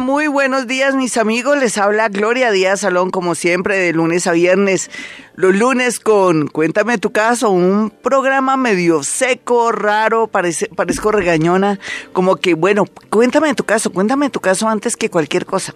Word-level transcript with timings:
Muy 0.00 0.26
buenos 0.26 0.66
días 0.66 0.96
mis 0.96 1.16
amigos, 1.16 1.56
les 1.56 1.78
habla 1.78 2.08
Gloria 2.08 2.50
Díaz 2.50 2.80
Salón 2.80 3.10
como 3.10 3.36
siempre 3.36 3.78
de 3.78 3.92
lunes 3.92 4.26
a 4.26 4.32
viernes. 4.32 4.90
Los 5.36 5.54
lunes 5.54 6.00
con 6.00 6.48
Cuéntame 6.48 6.98
tu 6.98 7.12
caso, 7.12 7.50
un 7.50 7.90
programa 7.90 8.56
medio 8.56 9.04
seco, 9.04 9.70
raro, 9.70 10.26
parece, 10.26 10.66
parezco 10.66 11.12
regañona, 11.12 11.78
como 12.12 12.36
que 12.36 12.54
bueno, 12.54 12.86
cuéntame 13.08 13.54
tu 13.54 13.62
caso, 13.62 13.92
cuéntame 13.92 14.30
tu 14.30 14.40
caso 14.40 14.68
antes 14.68 14.96
que 14.96 15.10
cualquier 15.10 15.46
cosa, 15.46 15.74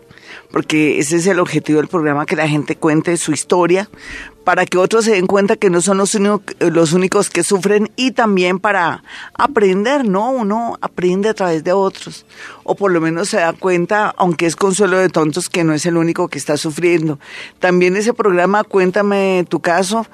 porque 0.51 0.99
ese 0.99 1.17
es 1.17 1.27
el 1.29 1.39
objetivo 1.39 1.79
del 1.79 1.89
programa, 1.89 2.27
que 2.27 2.35
la 2.35 2.49
gente 2.49 2.75
cuente 2.75 3.17
su 3.17 3.31
historia, 3.31 3.89
para 4.47 4.65
que 4.65 4.79
otros 4.79 5.05
se 5.05 5.11
den 5.11 5.27
cuenta 5.27 5.57
que 5.57 5.71
no 5.71 5.81
son 5.81 5.99
los, 5.99 6.17
los 6.61 6.93
únicos 6.93 7.31
que 7.31 7.43
sufren 7.43 7.91
y 7.97 8.13
también 8.13 8.61
para 8.61 9.03
aprender, 9.35 10.05
¿no? 10.05 10.31
Uno 10.31 10.79
aprende 10.81 11.29
a 11.29 11.35
través 11.35 11.65
de 11.65 11.73
otros, 11.73 12.25
o 12.63 12.77
por 12.77 12.93
lo 12.93 13.01
menos 13.01 13.29
se 13.29 13.39
da 13.39 13.53
cuenta, 13.55 14.15
aunque 14.17 14.47
es 14.47 14.55
consuelo 14.55 14.99
de 14.99 15.09
tontos, 15.09 15.49
que 15.49 15.65
no 15.65 15.75
es 15.75 15.85
el 15.85 15.97
único 15.97 16.29
que 16.29 16.39
está 16.39 16.57
sufriendo. 16.57 17.19
También 17.59 17.97
ese 17.97 18.15
programa, 18.15 18.63
cuéntame 18.63 19.45
tu 19.49 19.59
caso, 19.59 20.07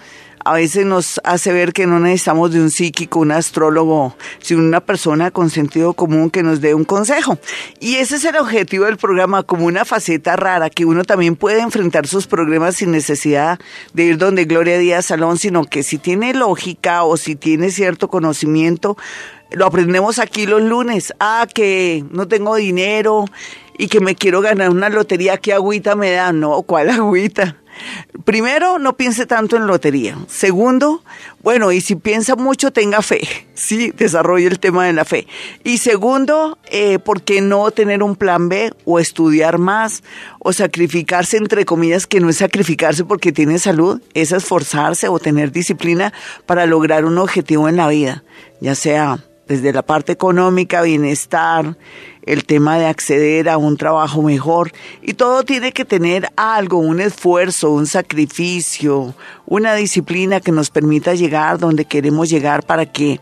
a 0.45 0.55
veces 0.55 0.85
nos 0.87 1.21
hace 1.25 1.53
ver 1.53 1.73
que 1.73 1.87
no 1.87 2.01
necesitamos 2.01 2.53
de 2.53 2.61
un 2.61 2.71
psíquico, 2.71 3.21
un 3.21 3.33
astrólogo, 3.33 4.17
sino 4.41 4.61
una 4.61 4.81
persona 4.81 5.31
con 5.31 5.51
sentido 5.51 5.93
común 5.93 6.31
que 6.31 6.43
nos 6.43 6.61
dé 6.61 6.75
un 6.75 6.85
consejo. 6.85 7.39
Y 7.81 7.97
ese 7.97 8.17
es 8.17 8.25
el 8.25 8.37
objetivo 8.37 8.87
del 8.87 8.97
programa, 8.97 9.43
como 9.43 9.67
una 9.67 9.85
faceta 9.85 10.37
rara, 10.37 10.71
que 10.71 10.85
uno 10.85 11.05
también 11.05 11.37
puede 11.37 11.61
enfrentar 11.61 12.07
sus 12.07 12.27
problemas 12.27 12.77
sin 12.77 12.91
necesidad 12.91 13.59
de 13.93 14.05
ir 14.05 14.19
donde 14.19 14.45
Gloria 14.45 14.79
Díaz 14.79 15.07
Salón, 15.07 15.39
sino 15.39 15.65
que 15.65 15.83
si 15.83 15.99
tiene 15.99 16.35
lógica 16.35 17.05
o 17.05 17.17
si 17.17 17.37
tiene 17.37 17.71
cierto 17.71 18.09
conocimiento, 18.09 18.97
lo 19.51 19.67
aprendemos 19.67 20.19
aquí 20.19 20.47
los 20.47 20.63
lunes. 20.63 21.13
Ah, 21.21 21.47
que 21.53 22.05
no 22.11 22.27
tengo 22.29 22.57
dinero 22.57 23.27
y 23.79 23.89
que 23.89 24.01
me 24.01 24.15
quiero 24.15 24.41
ganar 24.41 24.71
una 24.71 24.89
lotería, 24.89 25.37
¿qué 25.39 25.53
agüita 25.53 25.95
me 25.97 26.11
da? 26.11 26.33
No, 26.33 26.63
¿cuál 26.63 26.91
agüita? 26.91 27.62
Primero, 28.25 28.79
no 28.79 28.97
piense 28.97 29.27
tanto 29.27 29.57
en 29.57 29.67
lotería. 29.67 30.17
Segundo, 30.29 31.03
bueno, 31.43 31.73
y 31.73 31.81
si 31.81 31.97
piensa 31.97 32.37
mucho, 32.37 32.73
tenga 32.73 33.03
fe. 33.03 33.21
Sí, 33.55 33.93
desarrolle 33.97 34.49
el 34.49 34.59
tema 34.59 34.87
de 34.87 34.93
la 34.93 35.05
fe. 35.05 35.29
Y 35.63 35.79
segundo, 35.79 36.59
eh, 36.71 36.99
¿por 36.99 37.23
qué 37.23 37.41
no 37.41 37.71
tener 37.71 38.03
un 38.03 38.17
plan 38.17 38.49
B 38.49 38.73
o 38.85 38.99
estudiar 38.99 39.59
más 39.59 40.03
o 40.41 40.53
sacrificarse, 40.53 41.37
entre 41.37 41.65
comillas, 41.65 42.09
que 42.09 42.19
no 42.19 42.29
es 42.29 42.39
sacrificarse 42.39 43.05
porque 43.05 43.31
tiene 43.31 43.61
salud, 43.61 44.01
es 44.15 44.33
esforzarse 44.33 45.07
o 45.07 45.21
tener 45.21 45.53
disciplina 45.53 46.13
para 46.45 46.67
lograr 46.67 47.05
un 47.05 47.19
objetivo 47.19 47.69
en 47.69 47.77
la 47.77 47.87
vida, 47.87 48.25
ya 48.61 48.75
sea 48.75 49.23
desde 49.47 49.73
la 49.73 49.83
parte 49.83 50.13
económica, 50.13 50.83
bienestar, 50.83 51.77
el 52.25 52.45
tema 52.45 52.79
de 52.79 52.87
acceder 52.87 53.49
a 53.49 53.59
un 53.59 53.77
trabajo 53.77 54.23
mejor 54.23 54.73
y 55.03 55.15
todo 55.15 55.43
tiene 55.43 55.73
que 55.73 55.85
tener 55.85 56.31
algo, 56.37 56.79
un 56.79 57.01
esfuerzo, 57.01 57.71
un 57.71 57.87
sacrificio, 57.87 59.15
una 59.47 59.75
disciplina 59.75 60.41
que 60.41 60.53
nos 60.53 60.71
permita 60.71 61.15
llegar 61.15 61.59
donde 61.59 61.85
queremos 61.85 62.31
llegar 62.31 62.65
para 62.65 62.87
que 62.87 63.21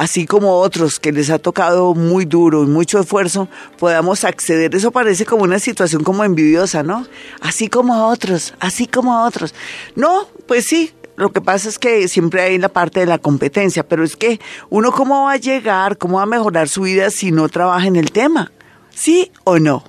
así 0.00 0.24
como 0.24 0.54
otros 0.54 0.98
que 0.98 1.12
les 1.12 1.28
ha 1.28 1.38
tocado 1.38 1.94
muy 1.94 2.24
duro 2.24 2.64
y 2.64 2.66
mucho 2.66 3.00
esfuerzo, 3.00 3.48
podamos 3.78 4.24
acceder. 4.24 4.74
Eso 4.74 4.90
parece 4.92 5.26
como 5.26 5.44
una 5.44 5.58
situación 5.58 6.04
como 6.04 6.24
envidiosa, 6.24 6.82
¿no? 6.82 7.06
Así 7.42 7.68
como 7.68 7.92
a 7.92 8.06
otros, 8.06 8.54
así 8.60 8.86
como 8.86 9.12
a 9.12 9.26
otros. 9.26 9.54
No, 9.96 10.26
pues 10.46 10.64
sí, 10.64 10.92
lo 11.20 11.32
que 11.32 11.42
pasa 11.42 11.68
es 11.68 11.78
que 11.78 12.08
siempre 12.08 12.40
hay 12.40 12.58
la 12.58 12.70
parte 12.70 13.00
de 13.00 13.06
la 13.06 13.18
competencia, 13.18 13.86
pero 13.86 14.04
es 14.04 14.16
que 14.16 14.40
uno 14.70 14.90
cómo 14.90 15.24
va 15.24 15.32
a 15.32 15.36
llegar, 15.36 15.98
cómo 15.98 16.16
va 16.16 16.22
a 16.22 16.26
mejorar 16.26 16.68
su 16.68 16.82
vida 16.82 17.10
si 17.10 17.30
no 17.30 17.48
trabaja 17.50 17.86
en 17.86 17.96
el 17.96 18.10
tema. 18.10 18.52
¿Sí 18.90 19.30
o 19.44 19.58
no? 19.58 19.84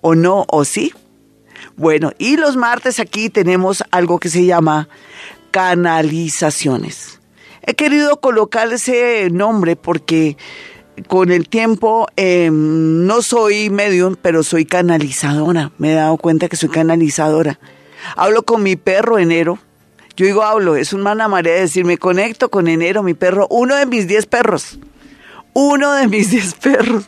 ¿O 0.00 0.16
no 0.16 0.44
o 0.48 0.64
sí? 0.64 0.92
Bueno, 1.76 2.10
y 2.18 2.36
los 2.36 2.56
martes 2.56 2.98
aquí 2.98 3.30
tenemos 3.30 3.84
algo 3.92 4.18
que 4.18 4.28
se 4.28 4.44
llama 4.44 4.88
canalizaciones. 5.52 7.20
He 7.62 7.74
querido 7.74 8.20
colocar 8.20 8.72
ese 8.72 9.30
nombre 9.30 9.76
porque 9.76 10.36
con 11.06 11.30
el 11.30 11.48
tiempo 11.48 12.08
em, 12.16 13.06
no 13.06 13.22
soy 13.22 13.70
medium, 13.70 14.16
pero 14.20 14.42
soy 14.42 14.64
canalizadora. 14.64 15.70
Me 15.78 15.92
he 15.92 15.94
dado 15.94 16.16
cuenta 16.16 16.48
que 16.48 16.56
soy 16.56 16.70
canalizadora. 16.70 17.60
Hablo 18.16 18.42
con 18.42 18.64
mi 18.64 18.74
perro 18.74 19.20
enero 19.20 19.60
yo 20.16 20.26
digo, 20.26 20.42
hablo, 20.42 20.76
es 20.76 20.92
un 20.92 21.02
manamarea 21.02 21.54
decir, 21.54 21.84
me 21.84 21.98
conecto 21.98 22.50
con 22.50 22.68
enero, 22.68 23.02
mi 23.02 23.14
perro, 23.14 23.46
uno 23.50 23.76
de 23.76 23.86
mis 23.86 24.06
diez 24.06 24.26
perros. 24.26 24.78
Uno 25.54 25.92
de 25.94 26.08
mis 26.08 26.30
diez 26.32 26.54
perros. 26.54 27.04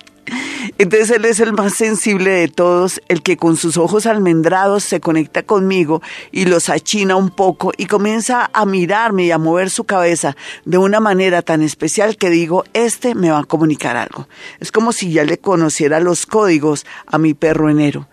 Entonces 0.79 1.11
él 1.11 1.25
es 1.27 1.39
el 1.41 1.53
más 1.53 1.75
sensible 1.75 2.31
de 2.31 2.49
todos, 2.49 3.01
el 3.09 3.23
que 3.23 3.37
con 3.37 3.57
sus 3.57 3.77
ojos 3.77 4.07
almendrados 4.07 4.83
se 4.83 4.99
conecta 4.99 5.43
conmigo 5.43 6.03
y 6.33 6.47
los 6.47 6.71
achina 6.71 7.17
un 7.17 7.31
poco 7.31 7.73
y 7.77 7.87
comienza 7.87 8.51
a 8.53 8.65
mirarme 8.65 9.25
y 9.25 9.31
a 9.31 9.39
mover 9.39 9.71
su 9.71 9.85
cabeza 9.85 10.37
de 10.65 10.79
una 10.79 11.01
manera 11.01 11.43
tan 11.43 11.63
especial 11.63 12.17
que 12.17 12.31
digo, 12.31 12.65
este 12.73 13.15
me 13.15 13.31
va 13.31 13.41
a 13.41 13.45
comunicar 13.45 13.97
algo. 13.97 14.27
Es 14.61 14.73
como 14.73 14.93
si 14.93 15.13
ya 15.13 15.25
le 15.25 15.39
conociera 15.39 16.01
los 16.01 16.25
códigos 16.25 16.87
a 17.07 17.19
mi 17.19 17.35
perro 17.35 17.69
enero. 17.69 18.09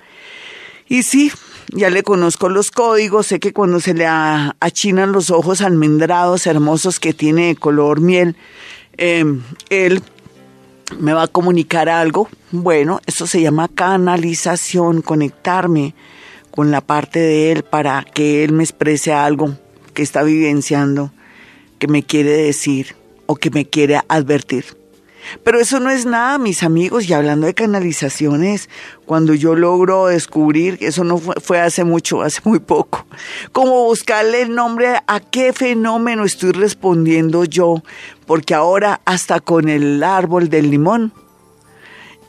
Y 0.87 1.03
sí, 1.03 1.31
ya 1.69 1.89
le 1.89 2.03
conozco 2.03 2.49
los 2.49 2.71
códigos, 2.71 3.27
sé 3.27 3.39
que 3.39 3.53
cuando 3.53 3.79
se 3.79 3.93
le 3.93 4.05
achinan 4.07 5.11
los 5.11 5.29
ojos 5.29 5.61
almendrados, 5.61 6.47
hermosos 6.47 6.99
que 6.99 7.13
tiene 7.13 7.47
de 7.47 7.55
color 7.55 8.01
miel, 8.01 8.35
em, 8.97 9.41
él 9.69 10.01
me 10.99 11.13
va 11.13 11.23
a 11.23 11.27
comunicar 11.27 11.89
algo. 11.89 12.29
Bueno, 12.51 12.99
eso 13.05 13.27
se 13.27 13.41
llama 13.41 13.69
canalización, 13.69 15.01
conectarme 15.01 15.95
con 16.51 16.71
la 16.71 16.81
parte 16.81 17.19
de 17.19 17.51
él 17.51 17.63
para 17.63 18.03
que 18.03 18.43
él 18.43 18.51
me 18.51 18.63
exprese 18.63 19.13
algo 19.13 19.55
que 19.93 20.03
está 20.03 20.23
vivenciando, 20.23 21.11
que 21.79 21.87
me 21.87 22.03
quiere 22.03 22.31
decir 22.31 22.95
o 23.25 23.35
que 23.35 23.49
me 23.49 23.65
quiere 23.65 24.01
advertir. 24.09 24.80
Pero 25.43 25.59
eso 25.59 25.79
no 25.79 25.89
es 25.89 26.05
nada, 26.05 26.37
mis 26.37 26.63
amigos, 26.63 27.09
y 27.09 27.13
hablando 27.13 27.47
de 27.47 27.53
canalizaciones, 27.53 28.69
cuando 29.05 29.33
yo 29.33 29.55
logro 29.55 30.07
descubrir, 30.07 30.77
eso 30.81 31.03
no 31.03 31.17
fue, 31.17 31.59
hace 31.59 31.83
mucho, 31.83 32.21
hace 32.21 32.41
muy 32.43 32.59
poco, 32.59 33.05
como 33.51 33.85
buscarle 33.85 34.41
el 34.41 34.55
nombre 34.55 34.97
a 35.07 35.19
qué 35.19 35.53
fenómeno 35.53 36.25
estoy 36.25 36.51
respondiendo 36.51 37.45
yo, 37.45 37.83
porque 38.25 38.53
ahora 38.53 39.01
hasta 39.05 39.39
con 39.39 39.69
el 39.69 40.03
árbol 40.03 40.49
del 40.49 40.71
limón 40.71 41.13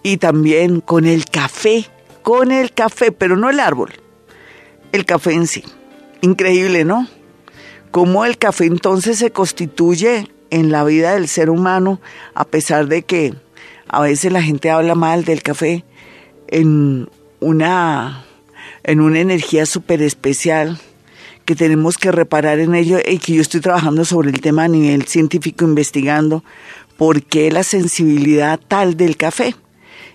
y 0.03 0.17
también 0.17 0.81
con 0.81 1.05
el 1.07 1.27
café, 1.27 1.87
con 2.23 2.51
el 2.51 2.73
café, 2.73 3.13
pero 3.13 3.37
no 3.37 3.51
el 3.51 3.61
árbol, 3.61 3.93
el 4.93 5.05
café 5.05 5.33
en 5.33 5.47
sí. 5.47 5.65
Increíble, 6.21 6.85
¿no? 6.85 7.09
Cómo 7.91 8.25
el 8.25 8.39
café 8.39 8.65
entonces 8.65 9.19
se 9.19 9.33
constituye 9.33 10.29
en 10.53 10.71
la 10.71 10.85
vida 10.85 11.15
del 11.15 11.29
ser 11.29 11.49
humano, 11.49 11.99
a 12.35 12.45
pesar 12.45 12.87
de 12.87 13.03
que 13.03 13.35
a 13.89 14.03
veces 14.03 14.31
la 14.31 14.43
gente 14.43 14.71
habla 14.71 14.95
mal 14.95 15.25
del 15.25 15.43
café, 15.43 15.83
en 16.47 17.09
una, 17.41 18.27
en 18.85 19.01
una 19.01 19.21
energía 19.21 19.65
súper 19.65 20.03
especial 20.03 20.79
que 21.47 21.57
tenemos 21.57 21.97
que 21.97 22.13
reparar 22.13 22.61
en 22.61 22.75
ello 22.75 22.99
y 23.05 23.17
que 23.17 23.33
yo 23.33 23.41
estoy 23.41 23.63
trabajando 23.63 24.05
sobre 24.05 24.29
el 24.29 24.43
tema 24.43 24.65
a 24.65 24.69
nivel 24.69 25.07
científico, 25.07 25.65
investigando 25.65 26.45
por 26.99 27.23
qué 27.23 27.51
la 27.51 27.65
sensibilidad 27.65 28.61
tal 28.61 28.99
del 28.99 29.17
café. 29.17 29.57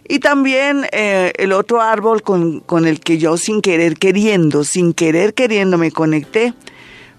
Y 0.08 0.20
también 0.20 0.86
eh, 0.92 1.34
el 1.38 1.52
otro 1.52 1.82
árbol 1.82 2.22
con, 2.22 2.60
con 2.60 2.86
el 2.86 3.00
que 3.00 3.18
yo 3.18 3.38
sin 3.38 3.62
querer 3.62 3.98
queriendo, 3.98 4.64
sin 4.64 4.94
querer 4.94 5.34
queriendo 5.34 5.80
me 5.80 5.92
conecté, 5.92 6.54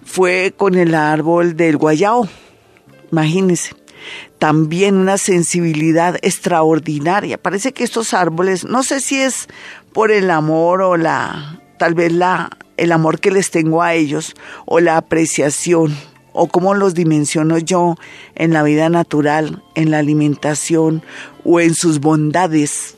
fue 0.05 0.53
con 0.55 0.75
el 0.75 0.95
árbol 0.95 1.57
del 1.57 1.75
guayao. 1.75 2.29
Imagínense. 3.11 3.75
También 4.37 4.95
una 4.95 5.17
sensibilidad 5.17 6.17
extraordinaria. 6.21 7.37
Parece 7.37 7.73
que 7.73 7.83
estos 7.83 8.13
árboles, 8.13 8.63
no 8.63 8.83
sé 8.83 9.01
si 9.01 9.19
es 9.19 9.47
por 9.93 10.11
el 10.11 10.31
amor 10.31 10.81
o 10.81 10.95
la, 10.95 11.61
tal 11.77 11.93
vez 11.93 12.11
la, 12.13 12.49
el 12.77 12.91
amor 12.91 13.19
que 13.19 13.31
les 13.31 13.51
tengo 13.51 13.81
a 13.81 13.93
ellos 13.93 14.35
o 14.65 14.79
la 14.79 14.97
apreciación 14.97 15.95
o 16.31 16.47
cómo 16.47 16.73
los 16.73 16.93
dimensiono 16.93 17.57
yo 17.57 17.97
en 18.35 18.53
la 18.53 18.63
vida 18.63 18.89
natural, 18.89 19.63
en 19.75 19.91
la 19.91 19.99
alimentación 19.99 21.03
o 21.43 21.59
en 21.59 21.75
sus 21.75 21.99
bondades. 21.99 22.95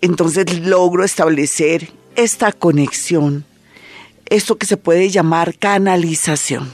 Entonces 0.00 0.60
logro 0.60 1.04
establecer 1.04 1.90
esta 2.14 2.52
conexión, 2.52 3.44
esto 4.26 4.56
que 4.56 4.66
se 4.66 4.76
puede 4.76 5.10
llamar 5.10 5.58
canalización. 5.58 6.72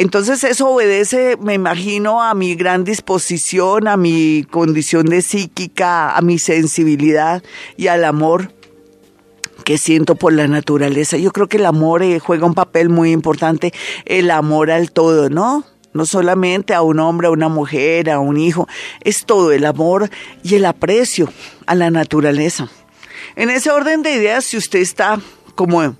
Entonces 0.00 0.44
eso 0.44 0.70
obedece, 0.70 1.36
me 1.42 1.52
imagino, 1.52 2.22
a 2.22 2.32
mi 2.32 2.54
gran 2.54 2.84
disposición, 2.84 3.86
a 3.86 3.98
mi 3.98 4.46
condición 4.50 5.04
de 5.04 5.20
psíquica, 5.20 6.16
a 6.16 6.22
mi 6.22 6.38
sensibilidad 6.38 7.42
y 7.76 7.88
al 7.88 8.06
amor 8.06 8.50
que 9.62 9.76
siento 9.76 10.14
por 10.14 10.32
la 10.32 10.46
naturaleza. 10.46 11.18
Yo 11.18 11.32
creo 11.32 11.48
que 11.48 11.58
el 11.58 11.66
amor 11.66 12.02
eh, 12.02 12.18
juega 12.18 12.46
un 12.46 12.54
papel 12.54 12.88
muy 12.88 13.12
importante, 13.12 13.74
el 14.06 14.30
amor 14.30 14.70
al 14.70 14.90
todo, 14.90 15.28
¿no? 15.28 15.64
No 15.92 16.06
solamente 16.06 16.72
a 16.72 16.80
un 16.80 16.98
hombre, 16.98 17.26
a 17.26 17.30
una 17.30 17.50
mujer, 17.50 18.08
a 18.08 18.20
un 18.20 18.38
hijo, 18.38 18.66
es 19.02 19.26
todo 19.26 19.52
el 19.52 19.66
amor 19.66 20.08
y 20.42 20.54
el 20.54 20.64
aprecio 20.64 21.30
a 21.66 21.74
la 21.74 21.90
naturaleza. 21.90 22.70
En 23.36 23.50
ese 23.50 23.70
orden 23.70 24.00
de 24.00 24.14
ideas, 24.14 24.46
si 24.46 24.56
usted 24.56 24.78
está 24.78 25.20
como 25.54 25.94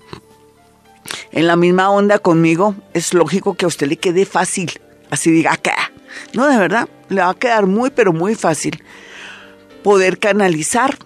en 1.31 1.47
la 1.47 1.55
misma 1.55 1.89
onda 1.89 2.19
conmigo, 2.19 2.75
es 2.93 3.13
lógico 3.13 3.55
que 3.55 3.65
a 3.65 3.67
usted 3.67 3.87
le 3.87 3.97
quede 3.97 4.25
fácil, 4.25 4.71
así 5.09 5.31
diga 5.31 5.53
acá. 5.53 5.91
No, 6.33 6.47
de 6.47 6.57
verdad, 6.57 6.89
le 7.09 7.21
va 7.21 7.29
a 7.29 7.35
quedar 7.35 7.67
muy, 7.67 7.89
pero 7.89 8.13
muy 8.13 8.35
fácil 8.35 8.83
poder 9.83 10.19
canalizar 10.19 10.97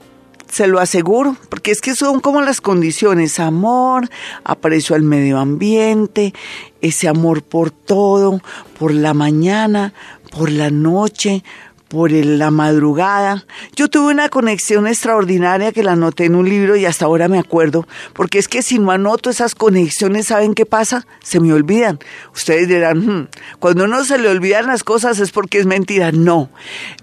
se 0.52 0.68
lo 0.68 0.80
aseguro, 0.80 1.36
porque 1.50 1.72
es 1.72 1.82
que 1.82 1.96
son 1.96 2.22
como 2.22 2.42
las 2.42 2.62
condiciones, 2.62 3.40
amor, 3.40 4.10
aprecio 4.44 4.96
al 4.96 5.02
medio 5.02 5.38
ambiente, 5.38 6.34
ese 6.82 7.08
amor 7.10 7.44
por 7.44 7.72
todo, 7.72 8.40
por 8.80 8.94
la 8.94 9.14
mañana, 9.14 9.94
por 10.32 10.52
la 10.52 10.70
noche, 10.70 11.44
por 11.88 12.12
la 12.12 12.52
madrugada. 12.52 13.46
Yo 13.76 13.88
tuve 13.88 14.12
una 14.12 14.30
conexión 14.30 14.88
extraordinaria 14.88 15.72
que 15.72 15.84
la 15.84 15.94
anoté 15.94 16.26
en 16.26 16.36
un 16.36 16.50
libro 16.50 16.76
y 16.76 16.86
hasta 16.86 17.06
ahora 17.06 17.28
me 17.28 17.40
acuerdo, 17.40 17.88
porque 18.14 18.40
es 18.40 18.48
que 18.48 18.62
si 18.62 18.80
no 18.80 18.92
anoto 18.92 19.30
esas 19.30 19.56
conexiones, 19.56 20.28
¿saben 20.28 20.54
qué 20.54 20.66
pasa? 20.66 21.06
Se 21.24 21.40
me 21.40 21.54
olvidan. 21.54 22.00
Ustedes 22.34 22.68
dirán, 22.68 22.98
hmm, 22.98 23.28
cuando 23.60 23.86
uno 23.86 24.04
se 24.04 24.18
le 24.18 24.30
olvidan 24.30 24.68
las 24.68 24.84
cosas 24.84 25.20
es 25.20 25.32
porque 25.32 25.60
es 25.60 25.66
mentira. 25.66 26.12
No. 26.12 26.50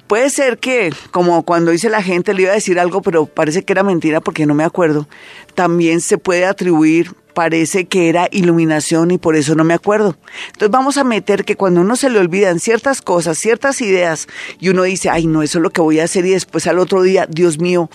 Puede 0.06 0.30
ser 0.30 0.58
que, 0.58 0.92
como 1.10 1.42
cuando 1.44 1.70
dice 1.70 1.88
la 1.88 2.02
gente, 2.02 2.34
le 2.34 2.42
iba 2.42 2.50
a 2.50 2.54
decir 2.54 2.78
algo, 2.78 3.02
pero 3.02 3.26
parece 3.26 3.64
que 3.64 3.72
era 3.72 3.82
mentira 3.82 4.20
porque 4.20 4.46
no 4.46 4.54
me 4.54 4.64
acuerdo. 4.64 5.08
También 5.54 6.00
se 6.00 6.18
puede 6.18 6.44
atribuir 6.44 7.14
parece 7.32 7.86
que 7.86 8.08
era 8.08 8.28
iluminación 8.30 9.10
y 9.10 9.18
por 9.18 9.36
eso 9.36 9.54
no 9.54 9.64
me 9.64 9.74
acuerdo. 9.74 10.16
Entonces 10.46 10.70
vamos 10.70 10.96
a 10.96 11.04
meter 11.04 11.44
que 11.44 11.56
cuando 11.56 11.80
uno 11.80 11.96
se 11.96 12.10
le 12.10 12.18
olvidan 12.18 12.60
ciertas 12.60 13.02
cosas, 13.02 13.38
ciertas 13.38 13.80
ideas, 13.80 14.28
y 14.58 14.68
uno 14.68 14.82
dice, 14.82 15.10
ay, 15.10 15.26
no, 15.26 15.42
eso 15.42 15.58
es 15.58 15.62
lo 15.62 15.70
que 15.70 15.80
voy 15.80 16.00
a 16.00 16.04
hacer, 16.04 16.26
y 16.26 16.30
después 16.30 16.66
al 16.66 16.78
otro 16.78 17.02
día, 17.02 17.26
Dios 17.26 17.58
mío, 17.58 17.90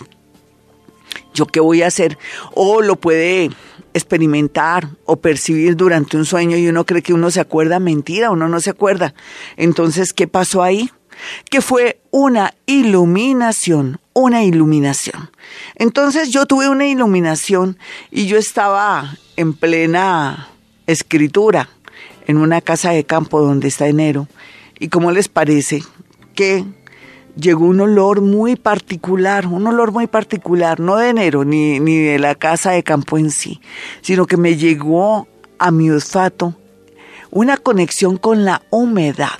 ¿yo 1.34 1.46
qué 1.46 1.60
voy 1.60 1.82
a 1.82 1.88
hacer? 1.88 2.18
O 2.54 2.82
lo 2.82 2.96
puede 2.96 3.52
experimentar 3.94 4.90
o 5.06 5.18
percibir 5.18 5.76
durante 5.76 6.18
un 6.18 6.26
sueño 6.26 6.58
y 6.58 6.68
uno 6.68 6.86
cree 6.86 7.02
que 7.02 7.14
uno 7.14 7.32
se 7.32 7.40
acuerda, 7.40 7.80
mentira, 7.80 8.32
uno 8.32 8.48
no 8.48 8.60
se 8.60 8.70
acuerda. 8.70 9.14
Entonces, 9.56 10.14
¿qué 10.14 10.28
pasó 10.28 10.64
ahí? 10.64 10.90
Que 11.50 11.62
fue 11.62 12.00
una 12.12 12.54
iluminación, 12.68 14.00
una 14.14 14.44
iluminación. 14.44 15.32
Entonces 15.76 16.30
yo 16.30 16.46
tuve 16.46 16.70
una 16.70 16.88
iluminación 16.88 17.78
y 18.12 18.28
yo 18.28 18.38
estaba 18.38 19.18
en 19.38 19.54
plena 19.54 20.50
escritura 20.88 21.70
en 22.28 22.38
una 22.38 22.60
casa 22.60 22.92
de 22.92 23.06
campo 23.06 23.42
donde 23.42 23.70
está 23.70 23.88
enero. 23.88 24.28
¿Y 24.80 24.90
cómo 24.90 25.12
les 25.12 25.30
parece 25.30 25.82
que 26.36 26.66
llegó 27.36 27.66
un 27.66 27.80
olor 27.80 28.22
muy 28.22 28.56
particular, 28.56 29.48
un 29.48 29.66
olor 29.66 29.92
muy 29.92 30.08
particular, 30.08 30.80
no 30.80 30.98
de 30.98 31.10
enero 31.10 31.46
ni, 31.46 31.80
ni 31.80 31.98
de 31.98 32.20
la 32.20 32.36
casa 32.36 32.72
de 32.72 32.84
campo 32.84 33.18
en 33.18 33.32
sí, 33.32 33.62
sino 34.02 34.26
que 34.26 34.38
me 34.38 34.58
llegó 34.58 35.28
a 35.58 35.72
mi 35.72 35.90
olfato 35.90 36.56
una 37.32 37.58
conexión 37.58 38.18
con 38.18 38.46
la 38.46 38.62
humedad. 38.70 39.40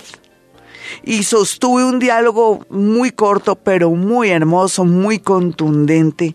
Y 1.04 1.22
sostuve 1.24 1.84
un 1.84 1.98
diálogo 1.98 2.66
muy 2.70 3.10
corto, 3.10 3.56
pero 3.56 3.90
muy 3.90 4.30
hermoso, 4.30 4.84
muy 4.84 5.18
contundente, 5.18 6.34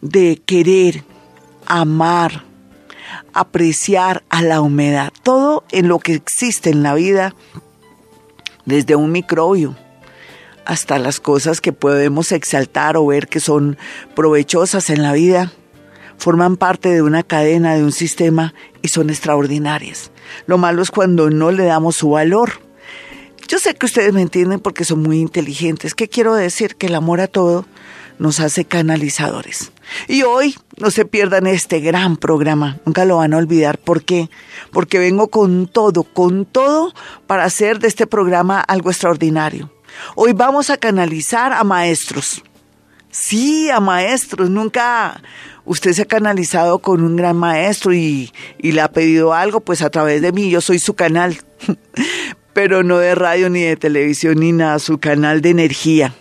de 0.00 0.40
querer, 0.44 1.02
amar, 1.66 2.44
apreciar 3.32 4.22
a 4.28 4.42
la 4.42 4.60
humedad, 4.60 5.12
todo 5.22 5.64
en 5.70 5.88
lo 5.88 5.98
que 5.98 6.14
existe 6.14 6.70
en 6.70 6.82
la 6.82 6.94
vida, 6.94 7.34
desde 8.64 8.96
un 8.96 9.12
microbio 9.12 9.76
hasta 10.68 10.98
las 10.98 11.18
cosas 11.18 11.62
que 11.62 11.72
podemos 11.72 12.30
exaltar 12.30 12.98
o 12.98 13.06
ver 13.06 13.26
que 13.26 13.40
son 13.40 13.78
provechosas 14.14 14.90
en 14.90 15.02
la 15.02 15.14
vida, 15.14 15.50
forman 16.18 16.58
parte 16.58 16.90
de 16.90 17.00
una 17.00 17.22
cadena, 17.22 17.74
de 17.74 17.82
un 17.82 17.92
sistema 17.92 18.52
y 18.82 18.88
son 18.88 19.08
extraordinarias. 19.08 20.10
Lo 20.46 20.58
malo 20.58 20.82
es 20.82 20.90
cuando 20.90 21.30
no 21.30 21.52
le 21.52 21.64
damos 21.64 21.96
su 21.96 22.10
valor. 22.10 22.60
Yo 23.48 23.58
sé 23.58 23.74
que 23.76 23.86
ustedes 23.86 24.12
me 24.12 24.20
entienden 24.20 24.60
porque 24.60 24.84
son 24.84 25.02
muy 25.02 25.20
inteligentes. 25.20 25.94
¿Qué 25.94 26.06
quiero 26.06 26.34
decir? 26.34 26.76
Que 26.76 26.88
el 26.88 26.96
amor 26.96 27.22
a 27.22 27.28
todo 27.28 27.64
nos 28.18 28.38
hace 28.38 28.66
canalizadores. 28.66 29.72
Y 30.06 30.22
hoy 30.22 30.56
no 30.76 30.90
se 30.90 31.04
pierdan 31.04 31.46
este 31.46 31.80
gran 31.80 32.16
programa, 32.16 32.78
nunca 32.84 33.04
lo 33.04 33.18
van 33.18 33.34
a 33.34 33.38
olvidar. 33.38 33.78
¿Por 33.78 34.04
qué? 34.04 34.30
Porque 34.72 34.98
vengo 34.98 35.28
con 35.28 35.66
todo, 35.66 36.04
con 36.04 36.44
todo 36.44 36.92
para 37.26 37.44
hacer 37.44 37.78
de 37.78 37.88
este 37.88 38.06
programa 38.06 38.60
algo 38.60 38.90
extraordinario. 38.90 39.70
Hoy 40.14 40.32
vamos 40.32 40.70
a 40.70 40.76
canalizar 40.76 41.52
a 41.52 41.64
maestros. 41.64 42.42
Sí, 43.10 43.70
a 43.70 43.80
maestros. 43.80 44.50
Nunca 44.50 45.22
usted 45.64 45.92
se 45.92 46.02
ha 46.02 46.06
canalizado 46.06 46.78
con 46.78 47.02
un 47.02 47.16
gran 47.16 47.36
maestro 47.36 47.92
y, 47.92 48.32
y 48.58 48.72
le 48.72 48.80
ha 48.80 48.92
pedido 48.92 49.34
algo, 49.34 49.60
pues 49.60 49.82
a 49.82 49.90
través 49.90 50.22
de 50.22 50.32
mí, 50.32 50.50
yo 50.50 50.60
soy 50.60 50.78
su 50.78 50.94
canal. 50.94 51.38
Pero 52.52 52.82
no 52.82 52.98
de 52.98 53.14
radio 53.14 53.50
ni 53.50 53.62
de 53.62 53.76
televisión 53.76 54.40
ni 54.40 54.52
nada, 54.52 54.78
su 54.78 54.98
canal 54.98 55.40
de 55.40 55.50
energía 55.50 56.14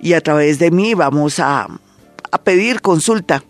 y 0.00 0.14
a 0.14 0.20
través 0.20 0.58
de 0.58 0.70
mí 0.70 0.94
vamos 0.94 1.38
a, 1.38 1.68
pedir 2.38 2.80
consulta 2.80 3.44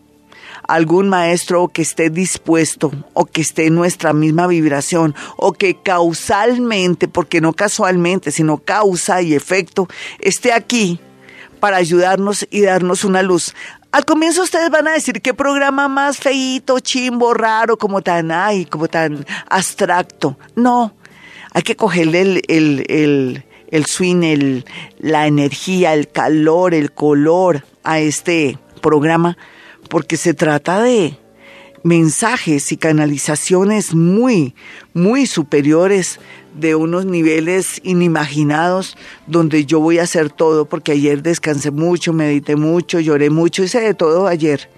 a 0.67 0.75
algún 0.75 1.09
maestro 1.09 1.69
que 1.69 1.83
esté 1.83 2.11
dispuesto 2.11 2.93
o 3.13 3.25
que 3.27 3.41
esté 3.41 3.67
en 3.67 3.75
nuestra 3.75 4.13
misma 4.13 4.47
vibración 4.47 5.15
o 5.37 5.53
que 5.53 5.77
causalmente, 5.77 7.09
porque 7.09 7.41
no 7.41 7.53
casualmente, 7.53 8.31
sino 8.31 8.59
causa 8.59 9.23
y 9.23 9.35
efecto, 9.35 9.89
esté 10.19 10.53
aquí 10.53 11.01
para 11.61 11.77
ayudarnos 11.77 12.47
y 12.51 12.63
darnos 12.63 13.05
una 13.05 13.23
luz. 13.23 13.55
Al 13.93 14.05
comienzo 14.05 14.43
ustedes 14.43 14.71
van 14.71 14.87
a 14.89 14.93
decir 14.93 15.21
qué 15.21 15.35
programa 15.35 15.89
más 15.89 16.19
feíto, 16.19 16.79
chimbo, 16.79 17.35
raro, 17.35 17.77
como 17.77 18.03
tan 18.03 18.31
ay, 18.31 18.65
como 18.65 18.89
tan 18.89 19.27
abstracto. 19.49 20.39
No, 20.55 20.95
hay 21.53 21.63
que 21.63 21.77
cogerle 21.77 22.43
el, 22.49 22.85
el 22.89 23.45
el 23.71 23.87
swing, 23.87 24.23
el, 24.23 24.65
la 24.99 25.27
energía, 25.27 25.95
el 25.95 26.09
calor, 26.09 26.75
el 26.75 26.93
color 26.93 27.65
a 27.83 28.01
este 28.01 28.59
programa, 28.81 29.37
porque 29.89 30.17
se 30.17 30.35
trata 30.35 30.83
de 30.83 31.17
mensajes 31.83 32.73
y 32.73 32.77
canalizaciones 32.77 33.95
muy, 33.95 34.55
muy 34.93 35.27
superiores 35.27 36.21
de 36.55 36.75
unos 36.75 37.07
niveles 37.07 37.81
inimaginados 37.85 38.97
donde 39.27 39.65
yo 39.65 39.81
voy 39.81 39.99
a 39.99 40.03
hacer 40.03 40.31
todo 40.31 40.67
porque 40.67 40.93
ayer 40.93 41.23
descansé 41.23 41.71
mucho, 41.71 42.13
medité 42.13 42.57
mucho, 42.57 43.01
lloré 43.01 43.31
mucho, 43.31 43.63
hice 43.63 43.81
de 43.81 43.95
todo 43.95 44.27
ayer. 44.27 44.69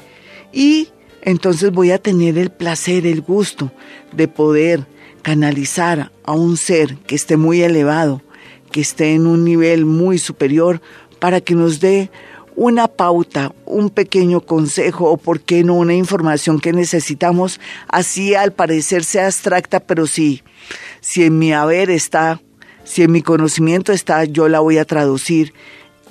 Y 0.52 0.88
entonces 1.22 1.72
voy 1.72 1.90
a 1.90 1.98
tener 1.98 2.38
el 2.38 2.50
placer, 2.50 3.06
el 3.06 3.22
gusto 3.22 3.72
de 4.12 4.28
poder 4.28 4.86
canalizar 5.22 6.12
a 6.24 6.32
un 6.32 6.56
ser 6.56 6.96
que 6.98 7.14
esté 7.14 7.36
muy 7.36 7.62
elevado, 7.62 8.22
que 8.70 8.80
esté 8.80 9.14
en 9.14 9.26
un 9.26 9.44
nivel 9.44 9.86
muy 9.86 10.18
superior 10.18 10.80
para 11.18 11.40
que 11.40 11.54
nos 11.54 11.80
dé 11.80 12.10
una 12.56 12.88
pauta, 12.88 13.52
un 13.66 13.90
pequeño 13.90 14.40
consejo 14.40 15.10
o, 15.10 15.16
por 15.16 15.40
qué 15.40 15.64
no, 15.64 15.74
una 15.74 15.94
información 15.94 16.60
que 16.60 16.72
necesitamos, 16.72 17.60
así 17.88 18.34
al 18.34 18.52
parecer 18.52 19.04
sea 19.04 19.26
abstracta, 19.26 19.80
pero 19.80 20.06
sí, 20.06 20.42
si 21.00 21.24
en 21.24 21.38
mi 21.38 21.52
haber 21.52 21.90
está, 21.90 22.40
si 22.84 23.02
en 23.02 23.12
mi 23.12 23.22
conocimiento 23.22 23.92
está, 23.92 24.24
yo 24.24 24.48
la 24.48 24.60
voy 24.60 24.78
a 24.78 24.84
traducir 24.84 25.52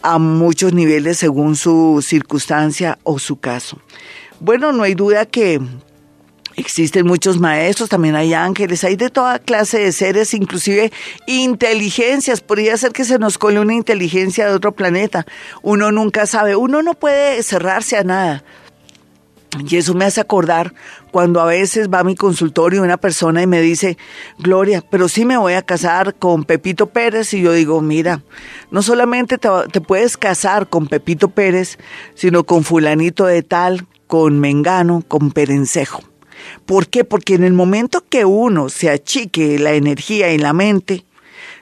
a 0.01 0.17
muchos 0.17 0.73
niveles 0.73 1.17
según 1.17 1.55
su 1.55 2.03
circunstancia 2.05 2.97
o 3.03 3.19
su 3.19 3.39
caso. 3.39 3.79
Bueno, 4.39 4.71
no 4.71 4.83
hay 4.83 4.95
duda 4.95 5.25
que 5.25 5.61
Existen 6.55 7.07
muchos 7.07 7.39
maestros, 7.39 7.89
también 7.89 8.15
hay 8.15 8.33
ángeles, 8.33 8.83
hay 8.83 8.95
de 8.95 9.09
toda 9.09 9.39
clase 9.39 9.79
de 9.79 9.91
seres, 9.91 10.33
inclusive 10.33 10.91
inteligencias. 11.25 12.41
Podría 12.41 12.75
ser 12.77 12.91
que 12.91 13.05
se 13.05 13.19
nos 13.19 13.37
cole 13.37 13.59
una 13.59 13.73
inteligencia 13.73 14.47
de 14.47 14.53
otro 14.53 14.73
planeta. 14.73 15.25
Uno 15.61 15.91
nunca 15.91 16.25
sabe, 16.25 16.55
uno 16.55 16.81
no 16.81 16.93
puede 16.93 17.41
cerrarse 17.43 17.97
a 17.97 18.03
nada. 18.03 18.43
Y 19.67 19.75
eso 19.75 19.93
me 19.93 20.05
hace 20.05 20.21
acordar 20.21 20.73
cuando 21.11 21.41
a 21.41 21.45
veces 21.45 21.89
va 21.89 21.99
a 21.99 22.03
mi 22.05 22.15
consultorio 22.15 22.81
una 22.83 22.95
persona 22.95 23.41
y 23.41 23.47
me 23.47 23.59
dice, 23.59 23.97
Gloria, 24.39 24.81
pero 24.89 25.09
sí 25.09 25.25
me 25.25 25.35
voy 25.35 25.53
a 25.53 25.61
casar 25.61 26.15
con 26.15 26.45
Pepito 26.45 26.87
Pérez. 26.87 27.33
Y 27.33 27.41
yo 27.41 27.51
digo, 27.51 27.81
mira, 27.81 28.23
no 28.71 28.81
solamente 28.81 29.37
te, 29.37 29.49
te 29.71 29.81
puedes 29.81 30.15
casar 30.15 30.69
con 30.69 30.87
Pepito 30.87 31.29
Pérez, 31.29 31.77
sino 32.15 32.45
con 32.45 32.63
fulanito 32.63 33.25
de 33.25 33.43
tal, 33.43 33.87
con 34.07 34.39
Mengano, 34.39 35.03
con 35.05 35.31
Perencejo. 35.31 36.10
¿Por 36.65 36.87
qué? 36.87 37.03
Porque 37.03 37.35
en 37.35 37.43
el 37.43 37.53
momento 37.53 38.03
que 38.07 38.25
uno 38.25 38.69
se 38.69 38.89
achique 38.89 39.59
la 39.59 39.73
energía 39.73 40.33
y 40.33 40.37
la 40.37 40.53
mente, 40.53 41.05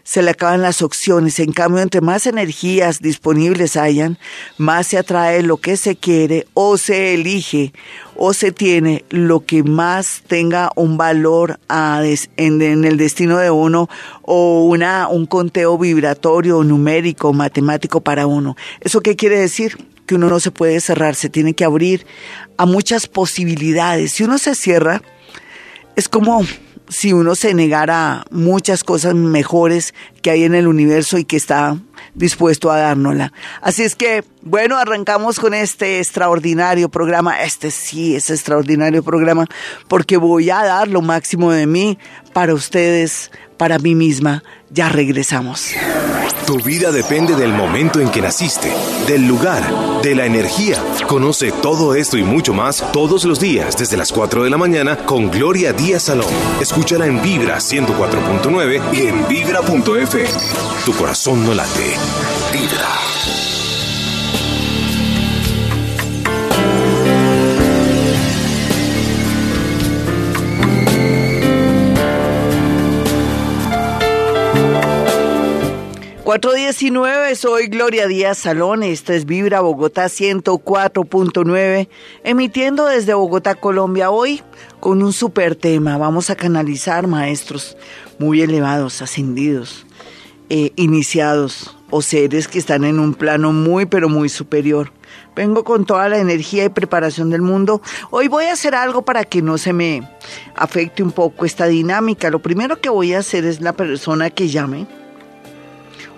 se 0.09 0.23
le 0.23 0.31
acaban 0.31 0.63
las 0.63 0.81
opciones. 0.81 1.37
En 1.37 1.51
cambio, 1.51 1.83
entre 1.83 2.01
más 2.01 2.25
energías 2.25 2.99
disponibles 2.99 3.77
hayan, 3.77 4.17
más 4.57 4.87
se 4.87 4.97
atrae 4.97 5.43
lo 5.43 5.57
que 5.57 5.77
se 5.77 5.97
quiere 5.97 6.47
o 6.55 6.77
se 6.79 7.13
elige 7.13 7.73
o 8.15 8.33
se 8.33 8.51
tiene 8.51 9.05
lo 9.11 9.45
que 9.45 9.61
más 9.61 10.23
tenga 10.25 10.71
un 10.75 10.97
valor 10.97 11.59
en, 11.69 12.61
en, 12.63 12.85
el 12.85 12.97
destino 12.97 13.37
de 13.37 13.51
uno 13.51 13.87
o 14.23 14.65
una, 14.65 15.07
un 15.09 15.27
conteo 15.27 15.77
vibratorio, 15.77 16.63
numérico, 16.63 17.31
matemático 17.31 18.01
para 18.01 18.25
uno. 18.25 18.57
¿Eso 18.81 19.01
qué 19.01 19.15
quiere 19.15 19.37
decir? 19.37 19.77
Que 20.07 20.15
uno 20.15 20.27
no 20.27 20.39
se 20.39 20.49
puede 20.49 20.79
cerrar, 20.79 21.13
se 21.13 21.29
tiene 21.29 21.53
que 21.53 21.65
abrir 21.65 22.07
a 22.57 22.65
muchas 22.65 23.05
posibilidades. 23.05 24.13
Si 24.13 24.23
uno 24.23 24.39
se 24.39 24.55
cierra, 24.55 25.03
es 25.95 26.09
como 26.09 26.43
si 26.89 27.13
uno 27.13 27.35
se 27.35 27.53
negara 27.53 28.25
muchas 28.31 28.83
cosas 28.83 29.15
mejores 29.15 29.93
que 30.21 30.31
hay 30.31 30.43
en 30.43 30.55
el 30.55 30.67
universo 30.67 31.17
y 31.17 31.23
que 31.23 31.37
está 31.37 31.77
dispuesto 32.15 32.71
a 32.71 32.77
dárnosla. 32.77 33.31
Así 33.61 33.83
es 33.83 33.95
que, 33.95 34.23
bueno, 34.41 34.77
arrancamos 34.77 35.39
con 35.39 35.53
este 35.53 35.99
extraordinario 35.99 36.89
programa. 36.89 37.41
Este 37.43 37.71
sí 37.71 38.15
es 38.15 38.29
extraordinario 38.29 39.03
programa 39.03 39.45
porque 39.87 40.17
voy 40.17 40.49
a 40.49 40.63
dar 40.63 40.87
lo 40.87 41.01
máximo 41.01 41.51
de 41.51 41.67
mí 41.67 41.97
para 42.29 42.53
ustedes, 42.53 43.31
para 43.57 43.79
mí 43.79 43.95
misma. 43.95 44.43
Ya 44.69 44.89
regresamos. 44.89 45.73
Tu 46.45 46.57
vida 46.57 46.91
depende 46.91 47.35
del 47.35 47.53
momento 47.53 47.99
en 47.99 48.09
que 48.09 48.21
naciste, 48.21 48.71
del 49.07 49.27
lugar, 49.27 50.01
de 50.01 50.15
la 50.15 50.25
energía. 50.25 50.83
Conoce 51.07 51.51
todo 51.51 51.93
esto 51.93 52.17
y 52.17 52.23
mucho 52.23 52.53
más 52.53 52.83
todos 52.91 53.25
los 53.25 53.39
días 53.39 53.77
desde 53.77 53.97
las 53.97 54.11
4 54.11 54.43
de 54.43 54.49
la 54.49 54.57
mañana 54.57 54.97
con 54.97 55.29
Gloria 55.29 55.73
Díaz 55.73 56.03
Salón. 56.03 56.25
Escúchala 56.59 57.05
en 57.05 57.21
Vibra 57.21 57.57
104.9 57.57 58.81
y 58.93 59.07
en 59.07 59.27
vibra.f. 59.27 60.25
Tu 60.85 60.93
corazón 60.93 61.45
no 61.45 61.53
late. 61.53 61.93
Vibra. 62.51 63.08
419, 76.29 77.35
soy 77.35 77.69
Gloria 77.69 78.05
Díaz 78.05 78.37
Salón, 78.37 78.83
esto 78.83 79.13
es 79.13 79.25
Vibra 79.25 79.61
Bogotá 79.61 80.05
104.9, 80.05 81.89
emitiendo 82.23 82.85
desde 82.85 83.15
Bogotá, 83.15 83.55
Colombia, 83.55 84.11
hoy 84.11 84.43
con 84.79 85.01
un 85.01 85.11
super 85.11 85.55
tema. 85.55 85.97
Vamos 85.97 86.29
a 86.29 86.35
canalizar 86.35 87.07
maestros 87.07 87.75
muy 88.19 88.43
elevados, 88.43 89.01
ascendidos, 89.01 89.87
eh, 90.51 90.71
iniciados 90.75 91.75
o 91.89 92.03
seres 92.03 92.47
que 92.47 92.59
están 92.59 92.83
en 92.83 92.99
un 92.99 93.15
plano 93.15 93.51
muy, 93.51 93.87
pero 93.87 94.07
muy 94.07 94.29
superior. 94.29 94.91
Vengo 95.35 95.63
con 95.63 95.83
toda 95.83 96.09
la 96.09 96.19
energía 96.19 96.63
y 96.63 96.69
preparación 96.69 97.31
del 97.31 97.41
mundo. 97.41 97.81
Hoy 98.11 98.27
voy 98.27 98.45
a 98.45 98.53
hacer 98.53 98.75
algo 98.75 99.01
para 99.01 99.23
que 99.23 99.41
no 99.41 99.57
se 99.57 99.73
me 99.73 100.07
afecte 100.55 101.01
un 101.01 101.11
poco 101.11 101.45
esta 101.45 101.65
dinámica. 101.65 102.29
Lo 102.29 102.37
primero 102.37 102.79
que 102.79 102.89
voy 102.89 103.15
a 103.15 103.19
hacer 103.19 103.45
es 103.45 103.61
la 103.61 103.73
persona 103.73 104.29
que 104.29 104.47
llame 104.47 104.98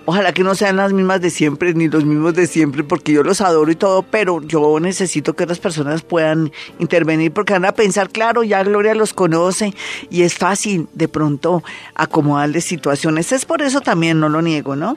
Ojalá 0.04 0.32
que 0.32 0.42
no 0.42 0.56
sean 0.56 0.76
las 0.76 0.92
mismas 0.92 1.20
de 1.20 1.30
siempre 1.30 1.74
ni 1.74 1.88
los 1.88 2.04
mismos 2.04 2.34
de 2.34 2.48
siempre 2.48 2.82
porque 2.82 3.12
yo 3.12 3.22
los 3.22 3.40
adoro 3.40 3.70
y 3.70 3.76
todo, 3.76 4.02
pero 4.02 4.42
yo 4.42 4.80
necesito 4.80 5.34
que 5.34 5.46
las 5.46 5.60
personas 5.60 6.02
puedan 6.02 6.50
intervenir 6.80 7.32
porque 7.32 7.52
van 7.52 7.64
a 7.64 7.72
pensar, 7.72 8.10
claro, 8.10 8.42
ya 8.42 8.64
Gloria 8.64 8.96
los 8.96 9.12
conoce 9.12 9.74
y 10.10 10.22
es 10.22 10.34
fácil 10.34 10.88
de 10.94 11.06
pronto 11.06 11.62
acomodarle 11.94 12.60
situaciones. 12.60 13.30
Es 13.30 13.44
por 13.44 13.62
eso 13.62 13.80
también, 13.80 14.18
no 14.18 14.28
lo 14.28 14.42
niego, 14.42 14.74
¿no? 14.74 14.96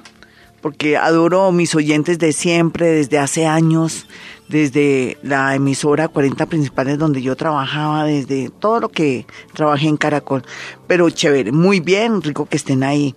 Porque 0.59 0.97
adoro 0.97 1.51
mis 1.51 1.75
oyentes 1.75 2.17
de 2.17 2.33
siempre, 2.33 2.87
desde 2.87 3.19
hace 3.19 3.45
años, 3.45 4.07
desde 4.47 5.19
la 5.21 5.53
emisora 5.53 6.07
40 6.07 6.47
principales 6.47 6.97
donde 6.97 7.21
yo 7.21 7.35
trabajaba, 7.35 8.05
desde 8.05 8.49
todo 8.49 8.79
lo 8.79 8.89
que 8.89 9.27
trabajé 9.53 9.87
en 9.87 9.97
Caracol. 9.97 10.43
Pero 10.87 11.11
chévere, 11.11 11.51
muy 11.51 11.79
bien, 11.79 12.23
rico 12.23 12.47
que 12.47 12.57
estén 12.57 12.83
ahí 12.83 13.13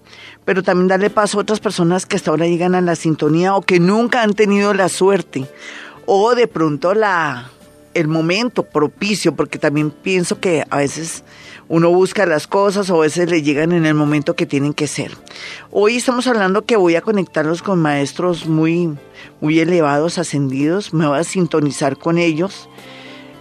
pero 0.48 0.62
también 0.62 0.88
darle 0.88 1.10
paso 1.10 1.36
a 1.36 1.42
otras 1.42 1.60
personas 1.60 2.06
que 2.06 2.16
hasta 2.16 2.30
ahora 2.30 2.46
llegan 2.46 2.74
a 2.74 2.80
la 2.80 2.96
sintonía 2.96 3.54
o 3.54 3.60
que 3.60 3.80
nunca 3.80 4.22
han 4.22 4.32
tenido 4.32 4.72
la 4.72 4.88
suerte 4.88 5.44
o 6.06 6.34
de 6.34 6.46
pronto 6.46 6.94
la 6.94 7.50
el 7.92 8.08
momento 8.08 8.62
propicio, 8.62 9.36
porque 9.36 9.58
también 9.58 9.90
pienso 9.90 10.40
que 10.40 10.64
a 10.70 10.78
veces 10.78 11.22
uno 11.68 11.90
busca 11.90 12.24
las 12.24 12.46
cosas 12.46 12.88
o 12.88 12.96
a 12.96 13.00
veces 13.00 13.30
le 13.30 13.42
llegan 13.42 13.72
en 13.72 13.84
el 13.84 13.92
momento 13.92 14.36
que 14.36 14.46
tienen 14.46 14.72
que 14.72 14.86
ser. 14.86 15.12
Hoy 15.70 15.96
estamos 15.96 16.26
hablando 16.26 16.64
que 16.64 16.76
voy 16.76 16.94
a 16.94 17.02
conectarlos 17.02 17.60
con 17.60 17.78
maestros 17.78 18.46
muy, 18.46 18.96
muy 19.42 19.60
elevados, 19.60 20.16
ascendidos, 20.16 20.94
me 20.94 21.06
voy 21.06 21.18
a 21.18 21.24
sintonizar 21.24 21.98
con 21.98 22.16
ellos. 22.16 22.70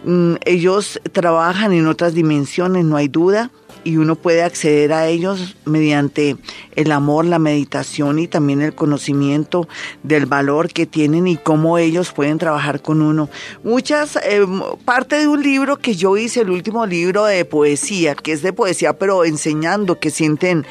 Mm, 0.03 0.33
ellos 0.43 0.99
trabajan 1.13 1.71
en 1.71 1.87
otras 1.87 2.13
dimensiones, 2.13 2.83
no 2.83 2.97
hay 2.97 3.07
duda 3.07 3.49
y 3.88 3.96
uno 3.96 4.17
puede 4.17 4.44
acceder 4.44 4.91
a 4.91 5.08
ellos 5.08 5.56
mediante 5.63 6.36
el 6.75 6.91
amor, 6.91 7.24
la 7.24 7.39
meditación 7.39 8.20
y 8.20 8.27
también 8.27 8.62
el 8.62 8.75
conocimiento 8.75 9.70
del 10.03 10.25
valor 10.25 10.67
que 10.67 10.86
tienen 10.86 11.25
y 11.25 11.38
cómo 11.38 11.77
ellos 11.77 12.12
pueden 12.12 12.38
trabajar 12.38 12.82
con 12.82 13.01
uno. 13.01 13.29
Muchas, 13.63 14.17
eh, 14.17 14.46
parte 14.84 15.15
de 15.15 15.29
un 15.29 15.41
libro 15.41 15.77
que 15.77 15.96
yo 15.96 16.17
hice, 16.17 16.41
el 16.41 16.50
último 16.50 16.86
libro 16.86 17.24
de 17.24 17.46
poesía, 17.46 18.13
que 18.13 18.34
es 18.34 18.41
de 18.41 18.51
poesía, 18.51 18.91
pero 19.00 19.24
enseñando 19.24 20.01
que 20.01 20.12
sienten 20.12 20.65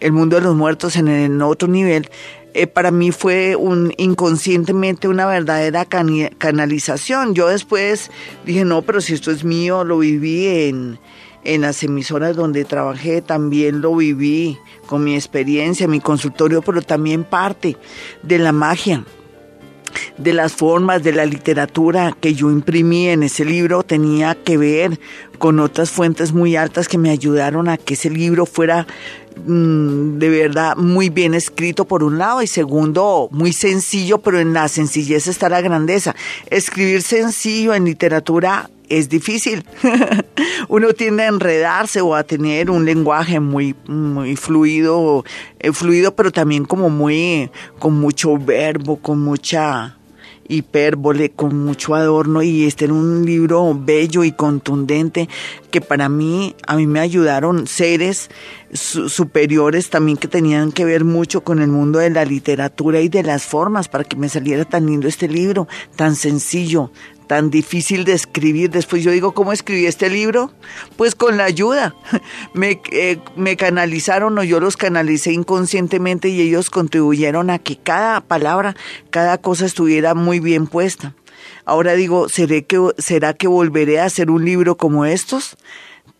el 0.00 0.12
mundo 0.12 0.36
de 0.36 0.42
los 0.42 0.56
muertos 0.56 0.96
en, 0.96 1.42
otro 1.42 1.68
nivel, 1.68 2.08
eh, 2.54 2.66
para 2.66 2.90
mí 2.90 3.12
fue 3.12 3.54
un 3.54 3.92
inconscientemente 3.98 5.08
una 5.08 5.26
verdadera 5.26 5.84
canalización. 5.84 7.34
Yo 7.34 7.48
después 7.48 8.10
dije, 8.46 8.64
no, 8.64 8.80
pero 8.80 9.02
si 9.02 9.12
esto 9.12 9.30
es 9.30 9.44
mío, 9.44 9.84
lo 9.84 9.98
viví 9.98 10.46
en, 10.46 10.98
en 11.44 11.62
las 11.62 11.82
emisoras 11.82 12.36
donde 12.36 12.64
trabajé 12.64 13.22
también 13.22 13.80
lo 13.80 13.96
viví 13.96 14.58
con 14.86 15.04
mi 15.04 15.14
experiencia, 15.14 15.88
mi 15.88 16.00
consultorio, 16.00 16.62
pero 16.62 16.82
también 16.82 17.24
parte 17.24 17.76
de 18.22 18.38
la 18.38 18.52
magia, 18.52 19.04
de 20.18 20.32
las 20.32 20.52
formas 20.52 21.02
de 21.02 21.12
la 21.12 21.26
literatura 21.26 22.16
que 22.20 22.34
yo 22.34 22.50
imprimí 22.50 23.08
en 23.08 23.22
ese 23.22 23.44
libro 23.44 23.82
tenía 23.82 24.34
que 24.34 24.56
ver 24.56 24.98
con 25.38 25.58
otras 25.58 25.90
fuentes 25.90 26.32
muy 26.32 26.56
altas 26.56 26.88
que 26.88 26.98
me 26.98 27.10
ayudaron 27.10 27.68
a 27.68 27.76
que 27.76 27.94
ese 27.94 28.10
libro 28.10 28.46
fuera 28.46 28.86
mm, 29.46 30.18
de 30.18 30.28
verdad 30.28 30.76
muy 30.76 31.10
bien 31.10 31.34
escrito 31.34 31.84
por 31.84 32.02
un 32.02 32.18
lado 32.18 32.42
y 32.42 32.46
segundo 32.46 33.28
muy 33.30 33.52
sencillo, 33.52 34.18
pero 34.18 34.40
en 34.40 34.52
la 34.52 34.68
sencillez 34.68 35.26
está 35.26 35.48
la 35.48 35.60
grandeza. 35.60 36.14
Escribir 36.50 37.02
sencillo 37.02 37.74
en 37.74 37.84
literatura 37.84 38.70
es 38.88 39.08
difícil. 39.08 39.64
Uno 40.68 40.92
tiende 40.92 41.22
a 41.22 41.28
enredarse 41.28 42.00
o 42.00 42.14
a 42.14 42.24
tener 42.24 42.70
un 42.70 42.84
lenguaje 42.84 43.40
muy, 43.40 43.74
muy 43.86 44.36
fluido, 44.36 45.24
eh, 45.58 45.72
fluido, 45.72 46.14
pero 46.14 46.30
también 46.30 46.64
como 46.64 46.90
muy, 46.90 47.50
con 47.78 47.98
mucho 47.98 48.36
verbo, 48.36 48.96
con 48.96 49.20
mucha 49.20 49.96
hipérbole, 50.48 51.30
con 51.30 51.64
mucho 51.64 51.94
adorno 51.94 52.42
y 52.42 52.64
este 52.64 52.86
era 52.86 52.94
un 52.94 53.24
libro 53.24 53.74
bello 53.78 54.24
y 54.24 54.32
contundente 54.32 55.28
que 55.70 55.80
para 55.80 56.08
mí, 56.08 56.54
a 56.66 56.76
mí 56.76 56.86
me 56.86 57.00
ayudaron 57.00 57.66
seres 57.66 58.30
superiores 58.72 59.90
también 59.90 60.16
que 60.16 60.28
tenían 60.28 60.72
que 60.72 60.84
ver 60.84 61.04
mucho 61.04 61.42
con 61.42 61.60
el 61.60 61.68
mundo 61.68 61.98
de 61.98 62.10
la 62.10 62.24
literatura 62.24 63.00
y 63.00 63.08
de 63.08 63.22
las 63.22 63.44
formas 63.44 63.88
para 63.88 64.04
que 64.04 64.16
me 64.16 64.28
saliera 64.28 64.64
tan 64.64 64.86
lindo 64.86 65.08
este 65.08 65.28
libro, 65.28 65.68
tan 65.96 66.16
sencillo, 66.16 66.90
tan 67.32 67.48
difícil 67.48 68.04
de 68.04 68.12
escribir. 68.12 68.68
Después 68.68 69.02
yo 69.02 69.10
digo, 69.10 69.32
¿cómo 69.32 69.54
escribí 69.54 69.86
este 69.86 70.10
libro? 70.10 70.52
Pues 70.98 71.14
con 71.14 71.38
la 71.38 71.44
ayuda. 71.44 71.94
Me, 72.52 72.82
eh, 72.90 73.20
me 73.36 73.56
canalizaron 73.56 74.38
o 74.38 74.44
yo 74.44 74.60
los 74.60 74.76
canalicé 74.76 75.32
inconscientemente 75.32 76.28
y 76.28 76.42
ellos 76.42 76.68
contribuyeron 76.68 77.48
a 77.48 77.58
que 77.58 77.78
cada 77.78 78.20
palabra, 78.20 78.76
cada 79.08 79.38
cosa 79.38 79.64
estuviera 79.64 80.12
muy 80.12 80.40
bien 80.40 80.66
puesta. 80.66 81.14
Ahora 81.64 81.94
digo, 81.94 82.28
¿seré 82.28 82.66
que, 82.66 82.78
¿será 82.98 83.32
que 83.32 83.48
volveré 83.48 83.98
a 83.98 84.04
hacer 84.04 84.30
un 84.30 84.44
libro 84.44 84.76
como 84.76 85.06
estos? 85.06 85.56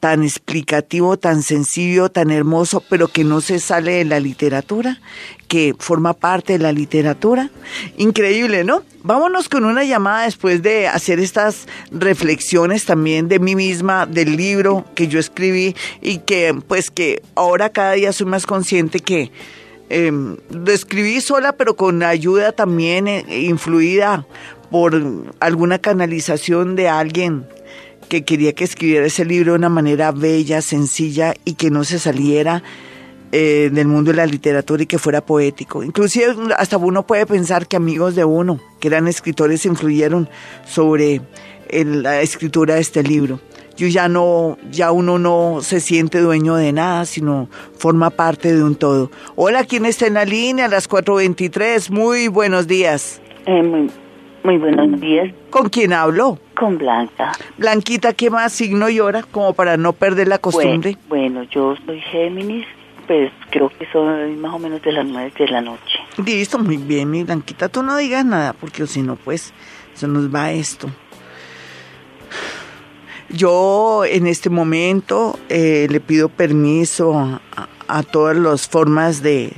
Tan 0.02 0.24
explicativo, 0.24 1.16
tan 1.16 1.44
sencillo, 1.44 2.08
tan 2.08 2.32
hermoso, 2.32 2.82
pero 2.90 3.06
que 3.06 3.22
no 3.22 3.40
se 3.40 3.60
sale 3.60 3.92
de 3.92 4.04
la 4.04 4.18
literatura, 4.18 4.98
que 5.46 5.76
forma 5.78 6.12
parte 6.12 6.54
de 6.54 6.58
la 6.58 6.72
literatura. 6.72 7.50
Increíble, 7.98 8.64
¿no? 8.64 8.82
Vámonos 9.04 9.48
con 9.48 9.64
una 9.64 9.84
llamada 9.84 10.24
después 10.24 10.60
de 10.60 10.88
hacer 10.88 11.20
estas 11.20 11.68
reflexiones 11.92 12.84
también 12.84 13.28
de 13.28 13.38
mí 13.38 13.54
misma, 13.54 14.04
del 14.06 14.36
libro 14.36 14.84
que 14.96 15.06
yo 15.06 15.20
escribí 15.20 15.76
y 16.00 16.18
que 16.18 16.52
pues 16.66 16.90
que 16.90 17.22
ahora 17.36 17.68
cada 17.70 17.92
día 17.92 18.12
soy 18.12 18.26
más 18.26 18.44
consciente 18.44 18.98
que 18.98 19.30
em, 19.88 20.36
lo 20.50 20.72
escribí 20.72 21.20
sola, 21.20 21.52
pero 21.52 21.76
con 21.76 22.02
ayuda 22.02 22.50
también 22.50 23.06
eh, 23.06 23.24
influida 23.42 24.26
por 24.68 25.00
alguna 25.38 25.78
canalización 25.78 26.74
de 26.74 26.88
alguien 26.88 27.46
que 28.08 28.24
quería 28.24 28.52
que 28.52 28.64
escribiera 28.64 29.06
ese 29.06 29.24
libro 29.24 29.52
de 29.52 29.58
una 29.58 29.68
manera 29.68 30.12
bella, 30.12 30.60
sencilla 30.60 31.34
y 31.44 31.54
que 31.54 31.70
no 31.70 31.84
se 31.84 31.98
saliera 31.98 32.62
eh, 33.32 33.70
del 33.72 33.88
mundo 33.88 34.10
de 34.10 34.18
la 34.18 34.26
literatura 34.26 34.82
y 34.82 34.86
que 34.86 34.98
fuera 34.98 35.24
poético. 35.24 35.82
Inclusive 35.82 36.34
hasta 36.58 36.76
uno 36.76 37.06
puede 37.06 37.24
pensar 37.24 37.66
que 37.66 37.76
amigos 37.76 38.14
de 38.14 38.24
uno, 38.24 38.60
que 38.78 38.88
eran 38.88 39.08
escritores, 39.08 39.64
influyeron 39.64 40.28
sobre 40.66 41.22
la 41.70 42.20
escritura 42.20 42.74
de 42.74 42.82
este 42.82 43.02
libro. 43.02 43.40
Yo 43.76 43.86
ya 43.86 44.06
no, 44.08 44.58
ya 44.70 44.92
uno 44.92 45.18
no 45.18 45.60
se 45.62 45.80
siente 45.80 46.20
dueño 46.20 46.56
de 46.56 46.72
nada, 46.72 47.06
sino 47.06 47.48
forma 47.78 48.10
parte 48.10 48.54
de 48.54 48.62
un 48.62 48.74
todo. 48.74 49.10
Hola, 49.34 49.64
¿quién 49.64 49.86
está 49.86 50.06
en 50.06 50.14
la 50.14 50.26
línea? 50.26 50.66
A 50.66 50.68
las 50.68 50.88
4.23. 50.88 51.90
Muy 51.90 52.28
buenos 52.28 52.66
días. 52.66 53.22
Eh, 53.46 53.88
muy 54.44 54.58
buenos 54.58 55.00
días. 55.00 55.32
¿Con 55.50 55.68
quién 55.68 55.92
hablo? 55.92 56.38
Con 56.56 56.78
Blanca. 56.78 57.32
Blanquita, 57.58 58.12
¿qué 58.12 58.30
más 58.30 58.52
signo 58.52 58.88
y 58.88 59.00
hora? 59.00 59.22
Como 59.22 59.52
para 59.54 59.76
no 59.76 59.92
perder 59.92 60.28
la 60.28 60.38
costumbre. 60.38 60.96
Bueno, 61.08 61.44
yo 61.44 61.76
soy 61.86 62.00
Géminis, 62.00 62.66
pues 63.06 63.32
creo 63.50 63.70
que 63.70 63.86
son 63.92 64.40
más 64.40 64.54
o 64.54 64.58
menos 64.58 64.82
de 64.82 64.92
las 64.92 65.06
nueve 65.06 65.32
de 65.38 65.48
la 65.48 65.60
noche. 65.60 65.98
Listo, 66.24 66.58
muy 66.58 66.76
bien, 66.76 67.10
mi 67.10 67.24
Blanquita. 67.24 67.68
Tú 67.68 67.82
no 67.82 67.96
digas 67.96 68.24
nada, 68.24 68.52
porque 68.52 68.86
si 68.86 69.02
no, 69.02 69.16
pues, 69.16 69.52
se 69.94 70.08
nos 70.08 70.34
va 70.34 70.52
esto. 70.52 70.88
Yo 73.28 74.04
en 74.04 74.26
este 74.26 74.50
momento 74.50 75.38
eh, 75.48 75.86
le 75.90 76.00
pido 76.00 76.28
permiso 76.28 77.18
a, 77.18 77.40
a 77.88 78.02
todas 78.02 78.36
las 78.36 78.68
formas 78.68 79.22
de, 79.22 79.52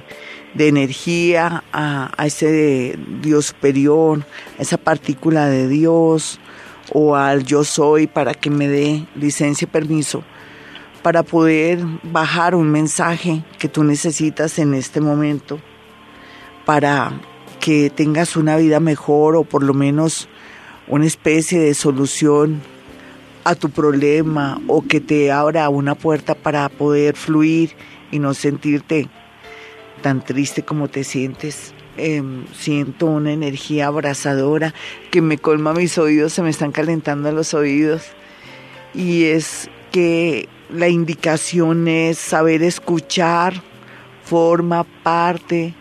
de 0.54 0.68
energía 0.68 1.64
a, 1.72 2.12
ese 2.24 2.98
Dios 3.20 3.46
superior, 3.46 4.24
a 4.58 4.62
esa 4.62 4.76
partícula 4.76 5.46
de 5.46 5.68
Dios 5.68 6.40
o 6.92 7.16
al 7.16 7.44
yo 7.44 7.64
soy 7.64 8.06
para 8.06 8.34
que 8.34 8.50
me 8.50 8.68
dé 8.68 9.06
licencia 9.14 9.66
y 9.66 9.68
permiso 9.68 10.22
para 11.02 11.22
poder 11.22 11.80
bajar 12.02 12.54
un 12.54 12.70
mensaje 12.70 13.44
que 13.58 13.68
tú 13.68 13.84
necesitas 13.84 14.58
en 14.58 14.74
este 14.74 15.00
momento 15.00 15.60
para 16.64 17.12
que 17.60 17.90
tengas 17.90 18.36
una 18.36 18.56
vida 18.56 18.80
mejor 18.80 19.36
o 19.36 19.44
por 19.44 19.62
lo 19.62 19.74
menos 19.74 20.28
una 20.86 21.06
especie 21.06 21.58
de 21.58 21.74
solución 21.74 22.62
a 23.44 23.54
tu 23.54 23.70
problema 23.70 24.60
o 24.66 24.82
que 24.82 25.00
te 25.00 25.30
abra 25.30 25.68
una 25.68 25.94
puerta 25.94 26.34
para 26.34 26.68
poder 26.68 27.16
fluir 27.16 27.72
y 28.10 28.18
no 28.18 28.32
sentirte 28.34 29.08
tan 30.02 30.24
triste 30.24 30.62
como 30.62 30.88
te 30.88 31.04
sientes. 31.04 31.74
Em, 31.96 32.46
siento 32.52 33.06
una 33.06 33.32
energía 33.32 33.86
abrazadora 33.86 34.74
que 35.10 35.20
me 35.22 35.38
colma 35.38 35.72
mis 35.72 35.96
oídos, 35.96 36.32
se 36.32 36.42
me 36.42 36.50
están 36.50 36.72
calentando 36.72 37.30
los 37.32 37.54
oídos. 37.54 38.08
Y 38.94 39.24
es 39.24 39.68
que 39.92 40.48
la 40.70 40.88
indicación 40.88 41.86
es 41.88 42.18
saber 42.18 42.62
escuchar, 42.62 43.62
forma 44.24 44.84
parte 45.02 45.74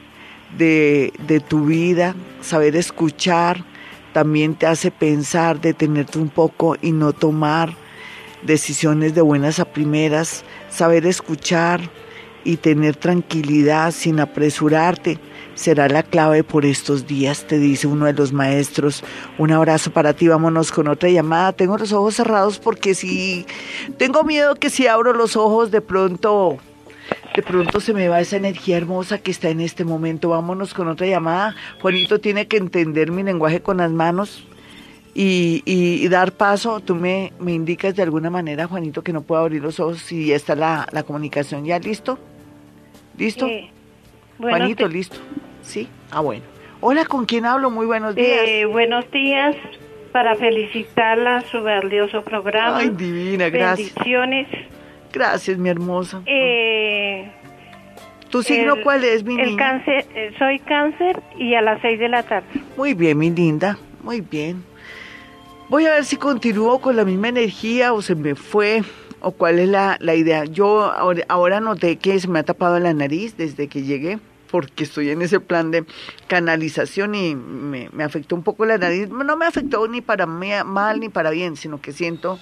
de, 0.57 1.13
de 1.27 1.39
tu 1.39 1.65
vida, 1.65 2.15
saber 2.41 2.75
escuchar 2.75 3.65
también 4.13 4.53
te 4.53 4.67
hace 4.67 4.91
pensar, 4.91 5.59
detenerte 5.59 6.19
un 6.19 6.29
poco 6.29 6.77
y 6.81 6.91
no 6.91 7.11
tomar 7.11 7.75
decisiones 8.43 9.15
de 9.15 9.21
buenas 9.21 9.59
a 9.59 9.65
primeras, 9.65 10.43
saber 10.69 11.07
escuchar, 11.07 11.81
y 12.43 12.57
tener 12.57 12.95
tranquilidad 12.95 13.91
sin 13.91 14.19
apresurarte 14.19 15.19
será 15.55 15.87
la 15.87 16.03
clave 16.03 16.43
por 16.43 16.65
estos 16.65 17.07
días, 17.07 17.45
te 17.45 17.59
dice 17.59 17.87
uno 17.87 18.05
de 18.05 18.13
los 18.13 18.33
maestros. 18.33 19.03
Un 19.37 19.51
abrazo 19.51 19.91
para 19.91 20.13
ti, 20.13 20.27
vámonos 20.27 20.71
con 20.71 20.87
otra 20.87 21.09
llamada. 21.09 21.53
Tengo 21.53 21.77
los 21.77 21.91
ojos 21.93 22.15
cerrados 22.15 22.59
porque 22.59 22.95
si 22.95 23.45
tengo 23.97 24.23
miedo 24.23 24.55
que 24.55 24.69
si 24.69 24.87
abro 24.87 25.13
los 25.13 25.35
ojos 25.35 25.71
de 25.71 25.81
pronto 25.81 26.57
de 27.35 27.41
pronto 27.41 27.79
se 27.79 27.93
me 27.93 28.07
va 28.07 28.21
esa 28.21 28.37
energía 28.37 28.77
hermosa 28.77 29.17
que 29.17 29.31
está 29.31 29.49
en 29.49 29.61
este 29.61 29.85
momento. 29.85 30.29
Vámonos 30.29 30.73
con 30.73 30.87
otra 30.87 31.07
llamada. 31.07 31.55
Juanito 31.81 32.19
tiene 32.19 32.47
que 32.47 32.57
entender 32.57 33.11
mi 33.11 33.23
lenguaje 33.23 33.61
con 33.61 33.77
las 33.77 33.91
manos 33.91 34.45
y, 35.15 36.07
dar 36.09 36.31
paso. 36.31 36.79
Tú 36.79 36.95
me, 36.95 37.33
me, 37.39 37.53
indicas 37.53 37.95
de 37.95 38.03
alguna 38.03 38.29
manera, 38.29 38.67
Juanito, 38.67 39.03
que 39.03 39.13
no 39.13 39.21
puedo 39.21 39.41
abrir 39.41 39.61
los 39.61 39.79
ojos 39.79 39.99
si 39.99 40.27
ya 40.27 40.35
está 40.35 40.55
la, 40.55 40.87
la 40.91 41.03
comunicación 41.03 41.65
ya 41.65 41.79
listo. 41.79 42.19
¿Listo? 43.17 43.47
Juanito, 44.39 44.87
listo. 44.87 45.17
¿Sí? 45.61 45.87
Ah, 46.11 46.21
bueno. 46.21 46.43
Hola, 46.81 47.05
¿con 47.05 47.25
quién 47.25 47.45
hablo? 47.45 47.69
Muy 47.69 47.85
buenos 47.85 48.15
días. 48.15 48.41
Eh, 48.45 48.65
buenos 48.65 49.09
días 49.11 49.55
para 50.11 50.35
felicitarla 50.35 51.37
a 51.37 51.41
su 51.41 51.61
valioso 51.61 52.23
programa. 52.23 52.77
Ay, 52.77 52.89
divina, 52.89 53.49
gracias. 53.49 53.93
Bendiciones. 53.95 54.47
Gracias, 55.11 55.57
mi 55.57 55.69
hermosa. 55.69 56.21
Eh, 56.25 57.31
¿Tu 58.29 58.41
signo 58.41 58.75
cuál 58.83 59.03
es, 59.03 59.23
mi 59.23 59.39
el 59.39 59.55
cáncer, 59.55 60.05
eh, 60.15 60.33
soy 60.39 60.57
cáncer 60.59 61.21
y 61.37 61.53
a 61.53 61.61
las 61.61 61.79
seis 61.81 61.99
de 61.99 62.09
la 62.09 62.23
tarde. 62.23 62.47
Muy 62.75 62.95
bien, 62.95 63.17
mi 63.19 63.29
linda, 63.29 63.77
muy 64.01 64.21
bien. 64.21 64.63
Voy 65.69 65.85
a 65.85 65.91
ver 65.91 66.03
si 66.03 66.17
continúo 66.17 66.81
con 66.81 66.95
la 66.95 67.05
misma 67.05 67.29
energía 67.29 67.93
o 67.93 68.01
se 68.01 68.15
me 68.15 68.33
fue 68.33 68.81
o 69.23 69.31
cuál 69.31 69.57
es 69.57 69.69
la, 69.69 69.97
idea. 70.15 70.43
Yo 70.45 70.91
ahora, 71.29 71.59
noté 71.59 71.95
que 71.97 72.19
se 72.19 72.27
me 72.27 72.39
ha 72.39 72.43
tapado 72.43 72.77
la 72.79 72.93
nariz 72.93 73.35
desde 73.37 73.67
que 73.67 73.83
llegué 73.83 74.19
porque 74.51 74.83
estoy 74.83 75.09
en 75.09 75.23
ese 75.23 75.39
plan 75.39 75.71
de 75.71 75.85
canalización 76.27 77.15
y 77.15 77.33
me, 77.33 77.89
afectó 78.03 78.35
un 78.35 78.43
poco 78.43 78.65
la 78.65 78.77
nariz. 78.77 79.09
No 79.09 79.35
me 79.37 79.45
afectó 79.45 79.87
ni 79.87 80.01
para 80.01 80.27
mal 80.27 80.99
ni 80.99 81.09
para 81.09 81.31
bien, 81.31 81.55
sino 81.55 81.81
que 81.81 81.93
siento 81.93 82.37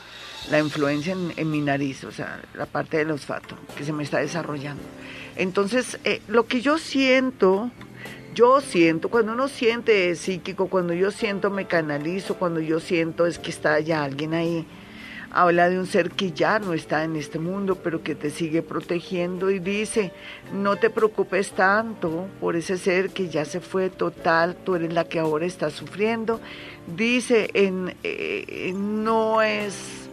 la 0.49 0.59
influencia 0.59 1.15
en, 1.37 1.51
mi 1.51 1.61
nariz, 1.61 2.03
o 2.03 2.11
sea, 2.11 2.41
la 2.55 2.65
parte 2.65 2.97
del 2.97 3.11
olfato 3.11 3.55
que 3.77 3.85
se 3.85 3.93
me 3.93 4.03
está 4.03 4.17
desarrollando. 4.17 4.83
Entonces, 5.35 5.99
eh, 6.03 6.19
lo 6.27 6.47
que 6.47 6.61
yo 6.61 6.79
siento, 6.79 7.69
yo 8.33 8.59
siento, 8.59 9.09
cuando 9.09 9.33
uno 9.33 9.47
siente 9.47 10.15
psíquico, 10.15 10.67
cuando 10.67 10.93
yo 10.93 11.11
siento 11.11 11.51
me 11.51 11.67
canalizo, 11.67 12.35
cuando 12.35 12.59
yo 12.59 12.79
siento 12.79 13.27
es 13.27 13.37
que 13.37 13.51
está 13.51 13.79
ya 13.79 14.03
alguien 14.03 14.33
ahí 14.33 14.65
habla 15.33 15.69
de 15.69 15.79
un 15.79 15.87
ser 15.87 16.11
que 16.11 16.31
ya 16.31 16.59
no 16.59 16.73
está 16.73 17.03
en 17.03 17.15
este 17.15 17.39
mundo, 17.39 17.75
pero 17.75 18.03
que 18.03 18.15
te 18.15 18.29
sigue 18.29 18.61
protegiendo 18.61 19.49
y 19.49 19.59
dice, 19.59 20.11
no 20.53 20.75
te 20.75 20.89
preocupes 20.89 21.51
tanto 21.51 22.27
por 22.39 22.55
ese 22.55 22.77
ser 22.77 23.09
que 23.09 23.29
ya 23.29 23.45
se 23.45 23.59
fue 23.59 23.89
total, 23.89 24.55
tú 24.55 24.75
eres 24.75 24.93
la 24.93 25.05
que 25.05 25.19
ahora 25.19 25.45
está 25.45 25.69
sufriendo. 25.69 26.39
Dice, 26.95 27.49
en, 27.53 27.95
eh, 28.03 28.73
no, 28.75 29.41
es, 29.41 30.09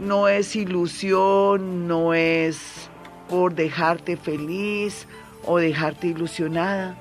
no 0.00 0.28
es 0.28 0.56
ilusión, 0.56 1.86
no 1.86 2.14
es 2.14 2.88
por 3.28 3.54
dejarte 3.54 4.16
feliz 4.16 5.06
o 5.44 5.58
dejarte 5.58 6.08
ilusionada 6.08 6.96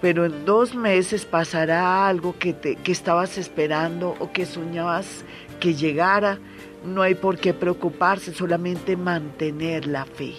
pero 0.00 0.24
en 0.24 0.44
dos 0.44 0.74
meses 0.74 1.24
pasará 1.24 2.06
algo 2.06 2.38
que, 2.38 2.52
te, 2.52 2.76
que 2.76 2.92
estabas 2.92 3.36
esperando 3.36 4.14
o 4.20 4.30
que 4.30 4.46
soñabas 4.46 5.24
que 5.58 5.74
llegara 5.74 6.38
no 6.84 7.02
hay 7.02 7.14
por 7.14 7.38
qué 7.38 7.54
preocuparse, 7.54 8.32
solamente 8.32 8.96
mantener 8.96 9.86
la 9.86 10.04
fe. 10.04 10.34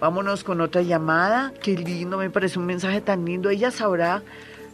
Vámonos 0.00 0.44
con 0.44 0.60
otra 0.60 0.82
llamada. 0.82 1.52
Qué 1.62 1.76
lindo, 1.76 2.18
me 2.18 2.30
parece 2.30 2.58
un 2.58 2.66
mensaje 2.66 3.00
tan 3.00 3.24
lindo. 3.24 3.48
Ella 3.48 3.70
sabrá 3.70 4.22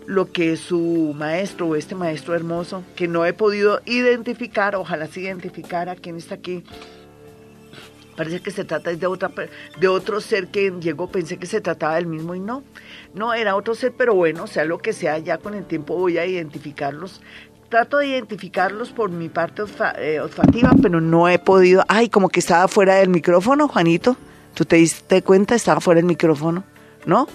lo 0.06 0.32
que 0.32 0.56
su 0.56 1.14
maestro 1.16 1.68
o 1.68 1.76
este 1.76 1.94
maestro 1.94 2.34
hermoso, 2.34 2.82
que 2.96 3.06
no 3.06 3.24
he 3.24 3.32
podido 3.32 3.80
identificar, 3.84 4.74
ojalá 4.74 5.06
se 5.06 5.20
identificara 5.20 5.94
quién 5.94 6.16
está 6.16 6.34
aquí. 6.34 6.64
Parece 8.16 8.40
que 8.40 8.50
se 8.50 8.64
trata 8.64 8.92
de, 8.92 9.06
otra, 9.06 9.30
de 9.80 9.88
otro 9.88 10.20
ser 10.20 10.48
que 10.48 10.70
llegó, 10.80 11.10
pensé 11.10 11.38
que 11.38 11.46
se 11.46 11.60
trataba 11.60 11.94
del 11.94 12.06
mismo 12.06 12.34
y 12.34 12.40
no. 12.40 12.62
No, 13.14 13.32
era 13.32 13.56
otro 13.56 13.74
ser, 13.74 13.92
pero 13.96 14.14
bueno, 14.14 14.46
sea 14.46 14.64
lo 14.64 14.78
que 14.78 14.92
sea, 14.92 15.18
ya 15.18 15.38
con 15.38 15.54
el 15.54 15.64
tiempo 15.64 15.94
voy 15.94 16.18
a 16.18 16.26
identificarlos 16.26 17.22
trato 17.72 17.96
de 17.96 18.08
identificarlos 18.08 18.90
por 18.90 19.10
mi 19.10 19.30
parte 19.30 19.62
eh, 19.96 20.20
olfativa, 20.20 20.72
pero 20.82 21.00
no 21.00 21.26
he 21.30 21.38
podido. 21.38 21.82
Ay, 21.88 22.10
como 22.10 22.28
que 22.28 22.38
estaba 22.38 22.68
fuera 22.68 22.96
del 22.96 23.08
micrófono, 23.08 23.66
Juanito. 23.66 24.14
¿Tú 24.52 24.66
te 24.66 24.76
diste 24.76 25.22
cuenta? 25.22 25.54
Estaba 25.54 25.80
fuera 25.80 25.96
del 25.96 26.04
micrófono, 26.04 26.64
¿no? 27.06 27.26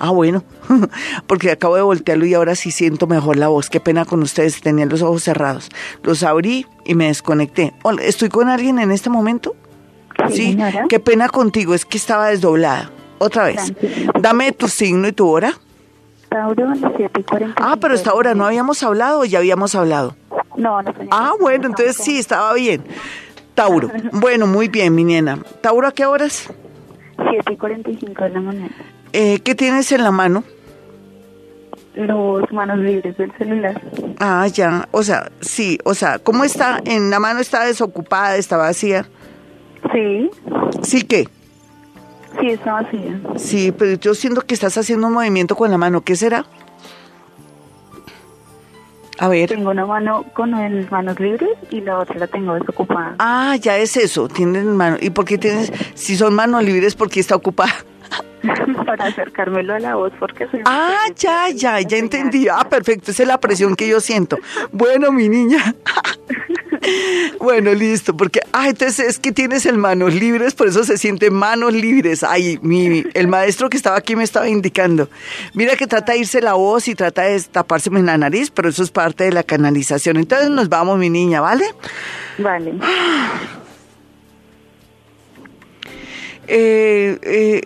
Ah, 0.00 0.10
bueno, 0.10 0.42
porque 1.28 1.52
acabo 1.52 1.76
de 1.76 1.82
voltearlo 1.82 2.26
y 2.26 2.34
ahora 2.34 2.56
sí 2.56 2.72
siento 2.72 3.06
mejor 3.06 3.36
la 3.36 3.46
voz. 3.46 3.70
Qué 3.70 3.78
pena 3.78 4.04
con 4.04 4.24
ustedes, 4.24 4.60
tenía 4.60 4.86
los 4.86 5.02
ojos 5.02 5.22
cerrados. 5.22 5.68
Los 6.02 6.24
abrí 6.24 6.66
y 6.84 6.96
me 6.96 7.06
desconecté. 7.06 7.72
¿Estoy 8.02 8.28
con 8.28 8.48
alguien 8.48 8.80
en 8.80 8.90
este 8.90 9.08
momento? 9.08 9.54
Sí, 10.32 10.58
qué 10.88 10.98
pena 10.98 11.28
contigo, 11.28 11.74
es 11.74 11.84
que 11.84 11.96
estaba 11.96 12.30
desdoblada. 12.30 12.90
Otra 13.18 13.44
vez. 13.44 13.72
Dame 14.20 14.50
tu 14.50 14.66
signo 14.66 15.06
y 15.06 15.12
tu 15.12 15.28
hora. 15.28 15.54
Tauro, 16.28 16.72
7 16.96 17.20
y 17.20 17.24
Ah, 17.56 17.76
pero 17.80 17.94
esta 17.94 18.14
hora 18.14 18.34
no 18.34 18.44
habíamos 18.44 18.82
hablado 18.82 19.20
o 19.20 19.24
ya 19.24 19.38
habíamos 19.38 19.74
hablado. 19.74 20.16
No, 20.56 20.82
no. 20.82 20.92
Ah, 21.10 21.32
bueno, 21.40 21.66
entonces 21.66 21.96
sí, 21.96 22.18
estaba 22.18 22.52
bien. 22.54 22.82
Tauro. 23.54 23.90
Bueno, 24.12 24.46
muy 24.46 24.68
bien, 24.68 24.94
mi 24.94 25.04
nena. 25.04 25.38
¿Tauro 25.60 25.86
a 25.88 25.92
qué 25.92 26.06
horas? 26.06 26.52
7 27.30 27.52
y 27.52 27.56
45 27.56 28.24
de 28.24 28.30
la 28.30 28.40
mañana. 28.40 28.74
Eh, 29.12 29.40
¿Qué 29.40 29.54
tienes 29.54 29.90
en 29.92 30.02
la 30.02 30.10
mano? 30.10 30.44
Los 31.94 32.52
manos 32.52 32.78
libres 32.78 33.16
del 33.16 33.32
celular. 33.38 33.80
Ah, 34.18 34.46
ya. 34.48 34.86
O 34.90 35.02
sea, 35.02 35.30
sí, 35.40 35.78
o 35.84 35.94
sea, 35.94 36.18
¿cómo 36.18 36.44
está? 36.44 36.82
¿En 36.84 37.08
la 37.10 37.18
mano 37.18 37.40
está 37.40 37.64
desocupada, 37.64 38.36
está 38.36 38.58
vacía? 38.58 39.06
Sí. 39.92 40.30
¿Sí 40.82 41.02
qué? 41.02 41.26
Sí, 42.40 42.50
está 42.50 42.72
vacía. 42.74 43.20
Sí, 43.36 43.72
pero 43.72 43.94
yo 43.94 44.14
siento 44.14 44.42
que 44.42 44.54
estás 44.54 44.76
haciendo 44.76 45.06
un 45.06 45.14
movimiento 45.14 45.56
con 45.56 45.70
la 45.70 45.78
mano. 45.78 46.02
¿Qué 46.02 46.16
será? 46.16 46.44
A 49.18 49.28
ver. 49.28 49.48
Tengo 49.48 49.70
una 49.70 49.86
mano 49.86 50.24
con 50.34 50.50
las 50.50 50.90
manos 50.90 51.18
libres 51.18 51.50
y 51.70 51.80
la 51.80 51.98
otra 51.98 52.18
la 52.18 52.26
tengo 52.26 52.54
desocupada. 52.54 53.14
Ah, 53.18 53.56
ya 53.56 53.78
es 53.78 53.96
eso. 53.96 54.28
Tienes 54.28 54.64
mano. 54.64 54.98
¿Y 55.00 55.10
por 55.10 55.24
qué 55.24 55.38
tienes? 55.38 55.72
Si 55.94 56.16
son 56.16 56.34
manos 56.34 56.62
libres, 56.64 56.94
¿por 56.94 57.08
qué 57.08 57.20
está 57.20 57.34
ocupada? 57.34 57.72
Para 58.86 59.06
acercármelo 59.06 59.74
a 59.74 59.78
la 59.78 59.94
voz 59.96 60.12
porque 60.20 60.46
soy 60.48 60.60
Ah, 60.66 61.06
ya, 61.16 61.48
ya, 61.48 61.80
ya 61.80 61.96
entendí. 61.96 62.46
Ah, 62.48 62.68
perfecto. 62.68 63.10
Esa 63.10 63.22
es 63.22 63.28
la 63.28 63.40
presión 63.40 63.74
que 63.74 63.88
yo 63.88 64.00
siento. 64.00 64.36
Bueno, 64.70 65.10
mi 65.12 65.28
niña. 65.28 65.74
Bueno, 67.40 67.72
listo, 67.74 68.16
porque, 68.16 68.40
ah, 68.52 68.68
entonces 68.68 69.08
es 69.08 69.18
que 69.18 69.32
tienes 69.32 69.66
el 69.66 69.78
manos 69.78 70.14
libres, 70.14 70.54
por 70.54 70.68
eso 70.68 70.84
se 70.84 70.98
siente 70.98 71.30
manos 71.30 71.72
libres. 71.72 72.22
Ay, 72.22 72.58
mi, 72.62 73.04
el 73.14 73.28
maestro 73.28 73.68
que 73.68 73.76
estaba 73.76 73.96
aquí 73.96 74.16
me 74.16 74.24
estaba 74.24 74.48
indicando. 74.48 75.08
Mira 75.54 75.76
que 75.76 75.86
trata 75.86 76.12
de 76.12 76.18
irse 76.18 76.40
la 76.40 76.54
voz 76.54 76.88
y 76.88 76.94
trata 76.94 77.22
de 77.22 77.40
tapárseme 77.40 78.00
en 78.00 78.06
la 78.06 78.18
nariz, 78.18 78.50
pero 78.50 78.68
eso 78.68 78.82
es 78.82 78.90
parte 78.90 79.24
de 79.24 79.32
la 79.32 79.42
canalización. 79.42 80.16
Entonces 80.16 80.50
nos 80.50 80.68
vamos, 80.68 80.98
mi 80.98 81.10
niña, 81.10 81.40
¿vale? 81.40 81.66
Vale. 82.38 82.74
Eh, 86.48 87.18
eh, 87.22 87.60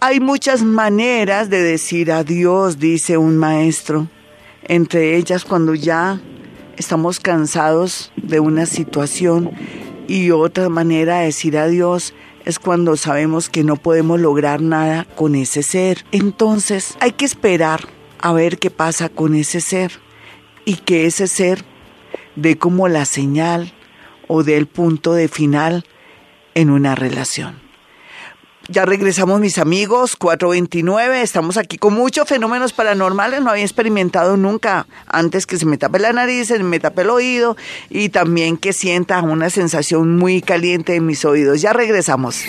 hay 0.00 0.18
muchas 0.18 0.64
maneras 0.64 1.48
de 1.50 1.62
decir 1.62 2.10
adiós, 2.10 2.80
dice 2.80 3.16
un 3.16 3.36
maestro. 3.36 4.08
Entre 4.64 5.16
ellas 5.16 5.44
cuando 5.44 5.72
ya 5.74 6.20
estamos 6.76 7.20
cansados 7.20 8.12
de 8.16 8.40
una 8.40 8.66
situación 8.66 9.50
y 10.06 10.30
otra 10.30 10.68
manera 10.68 11.18
de 11.18 11.26
decir 11.26 11.56
adiós 11.56 12.14
es 12.44 12.58
cuando 12.58 12.96
sabemos 12.96 13.48
que 13.48 13.64
no 13.64 13.76
podemos 13.76 14.20
lograr 14.20 14.60
nada 14.60 15.06
con 15.16 15.34
ese 15.34 15.62
ser. 15.62 16.04
Entonces 16.12 16.96
hay 17.00 17.12
que 17.12 17.24
esperar 17.24 17.88
a 18.20 18.32
ver 18.32 18.58
qué 18.58 18.70
pasa 18.70 19.08
con 19.08 19.34
ese 19.34 19.60
ser 19.60 19.92
y 20.64 20.76
que 20.76 21.06
ese 21.06 21.26
ser 21.26 21.64
dé 22.36 22.58
como 22.58 22.88
la 22.88 23.04
señal 23.04 23.72
o 24.28 24.42
dé 24.42 24.56
el 24.56 24.66
punto 24.66 25.14
de 25.14 25.28
final 25.28 25.84
en 26.54 26.70
una 26.70 26.94
relación. 26.94 27.63
Ya 28.68 28.86
regresamos 28.86 29.40
mis 29.40 29.58
amigos, 29.58 30.16
429, 30.16 31.20
estamos 31.20 31.58
aquí 31.58 31.76
con 31.76 31.92
muchos 31.92 32.26
fenómenos 32.26 32.72
paranormales, 32.72 33.42
no 33.42 33.50
había 33.50 33.62
experimentado 33.62 34.38
nunca 34.38 34.86
antes 35.06 35.46
que 35.46 35.58
se 35.58 35.66
me 35.66 35.76
tape 35.76 35.98
la 35.98 36.14
nariz, 36.14 36.48
se 36.48 36.58
me 36.60 36.80
tape 36.80 37.02
el 37.02 37.10
oído 37.10 37.58
y 37.90 38.08
también 38.08 38.56
que 38.56 38.72
sienta 38.72 39.20
una 39.20 39.50
sensación 39.50 40.16
muy 40.16 40.40
caliente 40.40 40.94
en 40.94 41.04
mis 41.04 41.26
oídos. 41.26 41.60
Ya 41.60 41.74
regresamos. 41.74 42.40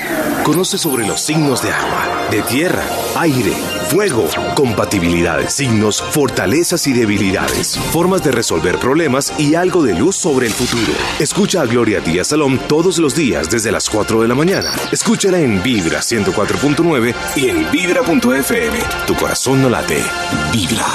Conoce 0.44 0.78
sobre 0.78 1.06
los 1.06 1.20
signos 1.20 1.62
de 1.64 1.72
agua, 1.72 2.28
de 2.32 2.42
tierra, 2.44 2.84
aire, 3.18 3.52
fuego, 3.90 4.30
compatibilidades, 4.56 5.54
signos, 5.54 6.02
fortalezas 6.02 6.88
y 6.88 6.94
debilidades, 6.94 7.78
formas 7.92 8.24
de 8.24 8.32
resolver 8.32 8.78
problemas 8.78 9.34
y 9.38 9.56
algo 9.56 9.84
de 9.84 9.96
luz 9.96 10.16
sobre 10.16 10.48
el 10.48 10.54
futuro. 10.54 10.94
Escucha 11.20 11.62
a 11.62 11.66
Gloria 11.66 12.00
Díaz 12.00 12.28
Salón 12.28 12.60
todos 12.70 13.00
los 13.00 13.16
días 13.16 13.50
desde 13.50 13.72
las 13.72 13.90
4 13.90 14.22
de 14.22 14.28
la 14.30 14.36
mañana. 14.36 14.72
Escúchala 14.92 15.40
en 15.40 15.62
Vibra 15.62 16.02
104.9 16.12 17.16
y 17.36 17.50
en 17.50 17.72
vibra.fm. 17.72 18.80
Tu 19.08 19.16
corazón 19.16 19.62
no 19.62 19.70
late. 19.70 20.04
Vibra. 20.52 20.86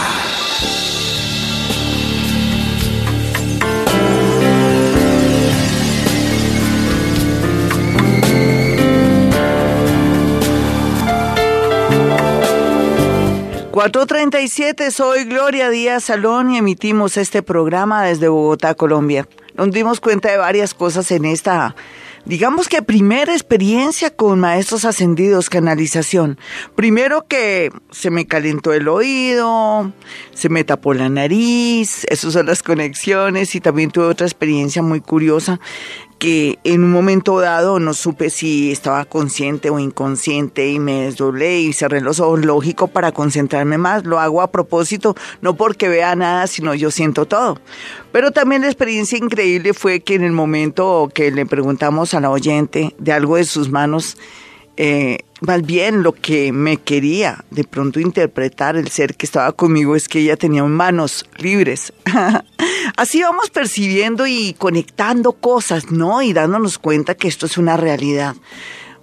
...437, 13.73 14.91
soy 14.91 15.25
Gloria 15.25 15.71
Díaz 15.71 16.05
Salón 16.05 16.51
y 16.51 16.59
emitimos 16.59 17.17
este 17.17 17.43
programa 17.43 18.03
desde 18.03 18.29
Bogotá, 18.29 18.75
Colombia. 18.75 19.27
Nos 19.55 19.71
dimos 19.71 20.01
cuenta 20.01 20.31
de 20.31 20.37
varias 20.37 20.75
cosas 20.75 21.11
en 21.13 21.25
esta 21.25 21.75
digamos 22.25 22.69
que 22.69 22.83
primera 22.83 23.33
experiencia 23.33 24.11
con 24.11 24.41
maestros 24.41 24.85
ascendidos, 24.85 25.51
canalización. 25.51 26.39
Primero 26.75 27.27
que 27.27 27.71
se 27.91 28.11
me 28.11 28.27
calentó 28.27 28.73
el 28.73 28.89
oído, 28.89 29.93
se 30.33 30.49
me 30.49 30.65
tapó 30.65 30.95
la 30.95 31.09
nariz, 31.09 32.05
esas 32.09 32.33
son 32.33 32.47
las 32.47 32.63
conexiones 32.63 33.55
y 33.55 33.61
también 33.61 33.91
tuve 33.91 34.07
otra 34.07 34.27
experiencia 34.27 34.83
muy 34.83 35.01
curiosa 35.01 35.61
que 36.21 36.59
en 36.65 36.85
un 36.85 36.93
momento 36.93 37.41
dado 37.41 37.81
no 37.81 37.95
supe 37.95 38.29
si 38.29 38.71
estaba 38.71 39.07
consciente 39.07 39.71
o 39.71 39.79
inconsciente 39.79 40.69
y 40.69 40.79
me 40.79 41.05
desdoblé 41.05 41.61
y 41.61 41.73
cerré 41.73 42.03
los 42.03 42.21
ojos, 42.21 42.45
lógico, 42.45 42.89
para 42.89 43.11
concentrarme 43.13 43.79
más. 43.79 44.05
Lo 44.05 44.21
hago 44.21 44.43
a 44.43 44.51
propósito, 44.51 45.17
no 45.41 45.57
porque 45.57 45.89
vea 45.89 46.15
nada, 46.17 46.47
sino 46.47 46.75
yo 46.75 46.91
siento 46.91 47.25
todo. 47.25 47.59
Pero 48.13 48.33
también 48.33 48.63
la 48.63 48.69
experiencia 48.69 49.19
increíble 49.19 49.73
fue 49.75 50.01
que 50.01 50.15
en 50.15 50.25
el 50.25 50.33
momento 50.33 51.11
que 51.15 51.31
le 51.31 51.47
preguntamos 51.47 52.15
a 52.15 52.21
la 52.21 52.31
oyente 52.31 52.95
de 52.99 53.13
algo 53.13 53.37
de 53.37 53.45
sus 53.45 53.71
manos, 53.71 54.17
eh, 54.77 55.19
más 55.41 55.63
bien 55.63 56.03
lo 56.03 56.13
que 56.13 56.53
me 56.53 56.77
quería 56.77 57.45
de 57.51 57.65
pronto 57.65 58.01
interpretar 58.01 58.77
el 58.77 58.89
ser 58.89 59.15
que 59.15 59.27
estaba 59.27 59.53
conmigo 59.53 59.95
es 59.95 60.09
que 60.09 60.21
ella 60.21 60.37
tenía 60.37 60.65
manos 60.65 61.27
libres. 61.39 61.93
Así 62.97 63.23
vamos 63.23 63.51
percibiendo 63.51 64.27
y 64.27 64.55
conectando 64.59 65.33
cosas, 65.33 65.91
¿no? 65.91 66.23
Y 66.23 66.33
dándonos 66.33 66.79
cuenta 66.79 67.15
que 67.15 67.29
esto 67.29 67.47
es 67.47 67.59
una 67.59 67.77
realidad. 67.77 68.35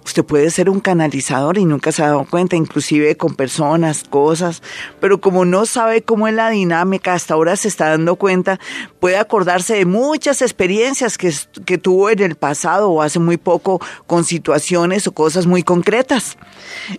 Usted 0.08 0.24
puede 0.24 0.50
ser 0.50 0.70
un 0.70 0.80
canalizador 0.80 1.58
y 1.58 1.66
nunca 1.66 1.92
se 1.92 2.02
ha 2.02 2.06
dado 2.06 2.24
cuenta, 2.24 2.56
inclusive 2.56 3.18
con 3.18 3.34
personas, 3.34 4.04
cosas, 4.04 4.62
pero 5.00 5.20
como 5.20 5.44
no 5.44 5.66
sabe 5.66 6.00
cómo 6.00 6.26
es 6.26 6.32
la 6.32 6.48
dinámica, 6.48 7.12
hasta 7.12 7.34
ahora 7.34 7.56
se 7.56 7.68
está 7.68 7.90
dando 7.90 8.16
cuenta, 8.16 8.58
puede 9.00 9.18
acordarse 9.18 9.74
de 9.74 9.84
muchas 9.84 10.40
experiencias 10.40 11.18
que, 11.18 11.30
que 11.66 11.76
tuvo 11.76 12.08
en 12.08 12.20
el 12.20 12.36
pasado 12.36 12.88
o 12.88 13.02
hace 13.02 13.18
muy 13.18 13.36
poco 13.36 13.82
con 14.06 14.24
situaciones 14.24 15.06
o 15.06 15.12
cosas 15.12 15.44
muy 15.46 15.62
concretas. 15.62 16.38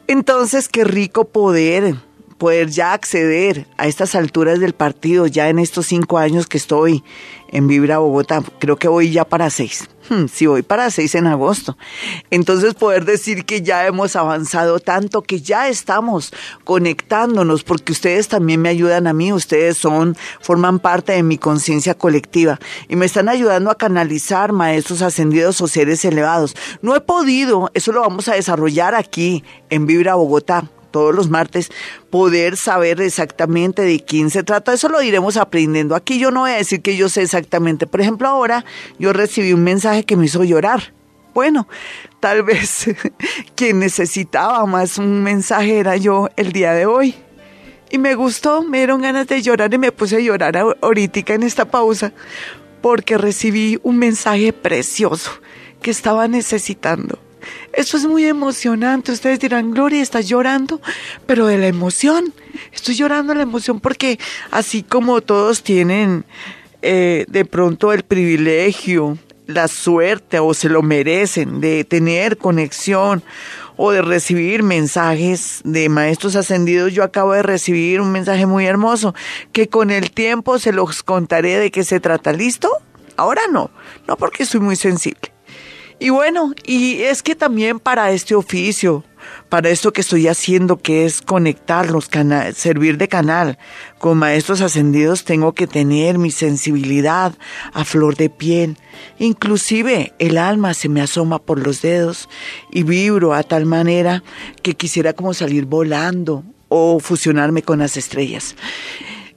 Entonces, 0.05 0.69
qué 0.69 0.83
rico 0.83 1.25
poder 1.25 1.95
poder 2.39 2.69
ya 2.69 2.93
acceder 2.93 3.67
a 3.77 3.85
estas 3.85 4.15
alturas 4.15 4.59
del 4.59 4.73
partido, 4.73 5.27
ya 5.27 5.49
en 5.49 5.59
estos 5.59 5.85
cinco 5.85 6.17
años 6.17 6.47
que 6.47 6.57
estoy 6.57 7.03
en 7.51 7.67
Vibra 7.67 7.99
Bogotá, 7.99 8.41
creo 8.59 8.77
que 8.77 8.87
voy 8.87 9.11
ya 9.11 9.25
para 9.25 9.49
seis. 9.49 9.87
Hmm, 10.09 10.25
sí, 10.25 10.47
voy 10.47 10.63
para 10.63 10.89
seis 10.89 11.13
en 11.13 11.27
agosto. 11.27 11.77
Entonces 12.31 12.73
poder 12.73 13.05
decir 13.05 13.45
que 13.45 13.61
ya 13.61 13.85
hemos 13.85 14.15
avanzado 14.15 14.79
tanto, 14.79 15.21
que 15.21 15.41
ya 15.41 15.67
estamos 15.67 16.31
conectándonos, 16.63 17.63
porque 17.63 17.91
ustedes 17.91 18.27
también 18.27 18.61
me 18.61 18.69
ayudan 18.69 19.05
a 19.05 19.13
mí, 19.13 19.31
ustedes 19.33 19.77
son, 19.77 20.15
forman 20.41 20.79
parte 20.79 21.11
de 21.11 21.21
mi 21.21 21.37
conciencia 21.37 21.93
colectiva 21.93 22.59
y 22.87 22.95
me 22.95 23.05
están 23.05 23.29
ayudando 23.29 23.69
a 23.69 23.77
canalizar 23.77 24.51
maestros 24.51 25.01
ascendidos 25.01 25.61
o 25.61 25.67
seres 25.67 26.03
elevados. 26.05 26.55
No 26.81 26.95
he 26.95 27.01
podido, 27.01 27.69
eso 27.73 27.91
lo 27.91 28.01
vamos 28.01 28.27
a 28.29 28.35
desarrollar 28.35 28.95
aquí 28.95 29.43
en 29.69 29.85
Vibra 29.85 30.15
Bogotá 30.15 30.69
todos 30.91 31.13
los 31.13 31.29
martes, 31.29 31.71
poder 32.09 32.57
saber 32.57 33.01
exactamente 33.01 33.81
de 33.81 33.99
quién 33.99 34.29
se 34.29 34.43
trata. 34.43 34.73
Eso 34.73 34.89
lo 34.89 35.01
iremos 35.01 35.37
aprendiendo. 35.37 35.95
Aquí 35.95 36.19
yo 36.19 36.31
no 36.31 36.41
voy 36.41 36.51
a 36.51 36.55
decir 36.55 36.81
que 36.81 36.97
yo 36.97 37.09
sé 37.09 37.21
exactamente. 37.21 37.87
Por 37.87 38.01
ejemplo, 38.01 38.27
ahora 38.27 38.65
yo 38.97 39.13
recibí 39.13 39.53
un 39.53 39.63
mensaje 39.63 40.03
que 40.03 40.15
me 40.15 40.25
hizo 40.25 40.43
llorar. 40.43 40.93
Bueno, 41.33 41.67
tal 42.19 42.43
vez 42.49 42.89
quien 43.55 43.79
necesitaba 43.79 44.65
más 44.65 44.97
un 44.97 45.23
mensaje 45.23 45.79
era 45.79 45.95
yo 45.97 46.29
el 46.35 46.51
día 46.51 46.73
de 46.73 46.85
hoy. 46.85 47.15
Y 47.91 47.97
me 47.97 48.13
gustó, 48.13 48.61
me 48.61 48.77
dieron 48.77 49.01
ganas 49.01 49.27
de 49.27 49.41
llorar 49.41 49.73
y 49.73 49.77
me 49.79 49.91
puse 49.91 50.17
a 50.17 50.19
llorar 50.19 50.55
ahorita 50.81 51.33
en 51.33 51.43
esta 51.43 51.65
pausa 51.65 52.13
porque 52.81 53.17
recibí 53.17 53.79
un 53.83 53.97
mensaje 53.97 54.53
precioso 54.53 55.31
que 55.81 55.91
estaba 55.91 56.27
necesitando. 56.27 57.19
Eso 57.73 57.97
es 57.97 58.05
muy 58.05 58.25
emocionante. 58.25 59.11
Ustedes 59.11 59.39
dirán, 59.39 59.71
Gloria, 59.71 60.01
estás 60.01 60.27
llorando, 60.27 60.81
pero 61.25 61.45
de 61.47 61.57
la 61.57 61.67
emoción. 61.67 62.33
Estoy 62.71 62.95
llorando 62.95 63.33
la 63.33 63.43
emoción 63.43 63.79
porque 63.79 64.19
así 64.51 64.83
como 64.83 65.21
todos 65.21 65.63
tienen 65.63 66.25
eh, 66.81 67.25
de 67.27 67.45
pronto 67.45 67.93
el 67.93 68.03
privilegio, 68.03 69.17
la 69.47 69.67
suerte 69.67 70.39
o 70.39 70.53
se 70.53 70.69
lo 70.69 70.83
merecen 70.83 71.59
de 71.59 71.83
tener 71.83 72.37
conexión 72.37 73.23
o 73.77 73.91
de 73.91 74.01
recibir 74.01 74.61
mensajes 74.61 75.61
de 75.63 75.89
maestros 75.89 76.35
ascendidos. 76.35 76.93
Yo 76.93 77.03
acabo 77.03 77.33
de 77.33 77.41
recibir 77.41 78.01
un 78.01 78.11
mensaje 78.11 78.45
muy 78.45 78.65
hermoso 78.65 79.15
que 79.51 79.67
con 79.67 79.89
el 79.89 80.11
tiempo 80.11 80.59
se 80.59 80.71
los 80.71 81.01
contaré 81.01 81.57
de 81.57 81.71
qué 81.71 81.83
se 81.83 81.99
trata. 81.99 82.31
¿Listo? 82.31 82.69
Ahora 83.15 83.41
no, 83.51 83.71
no 84.07 84.17
porque 84.17 84.45
soy 84.45 84.59
muy 84.59 84.75
sensible. 84.75 85.31
Y 85.99 86.11
bueno, 86.11 86.53
y 86.65 87.01
es 87.01 87.21
que 87.21 87.35
también 87.35 87.77
para 87.77 88.11
este 88.11 88.33
oficio, 88.33 89.03
para 89.49 89.69
esto 89.69 89.91
que 89.91 89.99
estoy 89.99 90.27
haciendo, 90.27 90.77
que 90.77 91.05
es 91.05 91.21
conectar 91.21 91.91
los 91.91 92.07
canales, 92.07 92.57
servir 92.57 92.97
de 92.97 93.09
canal 93.09 93.57
con 93.97 94.17
maestros 94.17 94.61
ascendidos, 94.61 95.25
tengo 95.25 95.53
que 95.53 95.67
tener 95.67 96.17
mi 96.17 96.31
sensibilidad 96.31 97.33
a 97.73 97.83
flor 97.83 98.15
de 98.15 98.29
piel. 98.29 98.77
Inclusive 99.17 100.13
el 100.19 100.37
alma 100.37 100.73
se 100.73 100.87
me 100.87 101.01
asoma 101.01 101.37
por 101.39 101.59
los 101.59 101.81
dedos 101.81 102.29
y 102.71 102.83
vibro 102.83 103.33
a 103.33 103.43
tal 103.43 103.65
manera 103.65 104.23
que 104.63 104.75
quisiera 104.75 105.11
como 105.11 105.33
salir 105.33 105.65
volando 105.65 106.45
o 106.69 107.01
fusionarme 107.01 107.61
con 107.61 107.79
las 107.79 107.97
estrellas. 107.97 108.55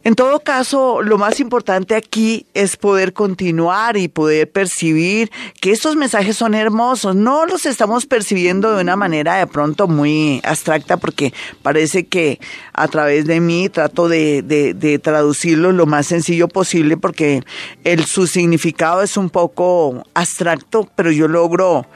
En 0.04 0.16
todo 0.16 0.40
caso, 0.40 1.00
lo 1.00 1.16
más 1.16 1.38
importante 1.38 1.94
aquí 1.94 2.46
es 2.54 2.76
poder 2.76 3.12
continuar 3.12 3.96
y 3.96 4.08
poder 4.08 4.50
percibir 4.50 5.30
que 5.60 5.70
estos 5.70 5.94
mensajes 5.94 6.36
son 6.36 6.54
hermosos. 6.54 7.14
No 7.14 7.46
los 7.46 7.66
estamos 7.66 8.06
percibiendo 8.06 8.74
de 8.74 8.82
una 8.82 8.96
manera 8.96 9.36
de 9.36 9.46
pronto 9.46 9.86
muy 9.86 10.40
abstracta 10.42 10.96
porque 10.96 11.32
parece 11.62 12.06
que 12.06 12.40
a 12.72 12.88
través 12.88 13.26
de 13.26 13.38
mí 13.38 13.68
trato 13.68 14.08
de, 14.08 14.42
de, 14.42 14.98
traducirlo 14.98 15.70
lo 15.70 15.86
más 15.86 16.06
sencillo 16.06 16.48
posible 16.48 16.96
porque 16.96 17.42
el, 17.84 18.04
su 18.04 18.26
significado 18.26 19.02
es 19.02 19.16
un 19.16 19.30
poco 19.30 20.02
abstracto, 20.14 20.88
pero 20.96 21.12
yo 21.12 21.28
logro 21.28 21.86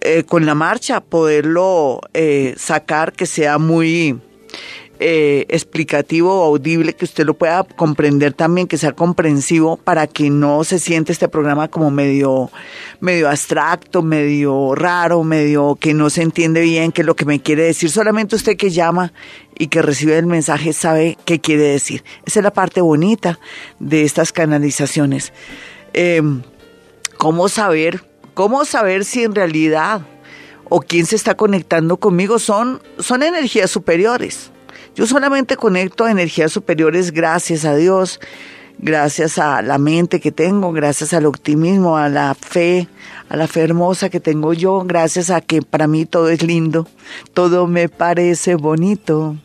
eh, 0.00 0.22
con 0.22 0.46
la 0.46 0.54
marcha 0.54 1.00
poderlo 1.00 2.00
eh, 2.14 2.54
sacar 2.56 3.12
que 3.12 3.26
sea 3.26 3.58
muy 3.58 4.20
eh, 5.04 5.46
explicativo 5.48 6.32
o 6.32 6.44
audible, 6.44 6.94
que 6.94 7.04
usted 7.04 7.26
lo 7.26 7.34
pueda 7.34 7.64
comprender 7.64 8.34
también, 8.34 8.68
que 8.68 8.78
sea 8.78 8.92
comprensivo 8.92 9.76
para 9.76 10.06
que 10.06 10.30
no 10.30 10.62
se 10.62 10.78
siente 10.78 11.10
este 11.10 11.28
programa 11.28 11.66
como 11.66 11.90
medio, 11.90 12.52
medio 13.00 13.28
abstracto, 13.28 14.02
medio 14.02 14.76
raro, 14.76 15.24
medio 15.24 15.74
que 15.74 15.92
no 15.92 16.08
se 16.08 16.22
entiende 16.22 16.60
bien 16.60 16.92
qué 16.92 17.00
es 17.00 17.06
lo 17.06 17.16
que 17.16 17.24
me 17.24 17.42
quiere 17.42 17.64
decir. 17.64 17.90
Solamente 17.90 18.36
usted 18.36 18.56
que 18.56 18.70
llama 18.70 19.12
y 19.58 19.66
que 19.66 19.82
recibe 19.82 20.16
el 20.16 20.26
mensaje 20.26 20.72
sabe 20.72 21.18
qué 21.24 21.40
quiere 21.40 21.64
decir. 21.64 22.04
Esa 22.24 22.38
es 22.38 22.44
la 22.44 22.52
parte 22.52 22.80
bonita 22.80 23.40
de 23.80 24.04
estas 24.04 24.30
canalizaciones. 24.30 25.32
Em, 25.94 26.42
¿Cómo 27.16 27.48
saber? 27.48 28.04
¿Cómo 28.34 28.64
saber 28.64 29.04
si 29.04 29.24
en 29.24 29.34
realidad 29.34 30.02
o 30.68 30.80
quién 30.80 31.06
se 31.06 31.16
está 31.16 31.34
conectando 31.34 31.96
conmigo 31.96 32.38
son, 32.38 32.80
son 33.00 33.24
energías 33.24 33.68
superiores? 33.68 34.51
Yo 34.94 35.06
solamente 35.06 35.56
conecto 35.56 36.04
a 36.04 36.10
energías 36.10 36.52
superiores 36.52 37.12
gracias 37.12 37.64
a 37.64 37.74
Dios, 37.74 38.20
gracias 38.78 39.38
a 39.38 39.62
la 39.62 39.78
mente 39.78 40.20
que 40.20 40.32
tengo, 40.32 40.72
gracias 40.72 41.14
al 41.14 41.24
optimismo, 41.24 41.96
a 41.96 42.10
la 42.10 42.34
fe, 42.34 42.88
a 43.30 43.36
la 43.36 43.46
fe 43.46 43.62
hermosa 43.62 44.10
que 44.10 44.20
tengo 44.20 44.52
yo, 44.52 44.84
gracias 44.84 45.30
a 45.30 45.40
que 45.40 45.62
para 45.62 45.86
mí 45.86 46.04
todo 46.04 46.28
es 46.28 46.42
lindo, 46.42 46.86
todo 47.32 47.66
me 47.66 47.88
parece 47.88 48.54
bonito. 48.54 49.36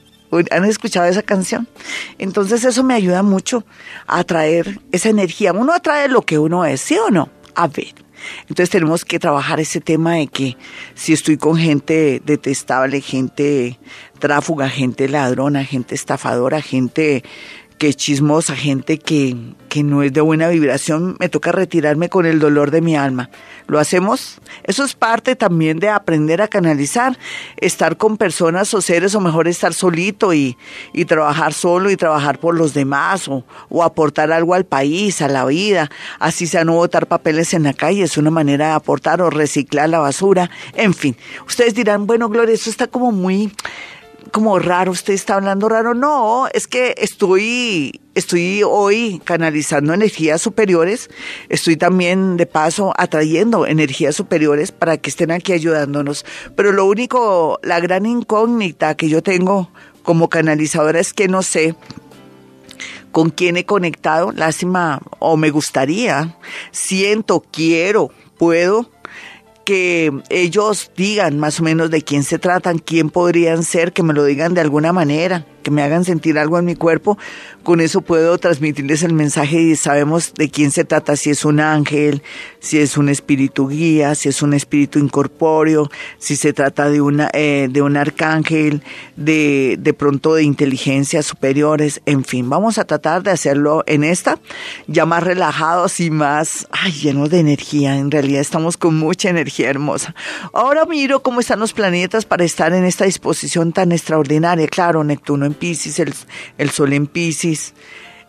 ¿Han 0.51 0.65
escuchado 0.65 1.05
esa 1.05 1.21
canción? 1.21 1.69
Entonces 2.17 2.65
eso 2.65 2.83
me 2.83 2.93
ayuda 2.93 3.23
mucho 3.23 3.63
a 4.05 4.19
atraer 4.19 4.81
esa 4.91 5.07
energía. 5.07 5.53
Uno 5.53 5.71
atrae 5.73 6.10
lo 6.10 6.23
que 6.23 6.38
uno 6.38 6.65
es, 6.65 6.81
¿sí 6.81 6.97
o 6.97 7.10
no? 7.10 7.29
A 7.55 7.67
ver. 7.67 8.06
Entonces 8.41 8.69
tenemos 8.69 9.06
que 9.06 9.19
trabajar 9.19 9.60
ese 9.60 9.82
tema 9.82 10.15
de 10.15 10.27
que 10.27 10.58
si 10.95 11.13
estoy 11.13 11.38
con 11.38 11.58
gente 11.58 12.21
detestable, 12.25 13.01
gente 13.01 13.80
tráfuga, 14.19 14.69
gente 14.69 15.08
ladrona, 15.08 15.63
gente 15.63 15.95
estafadora, 15.95 16.62
gente 16.62 17.23
que 17.77 17.93
chismosa, 17.93 18.55
gente 18.55 18.97
que, 18.97 19.35
que 19.69 19.83
no 19.83 20.03
es 20.03 20.11
de 20.13 20.21
buena 20.21 20.47
vibración, 20.47 21.15
me 21.19 21.29
toca 21.29 21.51
retirarme 21.51 22.09
con 22.09 22.25
el 22.25 22.39
dolor 22.39 22.71
de 22.71 22.81
mi 22.81 22.95
alma. 22.95 23.29
¿Lo 23.67 23.79
hacemos? 23.79 24.39
Eso 24.63 24.83
es 24.83 24.93
parte 24.93 25.35
también 25.35 25.79
de 25.79 25.89
aprender 25.89 26.41
a 26.41 26.47
canalizar, 26.47 27.17
estar 27.57 27.97
con 27.97 28.17
personas 28.17 28.73
o 28.73 28.81
seres, 28.81 29.13
o 29.13 29.21
mejor 29.21 29.47
estar 29.47 29.73
solito 29.73 30.33
y, 30.33 30.57
y 30.93 31.05
trabajar 31.05 31.53
solo 31.53 31.91
y 31.91 31.97
trabajar 31.97 32.39
por 32.39 32.55
los 32.55 32.73
demás, 32.73 33.27
o, 33.27 33.45
o 33.69 33.83
aportar 33.83 34.31
algo 34.31 34.53
al 34.53 34.65
país, 34.65 35.21
a 35.21 35.27
la 35.27 35.45
vida, 35.45 35.89
así 36.19 36.47
sea 36.47 36.63
no 36.63 36.73
botar 36.73 37.07
papeles 37.07 37.53
en 37.53 37.63
la 37.63 37.73
calle, 37.73 38.03
es 38.03 38.17
una 38.17 38.31
manera 38.31 38.67
de 38.67 38.73
aportar 38.73 39.21
o 39.21 39.29
reciclar 39.29 39.89
la 39.89 39.99
basura, 39.99 40.49
en 40.73 40.93
fin. 40.93 41.15
Ustedes 41.45 41.75
dirán, 41.75 42.07
bueno, 42.07 42.29
Gloria, 42.29 42.55
eso 42.55 42.69
está 42.69 42.87
como 42.87 43.11
muy 43.11 43.51
como 44.31 44.59
raro, 44.59 44.91
usted 44.91 45.13
está 45.13 45.35
hablando 45.35 45.69
raro. 45.69 45.93
No, 45.93 46.47
es 46.53 46.67
que 46.67 46.95
estoy, 46.97 47.99
estoy 48.15 48.61
hoy 48.63 49.21
canalizando 49.23 49.93
energías 49.93 50.41
superiores. 50.41 51.09
Estoy 51.49 51.77
también 51.77 52.37
de 52.37 52.45
paso 52.45 52.93
atrayendo 52.97 53.65
energías 53.65 54.15
superiores 54.15 54.71
para 54.71 54.97
que 54.97 55.09
estén 55.09 55.31
aquí 55.31 55.53
ayudándonos. 55.53 56.25
Pero 56.55 56.71
lo 56.71 56.85
único, 56.85 57.59
la 57.63 57.79
gran 57.79 58.05
incógnita 58.05 58.95
que 58.95 59.09
yo 59.09 59.21
tengo 59.21 59.69
como 60.03 60.29
canalizadora 60.29 60.99
es 60.99 61.13
que 61.13 61.27
no 61.27 61.43
sé 61.43 61.75
con 63.11 63.29
quién 63.29 63.57
he 63.57 63.65
conectado. 63.65 64.31
Lástima, 64.31 65.01
o 65.19 65.37
me 65.37 65.49
gustaría, 65.49 66.37
siento, 66.71 67.43
quiero, 67.51 68.11
puedo 68.37 68.89
que 69.67 70.21
ellos 70.30 70.91
digan 70.95 71.39
más 71.39 71.60
o 71.60 71.63
menos 71.63 71.91
de 71.91 72.01
quién 72.01 72.23
se 72.23 72.39
tratan, 72.39 72.80
quién 72.80 73.10
podrían 73.10 73.63
ser, 73.63 73.91
que 73.91 74.01
me 74.01 74.13
lo 74.13 74.23
digan 74.23 74.53
de 74.53 74.62
alguna 74.62 74.93
manera 74.93 75.45
que 75.67 75.71
me 75.71 75.84
hagan 75.84 76.06
sentir 76.06 76.39
algo 76.39 76.58
en 76.58 76.63
mi 76.63 76.75
cuerpo, 76.75 77.17
con 77.63 77.82
eso 77.82 77.99
puedo 77.99 78.38
transmitirles 78.38 79.03
el 79.03 79.12
mensaje 79.12 79.60
y 79.60 79.75
sabemos 79.75 80.34
de 80.34 80.49
quién 80.49 80.71
se 80.71 80.86
trata, 80.86 81.17
si 81.17 81.30
es 81.30 81.43
un 81.43 81.60
ángel, 81.60 82.21
si 82.60 82.80
es 82.80 82.95
un 82.95 83.10
espíritu 83.10 83.67
guía, 83.67 84.15
si 84.15 84.30
es 84.30 84.41
un 84.41 84.53
espíritu 84.53 84.97
incorpóreo, 84.97 85.89
si 86.19 86.38
se 86.38 86.53
trata 86.53 86.89
de, 86.89 87.01
una, 87.01 87.30
eh, 87.34 87.67
de 87.69 87.82
un 87.82 87.97
arcángel, 87.97 88.82
de, 89.17 89.75
de 89.77 89.93
pronto 89.93 90.36
de 90.36 90.43
inteligencias 90.43 91.25
superiores, 91.25 91.99
en 92.06 92.23
fin, 92.23 92.49
vamos 92.49 92.77
a 92.77 92.86
tratar 92.86 93.23
de 93.23 93.32
hacerlo 93.32 93.84
en 93.88 94.06
esta, 94.06 94.39
ya 94.88 95.06
más 95.06 95.21
relajados 95.21 95.99
y 95.99 96.12
más, 96.12 96.65
ay, 96.71 96.93
llenos 96.93 97.30
de 97.30 97.39
energía, 97.39 97.97
en 97.97 98.10
realidad 98.10 98.39
estamos 98.39 98.77
con 98.77 98.97
mucha 98.97 99.27
energía 99.27 99.69
hermosa. 99.69 100.15
Ahora 100.53 100.86
miro 100.86 101.21
cómo 101.21 101.41
están 101.41 101.60
los 101.60 101.73
planetas 101.73 102.23
para 102.23 102.45
estar 102.45 102.71
en 102.71 102.86
esta 102.86 103.03
disposición 103.03 103.73
tan 103.73 103.91
extraordinaria, 103.91 104.65
claro, 104.69 105.03
Neptuno 105.03 105.45
en 105.45 105.56
Pisces, 105.57 105.99
el, 106.57 106.69
Sol 106.69 106.93
en 106.93 107.07
Pisces. 107.07 107.73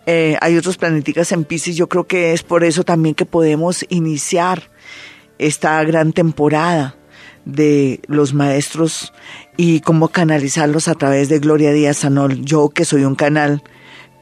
Eh, 0.06 0.36
hay 0.40 0.56
otros 0.56 0.76
planeticas 0.76 1.32
en 1.32 1.44
Pisces, 1.44 1.76
yo 1.76 1.88
creo 1.88 2.06
que 2.06 2.32
es 2.32 2.42
por 2.42 2.64
eso 2.64 2.82
también 2.84 3.14
que 3.14 3.26
podemos 3.26 3.84
iniciar 3.88 4.70
esta 5.38 5.82
gran 5.84 6.12
temporada 6.12 6.96
de 7.44 8.00
los 8.06 8.34
maestros 8.34 9.12
y 9.56 9.80
cómo 9.80 10.08
canalizarlos 10.08 10.88
a 10.88 10.94
través 10.94 11.28
de 11.28 11.38
Gloria 11.38 11.72
Díaz 11.72 11.98
Sanol. 11.98 12.40
Yo 12.42 12.70
que 12.70 12.84
soy 12.84 13.04
un 13.04 13.14
canal, 13.14 13.62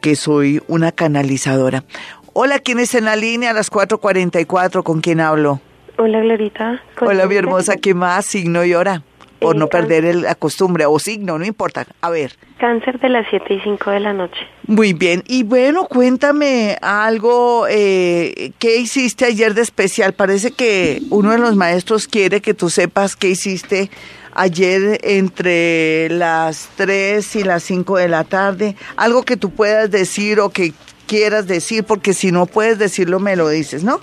que 0.01 0.17
soy 0.17 0.61
una 0.69 0.93
canalizadora. 0.93 1.85
Hola, 2.33 2.59
¿quién 2.59 2.81
es 2.81 2.95
en 2.95 3.07
la 3.07 3.17
línea 3.17 3.51
a 3.51 3.55
las 3.55 3.71
4.44? 3.71 4.83
¿Con 4.83 5.01
quién 5.01 5.21
hablo? 5.21 5.61
Hola, 5.99 6.21
Glorita. 6.21 6.83
Hola, 7.01 7.27
mi 7.27 7.37
hermosa. 7.37 7.77
¿Qué 7.77 7.95
más? 7.95 8.27
Signo 8.27 8.65
y 8.65 8.75
hora 8.75 9.03
por 9.39 9.57
no 9.57 9.69
perder 9.69 10.15
la 10.15 10.35
costumbre 10.35 10.87
o 10.87 10.99
signo, 10.99 11.39
no 11.39 11.45
importa. 11.45 11.87
A 12.01 12.11
ver. 12.11 12.33
Cáncer 12.59 12.99
de 13.01 13.09
las 13.09 13.27
7 13.29 13.55
y 13.55 13.61
5 13.61 13.91
de 13.91 14.01
la 14.01 14.13
noche. 14.13 14.41
Muy 14.67 14.93
bien. 14.93 15.23
Y 15.27 15.43
bueno, 15.43 15.87
cuéntame 15.87 16.79
algo. 16.81 17.67
Eh, 17.69 18.53
¿Qué 18.59 18.79
hiciste 18.79 19.25
ayer 19.25 19.55
de 19.55 19.63
especial? 19.63 20.15
Parece 20.15 20.53
que 20.53 21.03
uno 21.11 21.33
de 21.33 21.39
los 21.39 21.55
maestros 21.57 22.09
quiere 22.09 22.41
que 22.41 22.55
tú 22.55 22.71
sepas 22.71 23.17
qué 23.17 23.29
hiciste 23.29 23.91
ayer 24.33 25.01
entre 25.03 26.09
las 26.11 26.69
3 26.77 27.37
y 27.37 27.45
las 27.45 27.63
5 27.65 27.97
de 27.97 28.09
la 28.09 28.25
tarde. 28.25 28.77
Algo 28.97 29.23
que 29.23 29.37
tú 29.37 29.51
puedas 29.51 29.91
decir 29.91 30.41
o 30.41 30.51
que 30.51 30.73
quieras 31.07 31.47
decir, 31.47 31.85
porque 31.85 32.13
si 32.13 32.33
no 32.33 32.47
puedes 32.47 32.79
decirlo, 32.79 33.21
me 33.21 33.37
lo 33.37 33.49
dices, 33.49 33.85
¿no? 33.85 34.01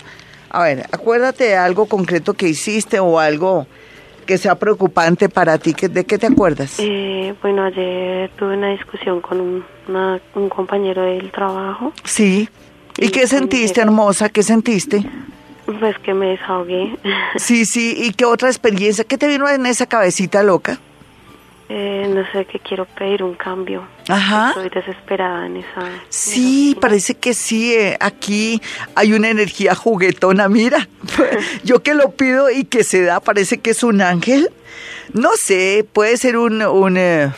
A 0.50 0.64
ver, 0.64 0.86
acuérdate 0.92 1.46
de 1.46 1.56
algo 1.56 1.88
concreto 1.88 2.34
que 2.34 2.48
hiciste 2.48 3.00
o 3.00 3.20
algo 3.20 3.68
que 4.24 4.38
sea 4.38 4.56
preocupante 4.56 5.30
para 5.30 5.58
ti? 5.58 5.74
¿De 5.74 6.06
qué 6.06 6.18
te 6.18 6.28
acuerdas? 6.28 6.76
Eh, 6.80 7.34
bueno, 7.42 7.64
ayer 7.64 8.30
tuve 8.38 8.58
una 8.58 8.70
discusión 8.70 9.22
con 9.22 9.40
un, 9.40 9.64
un 10.36 10.50
compañero 10.50 11.04
del 11.04 11.32
trabajo. 11.32 11.94
Sí. 12.04 12.50
¿Y, 12.98 13.10
qué 13.10 13.28
sentiste, 13.28 13.82
hermosa? 13.82 14.30
¿Qué 14.30 14.44
sentiste? 14.44 15.04
Pues 15.66 15.98
que 16.00 16.14
me 16.14 16.28
desahogué. 16.28 16.98
Sí, 17.38 17.66
sí. 17.66 17.96
¿Y 17.98 18.12
qué 18.12 18.26
otra 18.26 18.50
experiencia? 18.50 19.04
¿Qué 19.04 19.18
te 19.18 19.28
vino 19.28 19.48
en 19.50 19.66
esa 19.66 19.86
cabecita 19.86 20.44
loca? 20.44 20.80
Eh, 21.76 22.06
no 22.08 22.24
sé, 22.32 22.46
que 22.46 22.60
quiero 22.60 22.86
pedir 22.86 23.24
un 23.24 23.34
cambio. 23.34 23.88
Ajá. 24.08 24.50
Estoy 24.50 24.70
desesperada 24.70 25.48
en 25.48 25.58
esa. 25.58 25.80
en 25.88 26.02
Sí, 26.10 26.72
esa 26.74 26.82
parece 26.82 27.16
que 27.16 27.34
sí. 27.34 27.74
eh, 27.74 27.98
Aquí 28.00 28.62
hay 28.94 29.14
una 29.14 29.30
energía 29.32 29.74
juguetona. 29.74 30.50
Mira, 30.50 30.88
yo 31.64 31.82
que 31.82 31.96
lo 31.96 32.12
pido 32.12 32.52
y 32.52 32.66
que 32.66 32.84
se 32.84 33.02
da, 33.02 33.22
parece 33.22 33.58
que 33.58 33.72
es 33.72 33.82
un 33.82 34.02
ángel. 34.02 34.52
No 35.14 35.30
sé, 35.36 35.84
puede 35.92 36.16
ser 36.18 36.38
un, 36.38 36.62
un 36.62 36.96
eh, 36.96 37.32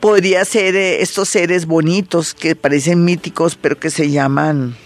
podría 0.00 0.42
ser 0.46 0.74
eh, 0.74 1.02
estos 1.02 1.28
seres 1.28 1.66
bonitos 1.66 2.32
que 2.32 2.56
parecen 2.56 3.04
míticos, 3.04 3.54
pero 3.60 3.78
que 3.78 3.90
se 3.90 4.10
llaman. 4.10 4.76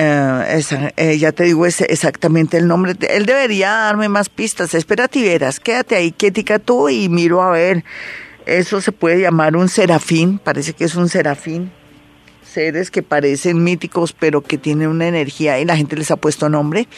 Eh, 0.00 0.92
eh, 0.96 1.18
ya 1.18 1.32
te 1.32 1.44
digo 1.44 1.66
es 1.66 1.80
exactamente 1.80 2.56
el 2.56 2.66
nombre. 2.66 2.94
Él 3.08 3.26
debería 3.26 3.70
darme 3.70 4.08
más 4.08 4.28
pistas. 4.28 4.74
Espérate 4.74 5.18
y 5.18 5.22
verás. 5.22 5.60
Quédate 5.60 5.96
ahí 5.96 6.12
quietica 6.12 6.58
tú 6.58 6.88
y 6.88 7.08
miro 7.08 7.42
a 7.42 7.50
ver. 7.50 7.84
Eso 8.46 8.80
se 8.80 8.92
puede 8.92 9.20
llamar 9.20 9.56
un 9.56 9.68
serafín. 9.68 10.38
Parece 10.38 10.72
que 10.72 10.84
es 10.84 10.94
un 10.94 11.08
serafín 11.08 11.70
seres 12.48 12.90
que 12.90 13.02
parecen 13.02 13.62
míticos 13.62 14.14
pero 14.18 14.40
que 14.40 14.58
tienen 14.58 14.88
una 14.88 15.06
energía 15.06 15.60
y 15.60 15.64
la 15.64 15.76
gente 15.76 15.96
les 15.96 16.10
ha 16.10 16.16
puesto 16.16 16.48
nombre. 16.48 16.88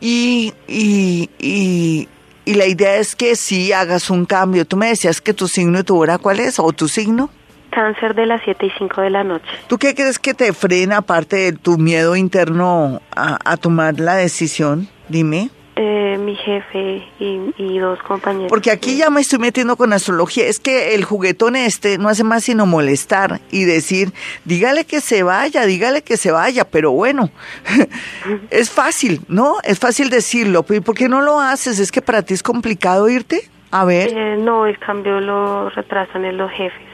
Y, 0.00 0.52
y, 0.66 1.28
y, 1.38 2.08
la 2.46 2.66
idea 2.66 2.96
es 2.96 3.14
que 3.14 3.36
sí 3.36 3.72
hagas 3.72 4.10
un 4.10 4.24
cambio. 4.24 4.64
Tú 4.64 4.76
me 4.76 4.88
decías 4.88 5.20
que 5.20 5.32
tu 5.32 5.46
signo 5.46 5.78
y 5.78 5.84
tu 5.84 5.96
hora, 5.96 6.18
¿cuál 6.18 6.40
es? 6.40 6.58
¿O 6.58 6.72
tu 6.72 6.88
signo? 6.88 7.30
Cáncer 7.72 8.14
de 8.14 8.26
las 8.26 8.40
7 8.44 8.66
y 8.66 8.70
5 8.78 9.00
de 9.00 9.10
la 9.10 9.24
noche. 9.24 9.44
¿Tú 9.66 9.78
qué 9.78 9.94
crees 9.94 10.18
que 10.18 10.34
te 10.34 10.52
frena 10.52 10.98
aparte 10.98 11.36
de 11.36 11.52
tu 11.52 11.78
miedo 11.78 12.14
interno 12.14 13.00
a, 13.16 13.38
a 13.44 13.56
tomar 13.56 13.98
la 13.98 14.14
decisión? 14.14 14.88
Dime. 15.08 15.50
Eh, 15.74 16.18
mi 16.20 16.36
jefe 16.36 17.02
y, 17.18 17.40
y 17.56 17.78
dos 17.78 17.98
compañeros. 18.02 18.50
Porque 18.50 18.70
aquí 18.70 18.98
ya 18.98 19.08
me 19.08 19.22
estoy 19.22 19.38
metiendo 19.38 19.76
con 19.76 19.94
astrología. 19.94 20.46
Es 20.46 20.60
que 20.60 20.94
el 20.94 21.02
juguetón 21.04 21.56
este 21.56 21.96
no 21.96 22.10
hace 22.10 22.24
más 22.24 22.44
sino 22.44 22.66
molestar 22.66 23.40
y 23.50 23.64
decir, 23.64 24.12
dígale 24.44 24.84
que 24.84 25.00
se 25.00 25.22
vaya, 25.22 25.64
dígale 25.64 26.02
que 26.02 26.18
se 26.18 26.30
vaya, 26.30 26.64
pero 26.70 26.90
bueno, 26.92 27.30
es 28.50 28.70
fácil, 28.70 29.22
¿no? 29.28 29.56
Es 29.64 29.78
fácil 29.78 30.10
decirlo. 30.10 30.64
¿Y 30.68 30.80
por 30.80 30.94
qué 30.94 31.08
no 31.08 31.22
lo 31.22 31.40
haces? 31.40 31.78
¿Es 31.78 31.90
que 31.90 32.02
para 32.02 32.20
ti 32.20 32.34
es 32.34 32.42
complicado 32.42 33.08
irte? 33.08 33.48
A 33.70 33.86
ver, 33.86 34.10
Eh, 34.12 34.36
no, 34.38 34.66
el 34.66 34.78
cambio 34.78 35.20
lo 35.20 35.70
retrasan 35.70 36.26
en 36.26 36.36
los 36.36 36.50
jefes. 36.50 36.91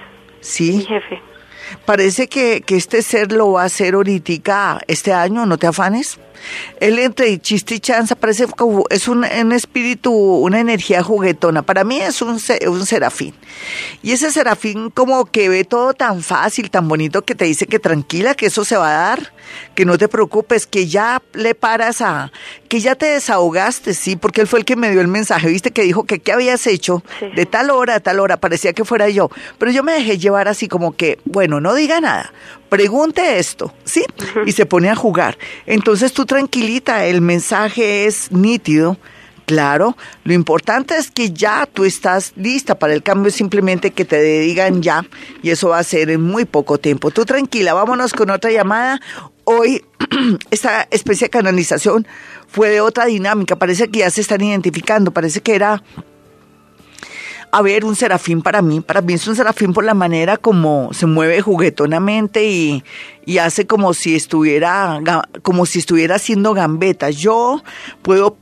Mi 0.48 0.80
sí. 0.80 0.86
jefe. 0.86 1.20
Parece 1.84 2.28
que, 2.28 2.62
que 2.62 2.76
este 2.76 3.02
ser 3.02 3.32
lo 3.32 3.52
va 3.52 3.62
a 3.62 3.66
hacer 3.66 3.94
ahorita, 3.94 4.80
este 4.88 5.12
año, 5.12 5.44
no 5.44 5.58
te 5.58 5.66
afanes. 5.66 6.18
Él 6.80 6.98
entre 6.98 7.38
chiste 7.40 7.74
y 7.76 7.80
chanza 7.80 8.14
parece 8.16 8.46
como, 8.46 8.84
es 8.90 9.08
un, 9.08 9.24
un 9.24 9.52
espíritu, 9.52 10.12
una 10.12 10.60
energía 10.60 11.02
juguetona. 11.02 11.62
Para 11.62 11.84
mí 11.84 12.00
es 12.00 12.22
un, 12.22 12.40
un 12.68 12.86
serafín. 12.86 13.34
Y 14.02 14.12
ese 14.12 14.30
serafín 14.30 14.90
como 14.90 15.24
que 15.26 15.48
ve 15.48 15.64
todo 15.64 15.94
tan 15.94 16.22
fácil, 16.22 16.70
tan 16.70 16.88
bonito, 16.88 17.22
que 17.22 17.34
te 17.34 17.44
dice 17.44 17.66
que 17.66 17.78
tranquila, 17.78 18.34
que 18.34 18.46
eso 18.46 18.64
se 18.64 18.76
va 18.76 18.88
a 18.88 19.08
dar, 19.08 19.32
que 19.74 19.84
no 19.84 19.98
te 19.98 20.08
preocupes, 20.08 20.66
que 20.66 20.86
ya 20.86 21.22
le 21.32 21.54
paras 21.54 22.00
a, 22.00 22.30
que 22.68 22.80
ya 22.80 22.94
te 22.94 23.06
desahogaste, 23.06 23.94
sí, 23.94 24.16
porque 24.16 24.40
él 24.40 24.46
fue 24.46 24.58
el 24.60 24.64
que 24.64 24.76
me 24.76 24.90
dio 24.90 25.00
el 25.00 25.08
mensaje, 25.08 25.48
viste 25.48 25.70
que 25.70 25.82
dijo 25.82 26.04
que 26.04 26.18
qué 26.20 26.32
habías 26.32 26.66
hecho 26.66 27.02
Sí. 27.18 27.26
de 27.34 27.46
tal 27.46 27.70
hora 27.70 27.96
a 27.96 28.00
tal 28.00 28.20
hora, 28.20 28.36
parecía 28.38 28.72
que 28.72 28.84
fuera 28.84 29.08
yo, 29.08 29.30
pero 29.58 29.70
yo 29.70 29.82
me 29.82 29.92
dejé 29.92 30.18
llevar 30.18 30.48
así 30.48 30.68
como 30.68 30.94
que, 30.96 31.18
bueno, 31.24 31.60
no 31.60 31.74
diga 31.74 32.00
nada, 32.00 32.32
pregunte 32.68 33.38
esto, 33.38 33.72
¿sí? 33.84 34.04
Y 34.46 34.52
se 34.52 34.66
pone 34.66 34.90
a 34.90 34.94
jugar. 34.94 35.38
Entonces 35.66 36.12
tú 36.12 36.26
tranquilita, 36.26 37.06
el 37.06 37.20
mensaje 37.20 38.06
es 38.06 38.30
nítido. 38.32 38.98
Claro, 39.46 39.96
lo 40.24 40.34
importante 40.34 40.94
es 40.98 41.10
que 41.10 41.32
ya 41.32 41.64
tú 41.64 41.86
estás 41.86 42.34
lista 42.36 42.78
para 42.78 42.92
el 42.92 43.02
cambio, 43.02 43.30
simplemente 43.30 43.92
que 43.92 44.04
te 44.04 44.20
digan 44.20 44.82
ya, 44.82 45.06
y 45.42 45.48
eso 45.48 45.70
va 45.70 45.78
a 45.78 45.84
ser 45.84 46.10
en 46.10 46.20
muy 46.20 46.44
poco 46.44 46.76
tiempo. 46.76 47.10
Tú 47.10 47.24
tranquila, 47.24 47.72
vámonos 47.72 48.12
con 48.12 48.28
otra 48.28 48.50
llamada. 48.50 49.00
Hoy 49.44 49.82
esta 50.50 50.86
especie 50.90 51.26
de 51.26 51.30
canalización 51.30 52.06
fue 52.46 52.68
de 52.68 52.82
otra 52.82 53.06
dinámica, 53.06 53.56
parece 53.56 53.88
que 53.88 54.00
ya 54.00 54.10
se 54.10 54.20
están 54.20 54.42
identificando, 54.42 55.12
parece 55.12 55.40
que 55.40 55.54
era 55.54 55.82
a 57.50 57.62
ver, 57.62 57.84
un 57.84 57.96
serafín 57.96 58.42
para 58.42 58.62
mí, 58.62 58.80
para 58.80 59.00
mí 59.00 59.14
es 59.14 59.26
un 59.26 59.36
serafín 59.36 59.72
por 59.72 59.84
la 59.84 59.94
manera 59.94 60.36
como 60.36 60.90
se 60.92 61.06
mueve 61.06 61.40
juguetonamente 61.40 62.46
y, 62.46 62.84
y 63.24 63.38
hace 63.38 63.66
como 63.66 63.94
si 63.94 64.14
estuviera, 64.14 65.00
como 65.42 65.66
si 65.66 65.78
estuviera 65.78 66.16
haciendo 66.16 66.54
gambetas. 66.54 67.16
Yo 67.16 67.62
puedo 68.02 68.36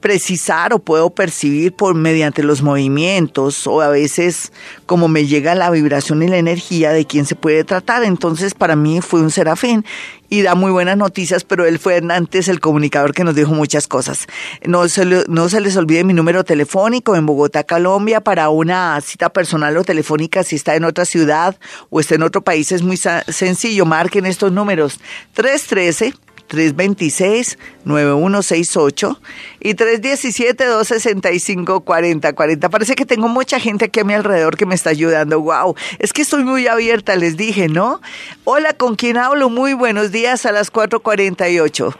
precisar 0.00 0.72
o 0.72 0.78
puedo 0.78 1.10
percibir 1.10 1.72
por 1.72 1.94
mediante 1.94 2.42
los 2.42 2.62
movimientos 2.62 3.66
o 3.66 3.80
a 3.80 3.88
veces 3.88 4.52
como 4.86 5.08
me 5.08 5.26
llega 5.26 5.54
la 5.54 5.70
vibración 5.70 6.22
y 6.22 6.28
la 6.28 6.38
energía 6.38 6.92
de 6.92 7.06
quién 7.06 7.26
se 7.26 7.36
puede 7.36 7.64
tratar. 7.64 8.02
Entonces 8.04 8.54
para 8.54 8.76
mí 8.76 9.00
fue 9.00 9.20
un 9.20 9.30
serafín 9.30 9.84
y 10.30 10.42
da 10.42 10.54
muy 10.54 10.70
buenas 10.70 10.96
noticias, 10.96 11.44
pero 11.44 11.66
él 11.66 11.78
fue 11.78 12.00
antes 12.08 12.48
el 12.48 12.60
comunicador 12.60 13.12
que 13.12 13.24
nos 13.24 13.34
dijo 13.34 13.52
muchas 13.52 13.88
cosas. 13.88 14.26
No 14.64 14.88
se, 14.88 15.04
no 15.04 15.48
se 15.48 15.60
les 15.60 15.76
olvide 15.76 16.04
mi 16.04 16.14
número 16.14 16.44
telefónico 16.44 17.16
en 17.16 17.26
Bogotá, 17.26 17.64
Colombia, 17.64 18.20
para 18.20 18.48
una 18.48 18.98
cita 19.00 19.28
personal 19.30 19.76
o 19.76 19.84
telefónica 19.84 20.44
si 20.44 20.56
está 20.56 20.76
en 20.76 20.84
otra 20.84 21.04
ciudad 21.04 21.58
o 21.90 22.00
está 22.00 22.14
en 22.14 22.22
otro 22.22 22.42
país. 22.42 22.70
Es 22.72 22.82
muy 22.82 22.96
sencillo, 22.96 23.84
marquen 23.84 24.24
estos 24.24 24.52
números 24.52 25.00
313. 25.34 26.14
326-9168 26.50 29.18
y 29.60 29.74
317-265-4040. 29.74 32.70
Parece 32.70 32.96
que 32.96 33.06
tengo 33.06 33.28
mucha 33.28 33.60
gente 33.60 33.84
aquí 33.86 34.00
a 34.00 34.04
mi 34.04 34.12
alrededor 34.14 34.56
que 34.56 34.66
me 34.66 34.74
está 34.74 34.90
ayudando. 34.90 35.40
Wow, 35.40 35.76
es 35.98 36.12
que 36.12 36.22
estoy 36.22 36.42
muy 36.44 36.66
abierta, 36.66 37.14
les 37.16 37.36
dije, 37.36 37.68
¿no? 37.68 38.00
Hola, 38.44 38.72
¿con 38.74 38.96
quién 38.96 39.16
hablo? 39.16 39.48
Muy 39.48 39.74
buenos 39.74 40.10
días 40.12 40.44
a 40.44 40.50
las 40.52 40.72
4:48. 40.72 41.94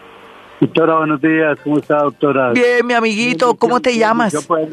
Doctora, 0.60 0.98
buenos 0.98 1.20
días. 1.22 1.58
¿Cómo 1.64 1.78
está, 1.78 2.02
doctora? 2.02 2.52
Bien, 2.52 2.86
mi 2.86 2.92
amiguito, 2.92 3.54
¿cómo 3.54 3.80
te 3.80 3.96
llamas? 3.96 4.34
Yo, 4.34 4.42
pues, 4.42 4.68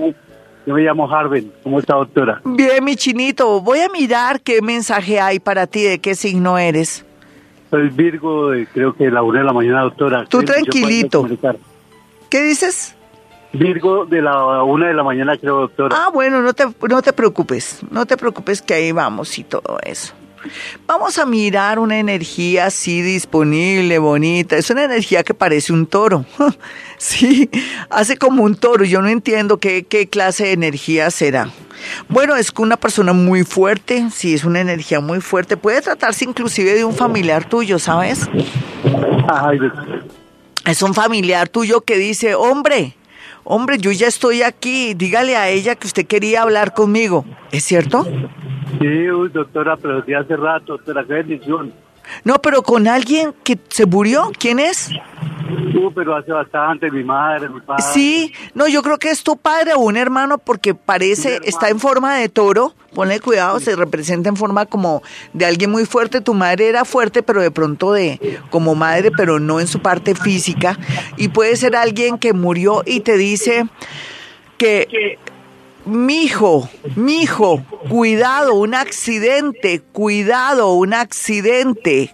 yo 0.66 0.74
me 0.74 0.82
llamo 0.82 1.10
Harvin. 1.10 1.50
¿Cómo 1.63 1.80
está, 1.80 1.96
doctora? 1.96 2.42
Bien, 2.44 2.84
mi 2.84 2.98
chinito, 2.98 3.62
voy 3.62 3.80
a 3.80 3.88
mirar 3.88 4.42
qué 4.42 4.62
mensaje 4.62 5.22
hay 5.22 5.40
para 5.40 5.66
ti, 5.66 5.84
de 5.84 6.00
qué 6.00 6.13
signo 6.13 6.58
eres. 6.58 7.06
Soy 7.70 7.90
Virgo, 7.90 8.52
de, 8.52 8.66
creo 8.68 8.94
que 8.94 9.10
la 9.10 9.22
una 9.22 9.40
de 9.40 9.46
la 9.46 9.54
mañana, 9.54 9.82
doctora. 9.82 10.26
Tú 10.26 10.44
tranquilito. 10.44 11.28
¿Qué 12.30 12.42
dices? 12.44 12.96
Virgo 13.54 14.06
de 14.06 14.22
la 14.22 14.64
una 14.64 14.88
de 14.88 14.94
la 14.94 15.04
mañana, 15.04 15.38
creo, 15.38 15.62
doctora. 15.62 15.96
Ah, 15.98 16.10
bueno, 16.14 16.42
no 16.42 16.54
te, 16.54 16.66
no 16.90 17.02
te 17.02 17.14
preocupes, 17.14 17.82
no 17.90 18.06
te 18.06 18.18
preocupes 18.18 18.62
que 18.62 18.74
ahí 18.74 18.92
vamos 18.92 19.38
y 19.38 19.44
todo 19.44 19.80
eso. 19.84 20.14
Vamos 20.86 21.18
a 21.18 21.26
mirar 21.26 21.80
una 21.80 21.98
energía 21.98 22.68
así 22.68 23.02
disponible, 23.02 23.98
bonita. 24.00 24.56
Es 24.56 24.70
una 24.70 24.84
energía 24.84 25.24
que 25.24 25.34
parece 25.34 25.74
un 25.74 25.86
toro. 25.88 26.26
Sí, 27.00 27.48
hace 27.92 28.18
como 28.18 28.42
un 28.42 28.56
toro. 28.56 28.84
Yo 28.84 29.04
no 29.04 29.08
entiendo 29.08 29.60
qué, 29.60 29.84
qué 29.84 30.10
clase 30.10 30.46
de 30.46 30.54
energía 30.54 31.12
será. 31.12 31.52
Bueno, 32.10 32.36
es 32.36 32.52
que 32.52 32.62
una 32.62 32.78
persona 32.78 33.13
muy 33.13 33.44
fuerte, 33.44 34.10
sí, 34.12 34.34
es 34.34 34.44
una 34.44 34.62
energía 34.62 35.00
muy 35.00 35.22
fuerte. 35.22 35.58
Puede 35.58 35.82
tratarse 35.82 36.26
inclusive 36.26 36.74
de 36.74 36.86
un 36.86 36.94
familiar 36.94 37.48
tuyo, 37.48 37.80
¿sabes? 37.80 38.30
Ay. 39.28 39.60
Es 40.66 40.82
un 40.82 40.94
familiar 40.94 41.48
tuyo 41.48 41.82
que 41.82 41.98
dice, 41.98 42.36
hombre, 42.36 42.96
hombre, 43.44 43.78
yo 43.78 43.92
ya 43.92 44.08
estoy 44.08 44.44
aquí, 44.44 44.94
dígale 44.94 45.38
a 45.38 45.50
ella 45.50 45.76
que 45.76 45.88
usted 45.88 46.06
quería 46.06 46.42
hablar 46.42 46.74
conmigo. 46.74 47.26
¿Es 47.52 47.63
cierto? 47.63 48.06
Sí, 48.80 49.10
uy, 49.10 49.30
doctora, 49.30 49.78
pero 49.78 50.02
de 50.02 50.16
hace 50.16 50.36
rato, 50.36 50.74
doctora, 50.74 51.06
qué 51.06 51.13
bendición. 51.13 51.72
No, 52.24 52.36
pero 52.41 52.62
con 52.63 52.88
alguien 52.88 53.34
que 53.43 53.58
se 53.70 53.86
murió, 53.86 54.32
¿quién 54.38 54.60
es? 54.60 54.89
Uh, 55.50 55.91
pero 55.93 56.15
hace 56.15 56.32
bastante, 56.32 56.91
mi 56.91 57.04
madre, 57.04 57.48
mi 57.50 57.62
padre. 57.62 57.84
Sí, 57.93 58.34
no, 58.54 58.67
yo 58.67 58.82
creo 58.82 58.98
que 58.98 59.10
es 59.10 59.24
tu 59.24 59.38
padre 59.38 59.74
o 59.74 59.80
un 59.80 59.96
hermano 59.96 60.38
porque 60.38 60.76
parece, 60.76 61.39
está 61.43 61.70
en 61.70 61.80
forma 61.80 62.15
de 62.15 62.28
toro, 62.30 62.74
ponle 62.93 63.20
cuidado, 63.20 63.60
se 63.60 63.76
representa 63.76 64.30
en 64.30 64.36
forma 64.36 64.65
como 64.65 65.04
de 65.34 65.46
alguien 65.46 65.72
muy 65.72 65.86
fuerte, 65.86 66.20
tu 66.20 66.34
madre 66.34 66.67
era 66.67 66.84
fuerte, 66.84 67.24
pero 67.24 67.41
de 67.41 67.52
pronto 67.52 67.93
de 67.93 68.39
como 68.50 68.76
madre, 68.76 69.12
pero 69.15 69.40
no 69.40 69.60
en 69.60 69.67
su 69.67 69.79
parte 69.79 70.15
física, 70.15 70.77
y 71.15 71.29
puede 71.29 71.56
ser 71.56 71.75
alguien 71.75 72.17
que 72.17 72.34
murió 72.34 72.84
y 72.86 73.02
te 73.02 73.17
dice 73.17 73.67
que 74.58 75.17
Mijo, 75.88 76.69
mijo, 76.98 77.63
cuidado, 77.88 78.56
un 78.56 78.75
accidente, 78.75 79.81
cuidado, 79.94 80.73
un 80.73 80.94
accidente. 80.94 82.13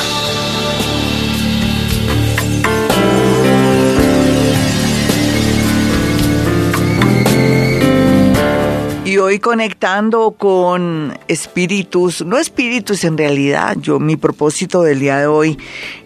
Hoy 9.21 9.39
conectando 9.39 10.31
con 10.31 11.17
espíritus, 11.27 12.25
no 12.25 12.37
espíritus 12.37 13.03
en 13.03 13.17
realidad, 13.17 13.77
yo 13.79 13.99
mi 13.99 14.15
propósito 14.15 14.81
del 14.81 14.99
día 14.99 15.17
de 15.17 15.27
hoy 15.27 15.57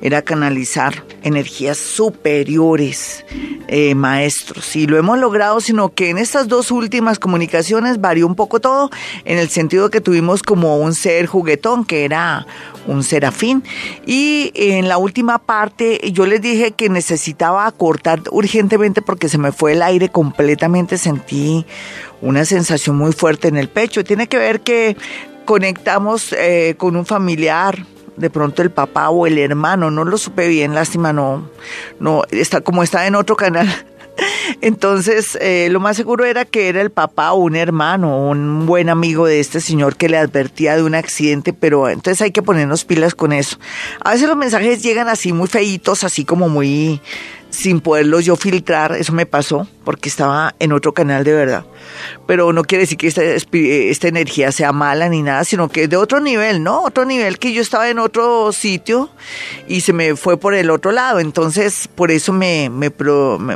era 0.02 0.22
canalizar 0.22 1.04
energías 1.24 1.78
superiores, 1.78 3.26
eh, 3.68 3.96
maestros, 3.96 4.76
y 4.76 4.86
lo 4.86 4.98
hemos 4.98 5.18
logrado, 5.18 5.62
sino 5.62 5.94
que 5.94 6.10
en 6.10 6.18
estas 6.18 6.48
dos 6.48 6.72
últimas 6.72 7.18
comunicaciones 7.18 8.02
varió 8.02 8.28
un 8.28 8.36
poco 8.36 8.60
todo, 8.60 8.92
en 9.24 9.40
el 9.40 9.50
sentido 9.50 9.90
que 9.90 10.02
tuvimos 10.02 10.44
como 10.44 10.78
un 10.78 10.94
ser 10.94 11.26
juguetón, 11.26 11.86
que 11.86 12.06
era 12.06 12.46
un 12.86 13.04
serafín, 13.04 13.64
y 14.06 14.52
en 14.56 14.88
la 14.88 14.98
última 14.98 15.40
parte 15.40 16.00
yo 16.12 16.26
les 16.26 16.42
dije 16.42 16.72
que 16.72 16.90
necesitaba 16.90 17.72
cortar 17.72 18.22
urgentemente 18.32 19.02
porque 19.02 19.30
se 19.30 19.38
me 19.38 19.52
fue 19.52 19.72
el 19.72 19.82
aire 19.82 20.10
completamente, 20.10 20.98
sentí 20.98 21.66
una 22.26 22.44
sensación 22.44 22.98
muy 22.98 23.14
fuerte 23.14 23.48
en 23.48 23.56
el 23.56 23.70
pecho. 23.70 24.04
Tiene 24.04 24.28
que 24.28 24.38
ver 24.38 24.62
que 24.62 24.98
conectamos 25.46 26.34
eh, 26.34 26.74
con 26.78 26.96
un 26.96 27.06
familiar, 27.06 27.86
de 28.18 28.30
pronto 28.30 28.62
el 28.62 28.72
papá 28.72 29.10
o 29.10 29.28
el 29.28 29.38
hermano, 29.38 29.92
no 29.92 30.04
lo 30.04 30.18
supe 30.18 30.48
bien, 30.48 30.74
lástima, 30.74 31.14
no, 31.14 31.50
no, 32.00 32.24
está 32.32 32.62
como 32.62 32.82
está 32.82 33.06
en 33.06 33.16
otro 33.16 33.36
canal. 33.36 33.68
Entonces, 34.62 35.38
eh, 35.40 35.68
lo 35.70 35.80
más 35.80 35.98
seguro 35.98 36.26
era 36.26 36.46
que 36.46 36.70
era 36.70 36.82
el 36.82 36.90
papá 36.90 37.34
o 37.34 37.42
un 37.42 37.56
hermano, 37.56 38.30
un 38.30 38.66
buen 38.66 38.90
amigo 38.90 39.28
de 39.28 39.40
este 39.40 39.62
señor 39.62 39.96
que 39.96 40.10
le 40.10 40.18
advertía 40.18 40.76
de 40.76 40.84
un 40.84 40.96
accidente, 40.96 41.54
pero 41.54 41.90
entonces 41.90 42.22
hay 42.22 42.32
que 42.32 42.42
ponernos 42.42 42.86
pilas 42.86 43.14
con 43.14 43.34
eso. 43.34 43.60
A 44.04 44.14
veces 44.14 44.28
los 44.28 44.38
mensajes 44.38 44.82
llegan 44.82 45.10
así 45.10 45.32
muy 45.32 45.48
feitos, 45.48 46.04
así 46.04 46.26
como 46.26 46.50
muy 46.50 47.02
sin 47.50 47.82
poderlos 47.82 48.26
yo 48.26 48.36
filtrar, 48.36 48.94
eso 48.94 49.14
me 49.14 49.26
pasó 49.26 49.68
porque 49.86 50.10
estaba 50.10 50.56
en 50.60 50.74
otro 50.74 50.94
canal 50.94 51.24
de 51.24 51.34
verdad. 51.34 51.66
Pero 52.28 52.52
no 52.52 52.64
quiere 52.64 52.82
decir 52.82 52.98
que 52.98 53.08
esta, 53.08 53.22
esta 53.24 54.08
energía 54.08 54.52
sea 54.52 54.72
mala 54.72 55.08
ni 55.08 55.22
nada, 55.22 55.44
sino 55.44 55.70
que 55.70 55.84
es 55.84 55.90
de 55.90 55.96
otro 55.96 56.20
nivel, 56.20 56.64
¿no? 56.64 56.82
Otro 56.82 57.06
nivel 57.06 57.38
que 57.38 57.54
yo 57.54 57.62
estaba 57.62 57.90
en 57.90 58.00
otro 58.00 58.52
sitio 58.52 59.10
y 59.68 59.82
se 59.82 59.94
me 59.94 60.16
fue 60.16 60.38
por 60.38 60.56
el 60.56 60.72
otro 60.72 60.92
lado. 60.92 61.20
Entonces, 61.20 61.88
por 61.88 62.12
eso 62.12 62.34
me, 62.34 62.70
me, 62.70 62.92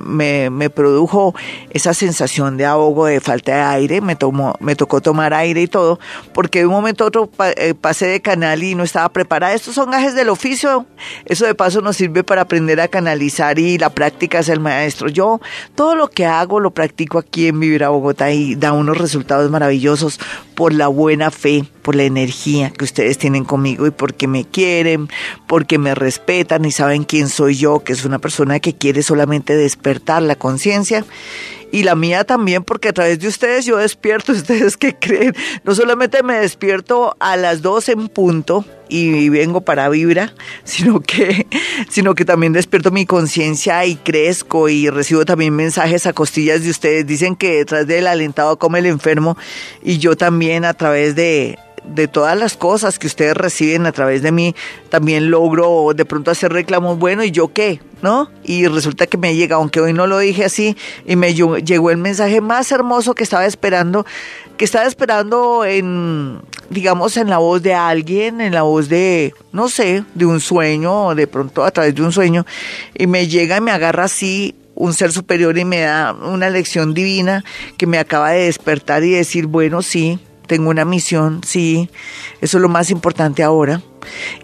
me, 0.04 0.50
me 0.50 0.70
produjo 0.70 1.36
esa 1.72 1.94
sensación 1.94 2.58
de 2.58 2.66
ahogo, 2.66 3.08
de 3.08 3.20
falta 3.20 3.56
de 3.56 3.62
aire. 3.62 4.02
Me, 4.02 4.16
tomó, 4.16 4.56
me 4.60 4.76
tocó 4.76 5.02
tomar 5.02 5.34
aire 5.34 5.62
y 5.62 5.68
todo, 5.68 6.00
porque 6.34 6.60
de 6.60 6.68
un 6.68 6.74
momento 6.74 7.04
a 7.04 7.08
otro 7.08 7.30
eh, 7.58 7.74
pasé 7.74 8.06
de 8.06 8.22
canal 8.22 8.64
y 8.64 8.76
no 8.76 8.84
estaba 8.84 9.10
preparada. 9.10 9.54
Estos 9.54 9.76
son 9.76 9.90
gajes 9.90 10.14
del 10.14 10.30
oficio. 10.30 10.86
Eso 11.26 11.46
de 11.46 11.56
paso 11.56 11.82
nos 11.82 11.98
sirve 11.98 12.24
para 12.24 12.44
aprender 12.44 12.80
a 12.80 12.88
canalizar 12.88 13.58
y 13.58 13.78
la 13.78 13.90
práctica 13.90 14.40
es 14.40 14.50
el 14.50 14.60
maestro. 14.60 15.10
Yo 15.10 15.42
todo 15.76 15.96
lo 15.96 16.10
que 16.10 16.19
hago 16.26 16.60
lo 16.60 16.72
practico 16.72 17.18
aquí 17.18 17.48
en 17.48 17.60
Vivir 17.60 17.84
a 17.84 17.90
Bogotá 17.90 18.32
y 18.32 18.56
da 18.56 18.74
unos 18.74 18.98
resultados 18.98 19.50
maravillosos 19.50 20.20
por 20.56 20.74
la 20.74 20.88
buena 20.88 21.32
fe, 21.32 21.66
por 21.82 21.96
la 21.96 22.04
energía 22.04 22.70
que 22.72 22.86
ustedes 22.86 23.18
tienen 23.18 23.46
conmigo 23.46 23.88
y 23.88 23.92
porque 23.92 24.28
me 24.28 24.46
quieren, 24.46 25.10
porque 25.48 25.78
me 25.78 25.96
respetan 25.96 26.66
y 26.66 26.72
saben 26.72 27.04
quién 27.04 27.30
soy 27.30 27.56
yo, 27.56 27.80
que 27.80 27.94
es 27.94 28.06
una 28.06 28.20
persona 28.20 28.60
que 28.60 28.76
quiere 28.76 29.04
solamente 29.04 29.56
despertar 29.56 30.22
la 30.22 30.36
conciencia 30.36 31.06
y 31.72 31.84
la 31.84 31.96
mía 31.96 32.24
también, 32.24 32.64
porque 32.64 32.90
a 32.90 32.94
través 32.94 33.20
de 33.20 33.28
ustedes 33.28 33.66
yo 33.66 33.78
despierto, 33.78 34.32
ustedes 34.34 34.78
que 34.78 34.96
creen, 34.96 35.36
no 35.64 35.76
solamente 35.76 36.24
me 36.24 36.40
despierto 36.40 37.16
a 37.20 37.38
las 37.38 37.62
12 37.62 37.92
en 37.92 38.08
punto 38.10 38.66
y 38.90 39.30
vengo 39.30 39.62
para 39.62 39.88
vibra, 39.90 40.34
sino 40.64 41.00
que, 41.00 41.48
sino 41.90 42.16
que 42.16 42.26
también 42.26 42.54
despierto 42.54 42.92
mi 42.92 43.06
conciencia 43.06 43.86
y 43.86 43.96
crezco 43.96 44.68
y 44.70 44.90
recibo 44.90 45.26
también 45.26 45.56
mensajes 45.56 46.06
a 46.06 46.14
costillas 46.14 46.64
de 46.64 46.72
ustedes. 46.72 47.06
Dicen 47.06 47.36
que 47.36 47.58
detrás 47.58 47.88
del 47.88 48.08
alentado 48.08 48.58
come 48.58 48.80
el 48.80 48.88
enfermo 48.88 49.38
y 49.84 50.00
yo 50.00 50.18
también 50.18 50.66
a 50.66 50.74
través 50.74 51.16
de 51.16 51.58
de 51.94 52.08
todas 52.08 52.38
las 52.38 52.56
cosas 52.56 53.00
que 53.00 53.08
ustedes 53.08 53.36
reciben 53.36 53.86
a 53.86 53.92
través 53.92 54.22
de 54.22 54.32
mí, 54.32 54.56
también 54.90 55.32
logro 55.32 55.92
de 55.96 56.06
pronto 56.06 56.32
hacer 56.32 56.54
reclamos, 56.54 56.98
bueno, 57.00 57.24
¿y 57.24 57.32
yo 57.32 57.52
qué? 57.54 57.82
¿No? 58.02 58.30
Y 58.44 58.68
resulta 58.68 59.08
que 59.08 59.18
me 59.18 59.36
llega, 59.36 59.58
aunque 59.58 59.82
hoy 59.82 59.94
no 59.94 60.08
lo 60.08 60.20
dije 60.20 60.46
así, 60.46 60.78
y 61.06 61.16
me 61.16 61.34
llegó 61.34 61.92
el 61.92 61.98
mensaje 61.98 62.42
más 62.42 62.72
hermoso 62.72 63.16
que 63.16 63.24
estaba 63.24 63.46
esperando, 63.46 64.06
que 64.58 64.66
estaba 64.66 64.86
esperando 64.86 65.66
en, 65.66 66.40
digamos, 66.70 67.18
en 67.18 67.30
la 67.30 67.38
voz 67.38 67.62
de 67.62 67.74
alguien, 67.74 68.42
en 68.42 68.54
la 68.54 68.62
voz 68.62 68.90
de, 68.90 69.34
no 69.52 69.70
sé, 69.70 70.04
de 70.16 70.26
un 70.26 70.40
sueño, 70.40 71.16
de 71.16 71.28
pronto 71.28 71.64
a 71.64 71.72
través 71.72 71.96
de 71.96 72.02
un 72.02 72.12
sueño, 72.12 72.46
y 72.98 73.08
me 73.08 73.28
llega 73.28 73.58
y 73.58 73.62
me 73.62 73.72
agarra 73.72 74.06
así 74.06 74.56
un 74.76 74.94
ser 74.94 75.12
superior 75.12 75.58
y 75.58 75.66
me 75.66 75.82
da 75.82 76.14
una 76.14 76.50
lección 76.50 76.94
divina 76.94 77.44
que 77.78 77.86
me 77.86 78.00
acaba 78.00 78.32
de 78.32 78.46
despertar 78.46 79.04
y 79.04 79.12
decir, 79.12 79.46
bueno, 79.46 79.82
sí, 79.82 80.20
tengo 80.50 80.72
una 80.72 80.84
misión, 80.84 81.42
sí, 81.46 81.92
eso 82.42 82.58
es 82.58 82.62
lo 82.62 82.70
más 82.70 82.90
importante 82.90 83.44
ahora. 83.44 83.84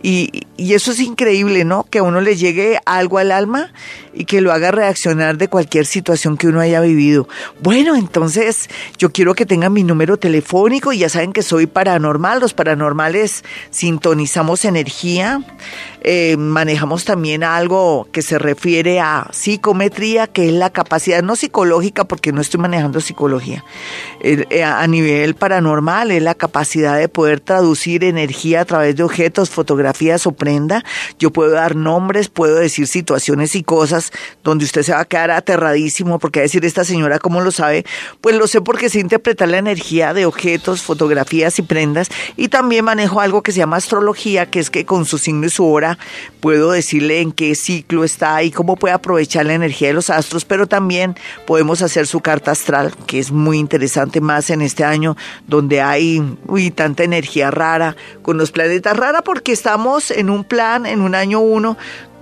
Y, 0.03 0.43
y, 0.57 0.73
eso 0.73 0.91
es 0.91 0.99
increíble, 0.99 1.65
¿no? 1.65 1.87
Que 1.89 1.99
a 1.99 2.03
uno 2.03 2.21
le 2.21 2.35
llegue 2.35 2.77
algo 2.85 3.17
al 3.17 3.31
alma 3.31 3.71
y 4.13 4.25
que 4.25 4.41
lo 4.41 4.51
haga 4.51 4.69
reaccionar 4.69 5.37
de 5.37 5.47
cualquier 5.47 5.87
situación 5.87 6.37
que 6.37 6.47
uno 6.47 6.59
haya 6.59 6.81
vivido. 6.81 7.27
Bueno, 7.61 7.95
entonces 7.95 8.69
yo 8.99 9.11
quiero 9.11 9.33
que 9.33 9.47
tengan 9.47 9.73
mi 9.73 9.83
número 9.83 10.17
telefónico 10.17 10.93
y 10.93 10.99
ya 10.99 11.09
saben 11.09 11.33
que 11.33 11.41
soy 11.41 11.65
paranormal. 11.65 12.41
Los 12.41 12.53
paranormales 12.53 13.43
sintonizamos 13.71 14.65
energía, 14.65 15.41
eh, 16.07 16.37
manejamos 16.37 17.03
también 17.03 17.43
algo 17.43 18.07
que 18.11 18.21
se 18.21 18.37
refiere 18.37 18.99
a 18.99 19.27
psicometría, 19.31 20.27
que 20.27 20.49
es 20.49 20.53
la 20.53 20.69
capacidad, 20.69 21.23
no 21.23 21.35
psicológica, 21.35 22.05
porque 22.05 22.31
no 22.31 22.41
estoy 22.41 22.59
manejando 22.59 23.01
psicología, 23.01 23.65
eh, 24.21 24.63
a 24.63 24.85
nivel 24.85 25.33
paranormal 25.33 26.11
es 26.11 26.21
la 26.21 26.35
capacidad 26.35 26.95
de 26.99 27.09
poder 27.09 27.39
traducir 27.39 28.03
energía 28.03 28.61
a 28.61 28.65
través 28.65 28.95
de 28.95 29.01
objetos, 29.01 29.49
fotografías 29.49 30.27
o 30.27 30.31
prenda. 30.31 30.85
Yo 31.17 31.31
puedo 31.31 31.49
dar 31.49 31.75
nombres, 31.75 32.29
puedo 32.29 32.57
decir 32.57 32.85
situaciones 32.85 33.55
y 33.55 33.63
cosas 33.63 34.11
donde 34.43 34.65
usted 34.65 34.83
se 34.83 34.91
va 34.91 34.99
a 34.99 35.05
quedar 35.05 35.31
aterradísimo 35.31 36.19
porque 36.19 36.37
a 36.37 36.43
decir 36.43 36.63
esta 36.65 36.83
señora 36.83 37.17
cómo 37.17 37.41
lo 37.41 37.49
sabe, 37.49 37.83
pues 38.21 38.35
lo 38.35 38.45
sé 38.45 38.61
porque 38.61 38.91
sé 38.91 38.99
interpretar 38.99 39.49
la 39.49 39.57
energía 39.57 40.13
de 40.13 40.27
objetos, 40.27 40.83
fotografías 40.83 41.57
y 41.57 41.63
prendas 41.63 42.09
y 42.37 42.49
también 42.49 42.85
manejo 42.85 43.21
algo 43.21 43.41
que 43.41 43.51
se 43.51 43.57
llama 43.57 43.77
astrología, 43.77 44.51
que 44.51 44.59
es 44.59 44.69
que 44.69 44.85
con 44.85 45.05
su 45.05 45.17
signo 45.17 45.47
y 45.47 45.49
su 45.49 45.65
hora 45.65 45.94
puedo 46.39 46.71
decirle 46.71 47.21
en 47.21 47.31
qué 47.31 47.55
ciclo 47.55 48.03
está 48.03 48.43
y 48.43 48.51
cómo 48.51 48.75
puede 48.75 48.93
aprovechar 48.93 49.45
la 49.45 49.53
energía 49.53 49.89
de 49.89 49.93
los 49.93 50.09
astros, 50.09 50.45
pero 50.45 50.67
también 50.67 51.15
podemos 51.45 51.81
hacer 51.81 52.07
su 52.07 52.21
carta 52.21 52.51
astral, 52.51 52.93
que 53.07 53.19
es 53.19 53.31
muy 53.31 53.57
interesante 53.57 54.21
más 54.21 54.49
en 54.49 54.61
este 54.61 54.83
año 54.83 55.15
donde 55.47 55.81
hay 55.81 56.21
uy, 56.47 56.71
tanta 56.71 57.03
energía 57.03 57.51
rara 57.51 57.95
con 58.21 58.37
los 58.37 58.51
planetas. 58.51 58.97
Rara 58.97 59.21
porque 59.21 59.51
estamos 59.51 60.11
en 60.11 60.29
un 60.29 60.43
plan, 60.43 60.85
en 60.85 61.01
un 61.01 61.15
año 61.15 61.39
uno, 61.39 61.77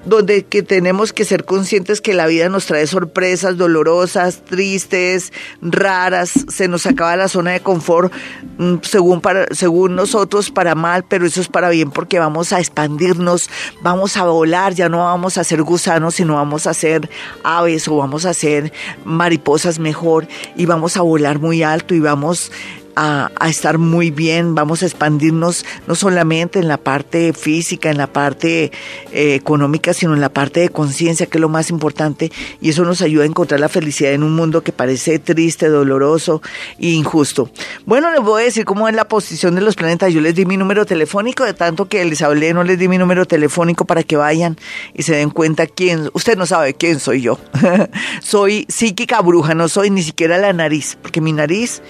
donde 0.05 0.43
que 0.43 0.63
tenemos 0.63 1.13
que 1.13 1.25
ser 1.25 1.45
conscientes 1.45 2.01
que 2.01 2.13
la 2.13 2.27
vida 2.27 2.49
nos 2.49 2.65
trae 2.65 2.85
sorpresas 2.87 3.57
dolorosas, 3.57 4.43
tristes, 4.43 5.31
raras, 5.61 6.31
se 6.47 6.67
nos 6.67 6.85
acaba 6.85 7.15
la 7.15 7.27
zona 7.27 7.51
de 7.51 7.61
confort 7.61 8.11
mm, 8.57 8.75
según 8.81 9.21
para, 9.21 9.47
según 9.51 9.95
nosotros 9.95 10.51
para 10.51 10.75
mal, 10.75 11.05
pero 11.07 11.25
eso 11.25 11.41
es 11.41 11.47
para 11.47 11.69
bien 11.69 11.91
porque 11.91 12.19
vamos 12.19 12.53
a 12.53 12.59
expandirnos, 12.59 13.49
vamos 13.81 14.17
a 14.17 14.25
volar, 14.25 14.73
ya 14.73 14.89
no 14.89 14.99
vamos 14.99 15.37
a 15.37 15.43
ser 15.43 15.63
gusanos, 15.63 16.15
sino 16.15 16.35
vamos 16.35 16.67
a 16.67 16.73
ser 16.73 17.09
aves 17.43 17.87
o 17.87 17.97
vamos 17.97 18.25
a 18.25 18.33
ser 18.33 18.73
mariposas 19.05 19.79
mejor 19.79 20.27
y 20.55 20.65
vamos 20.65 20.97
a 20.97 21.01
volar 21.01 21.39
muy 21.39 21.63
alto 21.63 21.95
y 21.95 21.99
vamos 21.99 22.51
a, 22.95 23.29
estar 23.47 23.77
muy 23.77 24.11
bien, 24.11 24.55
vamos 24.55 24.83
a 24.83 24.85
expandirnos 24.85 25.65
no 25.87 25.95
solamente 25.95 26.59
en 26.59 26.67
la 26.67 26.77
parte 26.77 27.33
física, 27.33 27.89
en 27.89 27.97
la 27.97 28.07
parte 28.07 28.71
eh, 29.11 29.35
económica, 29.35 29.93
sino 29.93 30.13
en 30.13 30.21
la 30.21 30.29
parte 30.29 30.61
de 30.61 30.69
conciencia, 30.69 31.25
que 31.25 31.37
es 31.37 31.41
lo 31.41 31.49
más 31.49 31.69
importante, 31.69 32.31
y 32.61 32.69
eso 32.69 32.83
nos 32.83 33.01
ayuda 33.01 33.23
a 33.23 33.27
encontrar 33.27 33.59
la 33.59 33.69
felicidad 33.69 34.13
en 34.13 34.23
un 34.23 34.35
mundo 34.35 34.63
que 34.63 34.71
parece 34.71 35.19
triste, 35.19 35.67
doloroso 35.69 36.41
e 36.79 36.89
injusto. 36.89 37.49
Bueno, 37.85 38.11
les 38.11 38.21
voy 38.21 38.41
a 38.41 38.45
decir 38.45 38.65
cómo 38.65 38.87
es 38.87 38.95
la 38.95 39.07
posición 39.07 39.55
de 39.55 39.61
los 39.61 39.75
planetas. 39.75 40.13
Yo 40.13 40.21
les 40.21 40.35
di 40.35 40.45
mi 40.45 40.57
número 40.57 40.85
telefónico, 40.85 41.43
de 41.43 41.53
tanto 41.53 41.87
que 41.87 42.03
les 42.05 42.21
hablé, 42.21 42.53
no 42.53 42.63
les 42.63 42.79
di 42.79 42.87
mi 42.87 42.97
número 42.97 43.25
telefónico 43.25 43.85
para 43.85 44.03
que 44.03 44.17
vayan 44.17 44.57
y 44.93 45.03
se 45.03 45.15
den 45.15 45.29
cuenta 45.29 45.67
quién, 45.67 46.09
usted 46.13 46.37
no 46.37 46.45
sabe 46.45 46.73
quién 46.73 46.99
soy 46.99 47.21
yo. 47.21 47.39
soy 48.21 48.65
psíquica 48.69 49.21
bruja, 49.21 49.53
no 49.53 49.67
soy 49.67 49.89
ni 49.89 50.03
siquiera 50.03 50.37
la 50.37 50.53
nariz, 50.53 50.97
porque 51.01 51.21
mi 51.21 51.31
nariz 51.31 51.81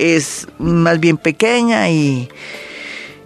es 0.00 0.46
más 0.58 0.98
bien 0.98 1.16
pequeña 1.16 1.90
y, 1.90 2.28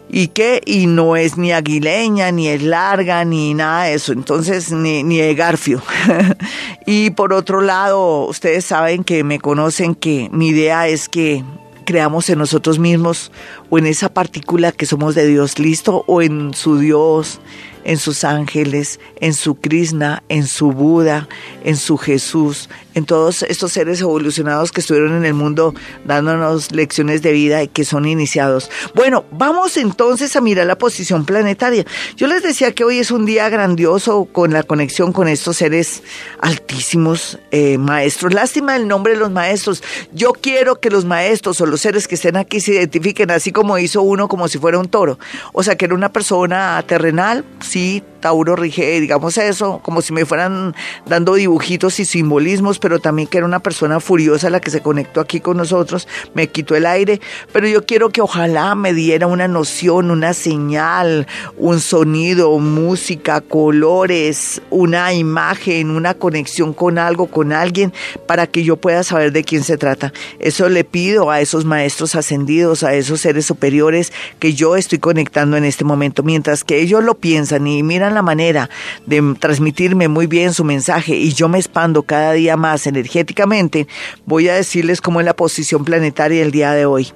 y 0.09 0.29
qué, 0.29 0.61
y 0.67 0.87
no 0.87 1.17
es 1.17 1.37
ni 1.39 1.53
aguileña, 1.53 2.33
ni 2.33 2.49
es 2.49 2.63
larga, 2.63 3.25
ni 3.25 3.55
nada 3.55 3.85
de 3.85 3.95
eso, 3.95 4.13
entonces 4.13 4.73
ni, 4.73 5.03
ni 5.03 5.19
de 5.19 5.35
garfio. 5.35 5.83
y 6.87 7.11
por 7.11 7.33
otro 7.33 7.61
lado, 7.61 8.27
ustedes 8.27 8.65
saben 8.65 9.05
que 9.05 9.25
me 9.25 9.39
conocen 9.39 9.95
que 9.95 10.29
mi 10.33 10.49
idea 10.49 10.89
es 10.89 11.09
que 11.09 11.45
creamos 11.85 12.29
en 12.31 12.39
nosotros 12.39 12.79
mismos 12.79 13.31
o 13.71 13.79
en 13.79 13.87
esa 13.87 14.09
partícula 14.09 14.73
que 14.73 14.87
somos 14.87 15.15
de 15.15 15.27
Dios, 15.27 15.59
listo, 15.59 16.05
o 16.07 16.23
en 16.23 16.55
su 16.55 16.79
Dios, 16.79 17.41
en 17.85 17.99
sus 17.99 18.25
ángeles, 18.25 18.99
en 19.21 19.35
su 19.35 19.57
Krishna, 19.57 20.23
en 20.29 20.47
su 20.47 20.73
Buda, 20.73 21.29
en 21.65 21.77
su 21.77 21.97
Jesús, 21.97 22.69
en 22.95 23.05
todos 23.05 23.43
estos 23.43 23.73
seres 23.73 24.01
evolucionados 24.01 24.73
que 24.73 24.81
estuvieron 24.81 25.17
en 25.17 25.25
el 25.25 25.35
mundo 25.35 25.75
dándonos 26.05 26.73
lecciones 26.73 27.23
de 27.23 27.33
vida 27.33 27.63
y 27.63 27.69
que 27.69 27.85
son 27.85 28.07
iniciados. 28.07 28.71
Bueno, 28.95 29.25
vamos 29.31 29.77
entonces 29.77 30.35
a 30.37 30.41
mirar 30.41 30.67
la 30.67 30.79
posición 30.79 31.25
planetaria. 31.25 31.85
Yo 32.17 32.27
les 32.27 32.43
decía 32.43 32.73
que 32.73 32.85
hoy 32.85 32.99
es 32.99 33.11
un 33.11 33.27
día 33.27 33.49
grandioso 33.49 34.25
con 34.27 34.53
la 34.53 34.63
conexión 34.63 35.13
con 35.13 35.29
estos 35.29 35.57
seres 35.57 36.03
altísimos 36.41 37.39
eh, 37.51 37.79
maestros. 37.79 38.33
Lástima 38.33 38.77
el 38.77 38.89
nombre 38.89 39.15
de 39.15 39.19
los 39.19 39.31
maestros. 39.31 39.83
Yo 40.13 40.33
quiero 40.33 40.81
que 40.81 40.91
los 40.91 41.05
maestros 41.05 41.61
o 41.61 41.67
los 41.67 41.81
seres 41.81 42.09
que 42.09 42.15
estén 42.15 42.37
aquí 42.37 42.61
se 42.61 42.73
identifiquen 42.73 43.31
así 43.31 43.53
como 43.53 43.79
hizo 43.79 44.03
uno 44.03 44.29
como 44.29 44.49
si 44.49 44.59
fuera 44.59 44.79
un 44.79 44.89
toro. 44.89 45.19
O 45.53 45.63
sea, 45.63 45.77
que 45.77 45.87
era 45.87 45.95
una 45.95 46.13
persona 46.13 46.83
terrenal, 46.87 47.45
sí, 47.75 48.05
Tauro 48.21 48.55
rige, 48.55 49.01
digamos 49.01 49.37
eso, 49.37 49.81
como 49.83 50.01
si 50.01 50.13
me 50.13 50.25
fueran 50.25 50.77
dando 51.07 51.35
dibujitos 51.35 51.99
y 51.99 52.05
simbolismos, 52.05 52.79
pero 52.79 53.01
también 53.01 53.27
que 53.27 53.39
era 53.39 53.47
una 53.47 53.59
persona 53.59 53.99
furiosa 53.99 54.49
la 54.49 54.61
que 54.61 54.71
se 54.71 54.81
conectó 54.81 55.21
aquí 55.21 55.41
con 55.41 55.57
nosotros, 55.57 56.07
me 56.35 56.47
quitó 56.49 56.77
el 56.77 56.87
aire, 56.87 57.21
pero 57.53 57.67
yo 57.67 57.85
quiero 57.85 58.11
que 58.11 58.21
ojalá 58.21 58.77
me 58.77 58.95
diera 58.95 59.27
una 59.27 59.49
noción, 59.49 60.13
una 60.13 60.35
señal, 60.35 61.27
un 61.57 61.81
sonido, 61.81 62.57
música, 62.61 63.41
colores, 63.41 64.63
una 64.71 65.13
imagen, 65.13 65.91
una 65.91 66.15
conexión 66.15 66.75
con 66.75 66.99
algo, 66.99 67.27
con 67.27 67.53
alguien, 67.53 67.93
para 68.27 68.47
que 68.47 68.63
yo 68.63 68.77
pueda 68.77 69.03
saber 69.03 69.33
de 69.33 69.43
quién 69.43 69.65
se 69.65 69.77
trata. 69.77 70.13
Eso 70.39 70.69
le 70.69 70.85
pido 70.85 71.31
a 71.31 71.41
esos 71.41 71.65
maestros 71.65 72.15
ascendidos, 72.15 72.85
a 72.85 72.95
esos 72.95 73.21
seres 73.21 73.45
superiores 73.47 74.13
que 74.39 74.55
yo 74.55 74.77
estoy 74.77 75.01
conectando 75.01 75.57
en 75.57 75.65
este 75.65 75.85
momento, 75.85 76.23
mientras 76.23 76.63
que 76.63 76.81
ellos 76.81 77.03
lo 77.03 77.15
piensan 77.17 77.64
y 77.67 77.83
miran 77.83 78.15
la 78.15 78.23
manera 78.23 78.71
de 79.07 79.35
transmitirme 79.39 80.09
muy 80.09 80.27
bien 80.27 80.55
su 80.55 80.65
mensaje 80.65 81.17
y 81.17 81.33
yo 81.33 81.49
me 81.49 81.59
expando 81.59 82.03
cada 82.03 82.33
día 82.33 82.57
más 82.57 82.87
energéticamente, 82.87 83.87
voy 84.27 84.49
a 84.49 84.55
decirles 84.55 85.01
cómo 85.01 85.21
es 85.21 85.27
la 85.27 85.35
posición 85.35 85.85
planetaria 85.85 86.43
el 86.43 86.51
día 86.51 86.73
de 86.73 86.87
hoy. 86.87 87.13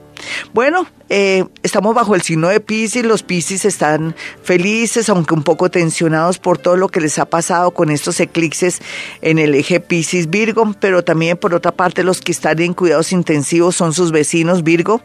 Bueno, 0.52 0.86
eh, 1.10 1.44
estamos 1.62 1.94
bajo 1.94 2.14
el 2.14 2.20
signo 2.20 2.48
de 2.48 2.60
Pisces, 2.60 3.04
los 3.04 3.22
Pisces 3.22 3.64
están 3.64 4.14
felices, 4.42 5.08
aunque 5.08 5.32
un 5.32 5.42
poco 5.42 5.70
tensionados 5.70 6.38
por 6.38 6.58
todo 6.58 6.76
lo 6.76 6.88
que 6.88 7.00
les 7.00 7.18
ha 7.18 7.24
pasado 7.24 7.70
con 7.70 7.90
estos 7.90 8.20
eclipses 8.20 8.80
en 9.22 9.38
el 9.38 9.54
eje 9.54 9.80
Pisces-Virgo, 9.80 10.74
pero 10.80 11.02
también 11.04 11.38
por 11.38 11.54
otra 11.54 11.72
parte 11.72 12.04
los 12.04 12.20
que 12.20 12.32
están 12.32 12.60
en 12.60 12.74
cuidados 12.74 13.12
intensivos 13.12 13.74
son 13.74 13.94
sus 13.94 14.12
vecinos 14.12 14.62
Virgo. 14.62 15.00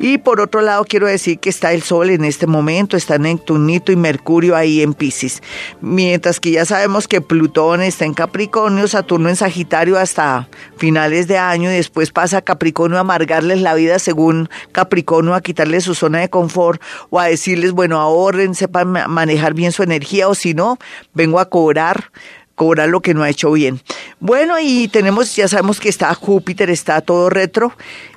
Y 0.00 0.18
por 0.18 0.40
otro 0.40 0.60
lado 0.60 0.84
quiero 0.84 1.06
decir 1.06 1.38
que 1.38 1.50
está 1.50 1.72
el 1.72 1.82
Sol 1.82 2.10
en 2.10 2.24
este 2.24 2.48
momento, 2.48 2.96
está 2.96 3.18
Neptunito 3.18 3.92
y 3.92 3.96
Mercurio 3.96 4.56
ahí 4.56 4.82
en 4.82 4.92
Pisces, 4.92 5.40
mientras 5.80 6.40
que 6.40 6.50
ya 6.50 6.64
sabemos 6.64 7.06
que 7.06 7.20
Plutón 7.20 7.80
está 7.80 8.04
en 8.04 8.14
Capricornio, 8.14 8.88
Saturno 8.88 9.28
en 9.28 9.36
Sagitario 9.36 9.98
hasta 9.98 10.48
finales 10.76 11.28
de 11.28 11.38
año 11.38 11.70
y 11.70 11.74
después 11.74 12.10
pasa 12.10 12.38
a 12.38 12.42
Capricornio 12.42 12.98
a 12.98 13.02
amargarles 13.02 13.60
la 13.60 13.74
vida 13.74 13.98
según 14.00 14.48
Capricornio 14.72 15.34
a 15.34 15.40
quitarles 15.40 15.84
su 15.84 15.94
zona 15.94 16.20
de 16.20 16.30
confort 16.30 16.80
o 17.10 17.20
a 17.20 17.26
decirles, 17.26 17.72
bueno, 17.72 18.00
ahorren, 18.00 18.54
sepan 18.54 18.88
manejar 19.08 19.54
bien 19.54 19.72
su 19.72 19.82
energía 19.82 20.28
o 20.28 20.34
si 20.34 20.54
no, 20.54 20.78
vengo 21.12 21.40
a 21.40 21.48
cobrar 21.48 22.10
cobrar 22.54 22.88
lo 22.88 23.00
que 23.00 23.14
no 23.14 23.22
ha 23.22 23.30
hecho 23.30 23.52
bien. 23.52 23.80
Bueno, 24.20 24.56
y 24.60 24.88
tenemos, 24.88 25.34
ya 25.36 25.48
sabemos 25.48 25.80
que 25.80 25.88
está 25.88 26.14
Júpiter, 26.14 26.70
está 26.70 27.00
todo 27.00 27.28
retro 27.30 27.72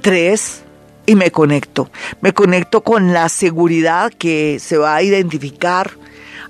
3 0.00 0.64
y 1.06 1.14
me 1.14 1.30
conecto. 1.30 1.88
Me 2.20 2.32
conecto 2.32 2.82
con 2.82 3.12
la 3.12 3.28
seguridad 3.28 4.12
que 4.12 4.58
se 4.58 4.76
va 4.76 4.96
a 4.96 5.02
identificar 5.02 5.90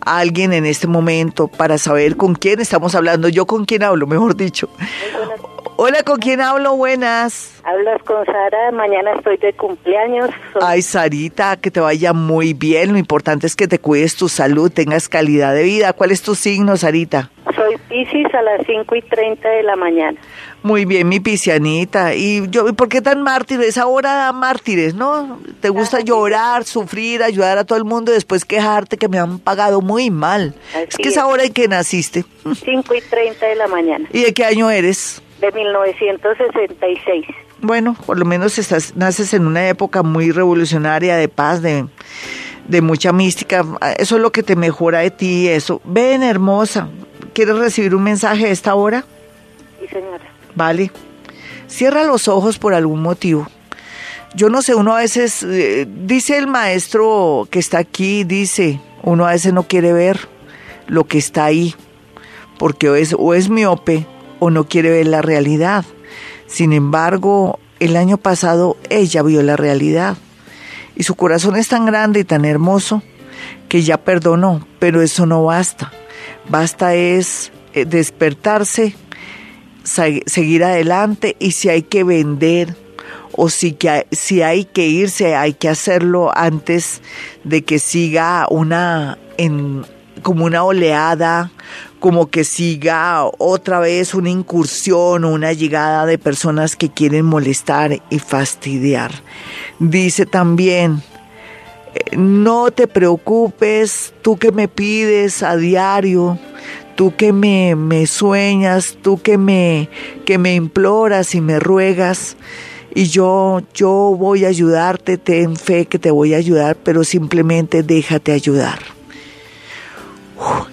a 0.05 0.19
alguien 0.19 0.53
en 0.53 0.67
este 0.67 0.87
momento 0.87 1.49
para 1.49 1.79
saber 1.79 2.17
con 2.17 2.35
quién 2.35 2.61
estamos 2.61 2.95
hablando. 2.95 3.29
Yo 3.29 3.47
con 3.47 3.65
quién 3.65 3.83
hablo, 3.83 4.07
mejor 4.07 4.37
dicho. 4.37 4.69
Hola, 5.79 6.03
¿con 6.05 6.19
quién 6.19 6.41
hablo? 6.41 6.75
Buenas. 6.75 7.61
Hablas 7.63 8.03
con 8.05 8.25
Sara, 8.25 8.73
mañana 8.73 9.13
estoy 9.13 9.37
de 9.37 9.53
cumpleaños. 9.53 10.31
Ay, 10.63 10.81
Sarita, 10.81 11.59
que 11.59 11.71
te 11.71 11.81
vaya 11.81 12.15
muy 12.15 12.55
bien. 12.55 12.93
Lo 12.93 12.99
importante 12.99 13.47
es 13.47 13.55
que 13.57 13.69
te 13.69 13.79
cuides 13.79 14.17
tu 14.17 14.31
salud, 14.31 14.73
tengas 14.73 15.11
calidad 15.11 15.53
de 15.53 15.65
vida. 15.65 15.93
¿Cuál 15.93 16.13
es 16.13 16.23
tu 16.23 16.35
signo, 16.35 16.79
Sarita? 16.79 17.31
Piscis 17.97 18.35
a 18.35 18.43
las 18.43 18.67
5 18.67 18.95
y 18.95 19.03
30 19.03 19.49
de 19.49 19.63
la 19.63 19.75
mañana. 19.75 20.21
Muy 20.63 20.85
bien, 20.85 21.09
mi 21.09 21.19
piscianita. 21.19 22.15
¿Y 22.15 22.47
yo, 22.51 22.75
por 22.75 22.91
qué 22.91 23.01
tan 23.01 23.23
mártires? 23.23 23.79
Ahora 23.79 24.31
mártires, 24.33 24.95
¿no? 24.95 25.41
¿Te 25.61 25.71
gusta 25.71 26.01
llorar, 26.01 26.65
sufrir, 26.65 27.23
ayudar 27.23 27.57
a 27.57 27.65
todo 27.65 27.79
el 27.79 27.85
mundo 27.85 28.11
y 28.13 28.15
después 28.15 28.45
quejarte 28.45 28.99
que 28.99 29.09
me 29.09 29.19
han 29.19 29.39
pagado 29.39 29.81
muy 29.81 30.11
mal? 30.11 30.55
es 30.75 30.97
que 30.97 31.09
es 31.09 31.17
ahora 31.17 31.45
en 31.45 31.55
que 31.55 31.69
naciste. 31.69 32.25
5 32.65 32.95
y 32.95 33.01
30 33.01 33.47
de 33.47 33.55
la 33.55 33.67
mañana. 33.67 34.07
¿Y 34.13 34.25
de 34.25 34.35
qué 34.35 34.45
año 34.45 34.71
eres? 34.71 35.23
de 35.41 35.53
1966. 35.53 37.27
Bueno, 37.61 37.97
por 38.07 38.19
lo 38.19 38.25
menos 38.25 38.59
estás, 38.59 38.97
naces 38.97 39.35
en 39.35 39.47
una 39.47 39.69
época 39.69 40.03
muy 40.03 40.31
revolucionaria, 40.31 41.17
de 41.17 41.29
paz, 41.29 41.63
de, 41.63 41.87
de 42.69 42.81
mucha 42.83 43.13
mística. 43.13 43.65
Eso 43.99 44.17
es 44.17 44.23
lo 44.23 44.33
que 44.33 44.43
te 44.43 44.57
mejora 44.57 45.01
de 45.01 45.11
ti, 45.11 45.49
eso. 45.49 45.81
Ven, 45.85 46.23
hermosa. 46.23 46.89
¿Quieres 47.37 47.59
recibir 47.59 47.95
un 47.95 48.03
mensaje 48.03 48.47
a 48.47 48.49
esta 48.49 48.75
hora? 48.75 49.05
Sí, 49.79 49.87
señora. 49.89 50.25
Vale. 50.55 50.91
Cierra 51.69 52.05
los 52.05 52.29
ojos 52.29 52.59
por 52.59 52.73
algún 52.73 53.03
motivo. 53.03 53.47
Yo 54.35 54.49
no 54.49 54.63
sé, 54.63 54.75
uno 54.75 54.97
a 54.97 55.01
veces, 55.01 55.43
eh, 55.43 55.87
dice 55.87 56.39
el 56.39 56.47
maestro 56.47 57.47
que 57.51 57.59
está 57.59 57.77
aquí, 57.77 58.25
dice, 58.25 58.81
uno 59.03 59.27
a 59.27 59.33
veces 59.33 59.53
no 59.53 59.65
quiere 59.65 59.93
ver 59.93 60.19
lo 60.87 61.05
que 61.05 61.19
está 61.19 61.45
ahí, 61.45 61.75
porque 62.59 62.99
es, 63.03 63.15
o 63.19 63.35
es 63.35 63.51
miope 63.51 64.07
o 64.39 64.49
no 64.49 64.67
quiere 64.67 64.89
ver 64.89 65.07
la 65.07 65.21
realidad. 65.21 65.85
Sin 66.47 66.73
embargo, 66.73 67.59
el 67.81 67.99
año 67.99 68.17
pasado 68.17 68.79
ella 68.89 69.23
vio 69.23 69.43
la 69.43 69.57
realidad 69.57 70.17
y 70.95 71.03
su 71.03 71.17
corazón 71.17 71.57
es 71.57 71.69
tan 71.69 71.85
grande 71.85 72.21
y 72.21 72.25
tan 72.25 72.47
hermoso 72.47 73.03
que 73.69 73.83
ya 73.83 73.99
perdonó, 73.99 74.67
pero 74.79 75.03
eso 75.03 75.27
no 75.27 75.45
basta. 75.45 75.93
Basta 76.49 76.95
es 76.95 77.53
eh, 77.75 77.85
despertarse, 77.85 78.95
seguir 79.85 80.65
adelante 80.65 81.37
y 81.39 81.53
si 81.53 81.69
hay 81.69 81.83
que 81.83 82.05
vender 82.05 82.75
o 83.33 83.49
si, 83.51 83.73
que, 83.73 84.07
si 84.11 84.43
hay 84.43 84.65
que 84.65 84.87
irse, 84.87 85.37
hay 85.37 85.53
que 85.53 85.69
hacerlo 85.69 86.31
antes 86.37 87.03
de 87.45 87.63
que 87.63 87.79
siga 87.79 88.47
una 88.51 89.19
como 90.23 90.47
una 90.47 90.65
oleada, 90.65 91.53
como 92.01 92.31
que 92.31 92.45
siga 92.45 93.25
otra 93.39 93.81
vez 93.81 94.15
una 94.15 94.31
incursión 94.31 95.25
o 95.25 95.33
una 95.33 95.53
llegada 95.53 96.07
de 96.07 96.19
personas 96.19 96.75
que 96.75 96.91
quieren 96.91 97.27
molestar 97.27 98.03
y 98.11 98.19
fastidiar. 98.19 99.13
Dice 99.79 100.27
también, 100.27 101.03
no 102.17 102.71
te 102.71 102.87
preocupes, 102.87 104.15
tú 104.23 104.37
que 104.37 104.53
me 104.53 104.69
pides 104.69 105.43
a 105.43 105.57
diario, 105.57 106.39
tú 106.95 107.15
que 107.17 107.33
me, 107.33 107.77
me 107.77 108.07
sueñas, 108.07 108.97
tú 109.03 109.21
que 109.21 109.39
me, 109.39 109.89
que 110.25 110.39
me 110.39 110.55
imploras 110.55 111.35
y 111.35 111.41
me 111.41 111.59
ruegas, 111.59 112.37
y 112.95 113.09
yo, 113.09 113.61
yo 113.75 114.17
voy 114.19 114.47
a 114.47 114.49
ayudarte, 114.49 115.19
ten 115.19 115.57
fe 115.57 115.85
que 115.85 115.99
te 115.99 116.11
voy 116.11 116.33
a 116.33 116.39
ayudar, 116.39 116.77
pero 116.77 117.05
simplemente 117.05 117.83
déjate 117.83 118.33
ayudar. 118.33 118.79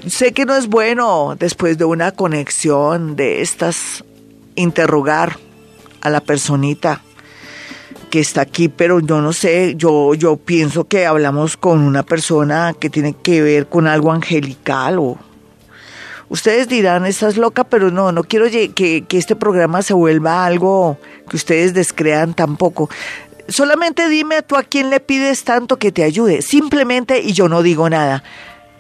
sé 0.08 0.32
que 0.32 0.46
no 0.46 0.56
es 0.56 0.68
bueno 0.68 1.36
después 1.38 1.78
de 1.78 1.86
una 1.86 2.12
conexión 2.12 3.16
de 3.16 3.42
estas 3.42 4.06
interrogar 4.56 5.38
a 6.02 6.10
la 6.10 6.22
personita 6.22 7.02
que 8.14 8.20
está 8.20 8.42
aquí, 8.42 8.70
pero 8.70 9.00
yo 9.00 9.22
no 9.22 9.34
sé, 9.34 9.74
yo, 9.76 10.14
yo 10.14 10.38
pienso 10.38 10.84
que 10.84 11.08
hablamos 11.08 11.58
con 11.58 11.80
una 11.80 12.04
persona 12.04 12.76
que 12.80 12.92
tiene 12.92 13.16
que 13.16 13.42
ver 13.42 13.66
con 13.66 13.88
algo 13.88 14.12
angelical 14.12 15.00
o 15.00 15.18
ustedes 16.30 16.70
dirán, 16.70 17.08
estás 17.08 17.38
loca, 17.38 17.64
pero 17.64 17.90
no, 17.90 18.12
no 18.12 18.24
quiero 18.24 18.46
que, 18.52 19.04
que 19.04 19.18
este 19.18 19.36
programa 19.36 19.82
se 19.82 19.96
vuelva 19.96 20.46
algo 20.46 21.00
que 21.28 21.38
ustedes 21.38 21.74
descrean 21.74 22.36
tampoco. 22.36 22.88
Solamente 23.48 24.08
dime 24.08 24.44
tú 24.44 24.58
a 24.58 24.62
quién 24.64 24.92
le 24.92 25.00
pides 25.00 25.44
tanto 25.44 25.78
que 25.78 25.92
te 25.92 26.04
ayude, 26.04 26.44
simplemente 26.44 27.20
y 27.20 27.34
yo 27.34 27.50
no 27.50 27.64
digo 27.64 27.90
nada. 27.90 28.22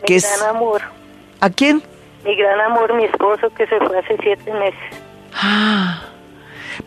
Mi 0.07 0.19
gran 0.19 0.55
amor. 0.55 0.81
¿A 1.39 1.49
quién? 1.49 1.81
Mi 2.23 2.35
gran 2.35 2.61
amor, 2.61 2.93
mi 2.93 3.05
esposo 3.05 3.51
que 3.55 3.65
se 3.65 3.79
fue 3.79 3.97
hace 3.97 4.15
siete 4.21 4.53
meses. 4.53 4.99
Ah. 5.33 6.12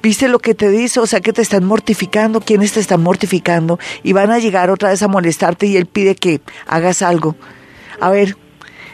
¿Viste 0.02 0.28
lo 0.28 0.38
que 0.38 0.54
te 0.54 0.70
dice? 0.70 1.00
O 1.00 1.06
sea, 1.06 1.20
que 1.20 1.32
te 1.32 1.42
están 1.42 1.64
mortificando. 1.64 2.40
¿Quiénes 2.40 2.72
te 2.72 2.80
están 2.80 3.02
mortificando? 3.02 3.78
Y 4.02 4.12
van 4.12 4.30
a 4.30 4.38
llegar 4.38 4.70
otra 4.70 4.90
vez 4.90 5.02
a 5.02 5.08
molestarte 5.08 5.66
y 5.66 5.76
él 5.76 5.86
pide 5.86 6.14
que 6.14 6.40
hagas 6.66 7.02
algo. 7.02 7.36
A 8.00 8.10
ver. 8.10 8.36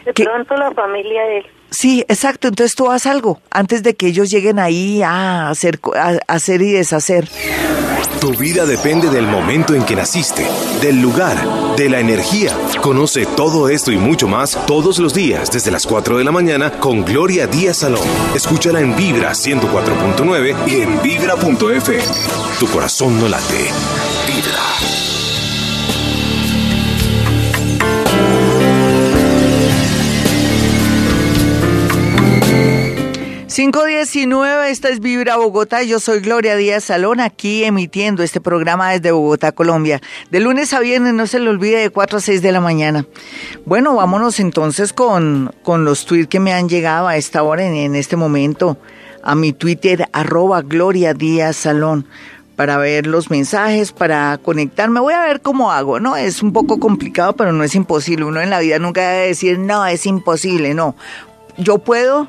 De 0.05 0.13
pronto 0.13 0.55
la 0.55 0.71
familia 0.71 1.23
de 1.23 1.37
él. 1.39 1.45
Sí, 1.69 2.05
exacto. 2.07 2.47
Entonces 2.47 2.75
tú 2.75 2.91
haz 2.91 3.05
algo 3.07 3.41
antes 3.49 3.83
de 3.83 3.95
que 3.95 4.07
ellos 4.07 4.29
lleguen 4.29 4.59
ahí 4.59 5.01
a 5.01 5.49
hacer, 5.49 5.79
a 5.95 6.19
hacer 6.27 6.61
y 6.61 6.71
deshacer. 6.71 7.27
Tu 8.23 8.31
vida 8.31 8.65
depende 8.65 9.09
del 9.09 9.27
momento 9.27 9.73
en 9.73 9.83
que 9.83 9.97
naciste, 9.97 10.47
del 10.81 11.01
lugar, 11.01 11.75
de 11.75 11.89
la 11.89 11.99
energía. 11.99 12.57
Conoce 12.79 13.25
todo 13.25 13.67
esto 13.67 13.91
y 13.91 13.97
mucho 13.97 14.29
más 14.29 14.57
todos 14.65 14.97
los 14.99 15.13
días 15.13 15.51
desde 15.51 15.71
las 15.71 15.85
4 15.85 16.17
de 16.17 16.23
la 16.23 16.31
mañana 16.31 16.71
con 16.79 17.03
Gloria 17.03 17.47
Díaz 17.47 17.79
Salón. 17.79 18.07
Escúchala 18.33 18.79
en 18.79 18.95
Vibra 18.95 19.31
104.9 19.31 20.55
y 20.67 20.75
en 20.83 21.01
vibra.f. 21.01 21.99
Tu 22.61 22.67
corazón 22.67 23.19
no 23.19 23.27
late. 23.27 23.69
Vibra. 24.25 24.72
519, 33.55 34.71
esta 34.71 34.89
es 34.89 34.99
Vibra 34.99 35.37
Bogotá. 35.37 35.83
Yo 35.83 35.99
soy 35.99 36.21
Gloria 36.21 36.55
Díaz 36.55 36.85
Salón, 36.85 37.19
aquí 37.19 37.63
emitiendo 37.63 38.23
este 38.23 38.41
programa 38.41 38.89
desde 38.89 39.11
Bogotá, 39.11 39.51
Colombia. 39.51 40.01
De 40.31 40.39
lunes 40.39 40.73
a 40.73 40.79
viernes, 40.79 41.13
no 41.13 41.27
se 41.27 41.39
le 41.39 41.51
olvide, 41.51 41.77
de 41.77 41.91
4 41.91 42.17
a 42.17 42.21
6 42.21 42.41
de 42.41 42.51
la 42.51 42.61
mañana. 42.61 43.05
Bueno, 43.63 43.93
vámonos 43.93 44.39
entonces 44.39 44.91
con, 44.91 45.53
con 45.61 45.85
los 45.85 46.07
tweets 46.07 46.29
que 46.29 46.39
me 46.39 46.51
han 46.51 46.67
llegado 46.67 47.07
a 47.07 47.15
esta 47.15 47.43
hora, 47.43 47.63
en, 47.63 47.75
en 47.75 47.93
este 47.93 48.15
momento, 48.15 48.79
a 49.21 49.35
mi 49.35 49.53
Twitter, 49.53 50.09
arroba 50.13 50.63
Gloria 50.63 51.15
para 52.55 52.77
ver 52.77 53.05
los 53.05 53.29
mensajes, 53.29 53.91
para 53.91 54.39
conectarme. 54.39 54.99
Voy 54.99 55.13
a 55.13 55.21
ver 55.21 55.41
cómo 55.41 55.71
hago, 55.71 55.99
¿no? 55.99 56.15
Es 56.15 56.41
un 56.41 56.53
poco 56.53 56.79
complicado, 56.79 57.33
pero 57.33 57.53
no 57.53 57.63
es 57.63 57.75
imposible. 57.75 58.25
Uno 58.25 58.41
en 58.41 58.49
la 58.49 58.61
vida 58.61 58.79
nunca 58.79 59.11
debe 59.11 59.27
decir, 59.27 59.59
no, 59.59 59.85
es 59.85 60.07
imposible, 60.07 60.73
no. 60.73 60.95
Yo 61.59 61.77
puedo 61.77 62.27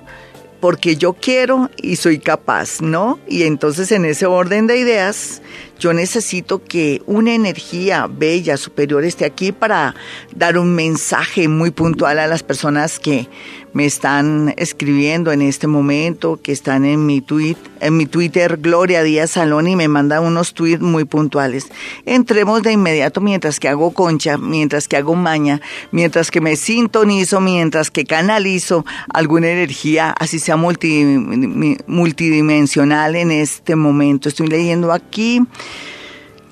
porque 0.64 0.96
yo 0.96 1.12
quiero 1.12 1.70
y 1.76 1.96
soy 1.96 2.18
capaz, 2.18 2.80
¿no? 2.80 3.20
Y 3.28 3.42
entonces 3.42 3.92
en 3.92 4.06
ese 4.06 4.24
orden 4.24 4.66
de 4.66 4.78
ideas, 4.78 5.42
yo 5.85 5.93
necesito 5.93 6.64
que 6.64 7.03
una 7.05 7.35
energía 7.35 8.07
bella, 8.07 8.57
superior 8.57 9.05
esté 9.05 9.26
aquí 9.26 9.53
para 9.53 9.95
dar 10.35 10.57
un 10.57 10.74
mensaje 10.74 11.47
muy 11.47 11.72
puntual 11.72 12.18
a 12.18 12.26
las 12.26 12.43
personas 12.43 12.99
que 12.99 13.28
me 13.74 13.85
están 13.85 14.55
escribiendo 14.57 15.30
en 15.32 15.43
este 15.43 15.66
momento, 15.66 16.41
que 16.41 16.53
están 16.53 16.87
en 16.87 17.05
mi 17.05 17.20
tweet, 17.20 17.57
en 17.80 17.97
mi 17.97 18.07
Twitter 18.07 18.59
Gloria 18.59 19.03
Díaz 19.03 19.32
Salón 19.32 19.66
y 19.66 19.74
me 19.76 19.89
mandan 19.89 20.22
unos 20.22 20.55
tweets 20.55 20.80
muy 20.80 21.05
puntuales. 21.05 21.66
Entremos 22.07 22.62
de 22.62 22.72
inmediato 22.72 23.20
mientras 23.20 23.61
que 23.61 23.68
hago 23.68 23.91
concha, 23.91 24.39
mientras 24.39 24.89
que 24.89 24.97
hago 24.97 25.14
maña, 25.16 25.61
mientras 25.91 26.30
que 26.30 26.41
me 26.41 26.57
sintonizo, 26.57 27.41
mientras 27.41 27.91
que 27.91 28.05
canalizo 28.05 28.87
alguna 29.12 29.51
energía, 29.51 30.14
así 30.18 30.39
sea 30.39 30.57
multidimensional 30.57 33.16
en 33.16 33.32
este 33.32 33.74
momento. 33.74 34.28
Estoy 34.28 34.47
leyendo 34.47 34.93
aquí. 34.93 35.41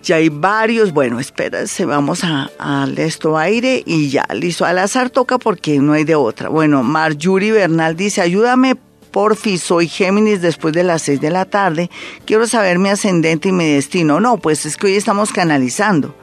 Ya 0.03 0.16
hay 0.16 0.28
varios, 0.30 0.92
bueno, 0.92 1.20
espérense, 1.20 1.84
vamos 1.84 2.24
a, 2.24 2.50
darle 2.59 3.05
esto 3.05 3.38
aire 3.38 3.82
y 3.86 4.11
ya, 4.11 4.26
listo. 4.34 4.64
Al 4.64 4.78
azar 4.78 5.11
toca 5.11 5.38
porque 5.38 5.78
no 5.78 5.92
hay 5.92 6.05
de 6.05 6.16
otra. 6.16 6.48
Bueno, 6.48 6.82
Marjorie 6.82 7.53
Bernal 7.53 7.96
dice, 7.96 8.20
ayúdame 8.20 8.76
porfi, 9.12 9.59
soy 9.59 9.86
Géminis 9.86 10.40
después 10.40 10.74
de 10.74 10.82
las 10.82 11.03
seis 11.03 11.20
de 11.20 11.30
la 11.30 11.44
tarde, 11.44 11.90
quiero 12.24 12.46
saber 12.46 12.78
mi 12.78 12.88
ascendente 12.88 13.50
y 13.50 13.53
mi 13.53 13.74
destino. 13.74 14.18
No, 14.18 14.38
pues 14.38 14.66
es 14.66 14.76
que 14.76 14.88
hoy 14.88 14.96
estamos 14.96 15.32
canalizando. 15.32 16.16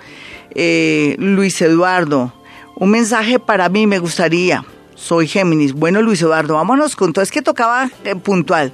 Eh, 0.55 1.15
Luis 1.19 1.61
Eduardo, 1.61 2.33
un 2.75 2.89
mensaje 2.91 3.39
para 3.39 3.69
mí 3.69 3.87
me 3.87 3.99
gustaría. 3.99 4.65
Soy 4.95 5.27
Géminis. 5.27 5.71
Bueno, 5.71 6.01
Luis 6.01 6.21
Eduardo, 6.21 6.55
vámonos 6.55 6.97
con 6.97 7.13
todo. 7.13 7.23
Es 7.23 7.31
que 7.31 7.41
tocaba 7.41 7.89
eh, 8.03 8.15
puntual. 8.15 8.73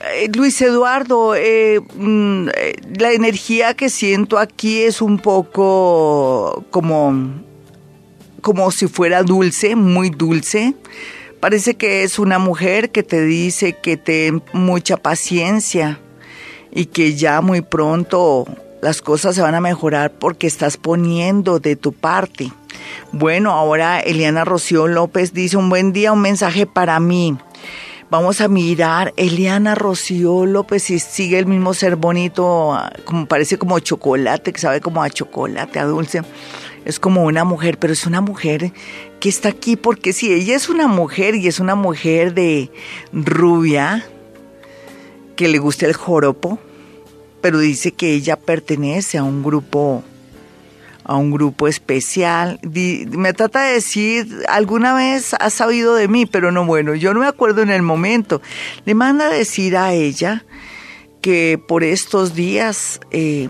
Eh, 0.00 0.30
Luis 0.34 0.60
Eduardo, 0.62 1.34
eh, 1.34 1.78
mm, 1.94 2.48
eh, 2.48 2.72
la 2.98 3.12
energía 3.12 3.74
que 3.74 3.90
siento 3.90 4.38
aquí 4.38 4.80
es 4.80 5.02
un 5.02 5.18
poco 5.18 6.64
como, 6.70 7.42
como 8.40 8.70
si 8.70 8.86
fuera 8.86 9.22
dulce, 9.22 9.76
muy 9.76 10.08
dulce. 10.08 10.74
Parece 11.38 11.74
que 11.74 12.02
es 12.02 12.18
una 12.18 12.38
mujer 12.38 12.90
que 12.90 13.02
te 13.02 13.22
dice 13.22 13.74
que 13.74 13.98
ten 13.98 14.42
mucha 14.54 14.96
paciencia 14.96 16.00
y 16.70 16.86
que 16.86 17.14
ya 17.14 17.42
muy 17.42 17.60
pronto 17.60 18.46
las 18.80 19.02
cosas 19.02 19.34
se 19.34 19.42
van 19.42 19.54
a 19.54 19.60
mejorar 19.60 20.12
porque 20.12 20.46
estás 20.46 20.78
poniendo 20.78 21.58
de 21.58 21.76
tu 21.76 21.92
parte. 21.92 22.50
Bueno, 23.12 23.52
ahora 23.52 24.00
Eliana 24.00 24.46
Rocío 24.46 24.86
López 24.86 25.34
dice 25.34 25.58
un 25.58 25.68
buen 25.68 25.92
día, 25.92 26.12
un 26.12 26.22
mensaje 26.22 26.66
para 26.66 26.98
mí. 27.00 27.36
Vamos 28.10 28.40
a 28.40 28.48
mirar 28.48 29.14
Eliana 29.16 29.76
Rocío 29.76 30.44
López 30.44 30.82
si 30.82 30.98
sigue 30.98 31.38
el 31.38 31.46
mismo 31.46 31.74
ser 31.74 31.94
bonito, 31.94 32.76
como 33.04 33.26
parece 33.26 33.56
como 33.56 33.78
chocolate, 33.78 34.52
que 34.52 34.60
sabe 34.60 34.80
como 34.80 35.00
a 35.00 35.10
chocolate, 35.10 35.78
a 35.78 35.84
dulce. 35.84 36.22
Es 36.84 36.98
como 36.98 37.22
una 37.22 37.44
mujer, 37.44 37.78
pero 37.78 37.92
es 37.92 38.06
una 38.06 38.20
mujer 38.20 38.72
que 39.20 39.28
está 39.28 39.50
aquí 39.50 39.76
porque 39.76 40.12
sí, 40.12 40.32
ella 40.32 40.56
es 40.56 40.68
una 40.68 40.88
mujer 40.88 41.36
y 41.36 41.46
es 41.46 41.60
una 41.60 41.76
mujer 41.76 42.34
de 42.34 42.72
rubia, 43.12 44.04
que 45.36 45.46
le 45.46 45.58
gusta 45.58 45.86
el 45.86 45.94
joropo, 45.94 46.58
pero 47.40 47.60
dice 47.60 47.92
que 47.92 48.12
ella 48.12 48.34
pertenece 48.34 49.18
a 49.18 49.22
un 49.22 49.44
grupo 49.44 50.02
a 51.10 51.16
un 51.16 51.32
grupo 51.32 51.66
especial. 51.66 52.60
me 52.62 53.32
trata 53.32 53.64
de 53.64 53.72
decir, 53.72 54.44
alguna 54.48 54.94
vez 54.94 55.34
has 55.40 55.54
sabido 55.54 55.96
de 55.96 56.06
mí, 56.06 56.24
pero 56.24 56.52
no 56.52 56.64
bueno, 56.64 56.94
yo 56.94 57.12
no 57.12 57.18
me 57.18 57.26
acuerdo 57.26 57.62
en 57.62 57.70
el 57.70 57.82
momento. 57.82 58.40
Le 58.84 58.94
manda 58.94 59.26
a 59.26 59.30
decir 59.30 59.76
a 59.76 59.92
ella 59.92 60.44
que 61.20 61.60
por 61.66 61.82
estos 61.82 62.36
días 62.36 63.00
eh, 63.10 63.48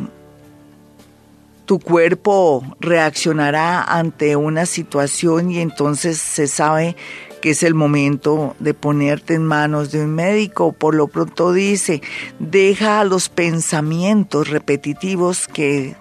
tu 1.67 1.79
cuerpo 1.81 2.65
reaccionará 2.81 3.83
ante 3.83 4.37
una 4.37 4.65
situación 4.65 5.51
y 5.51 5.61
entonces 5.61 6.17
se 6.17 6.47
sabe 6.47 6.97
que 7.43 7.51
es 7.51 7.63
el 7.63 7.75
momento 7.75 8.57
de 8.59 8.73
ponerte 8.73 9.35
en 9.35 9.45
manos 9.45 9.93
de 9.93 10.03
un 10.03 10.15
médico. 10.15 10.73
Por 10.73 10.95
lo 10.95 11.09
pronto 11.09 11.53
dice, 11.53 12.01
deja 12.39 13.05
los 13.05 13.29
pensamientos 13.29 14.49
repetitivos 14.49 15.47
que 15.47 15.95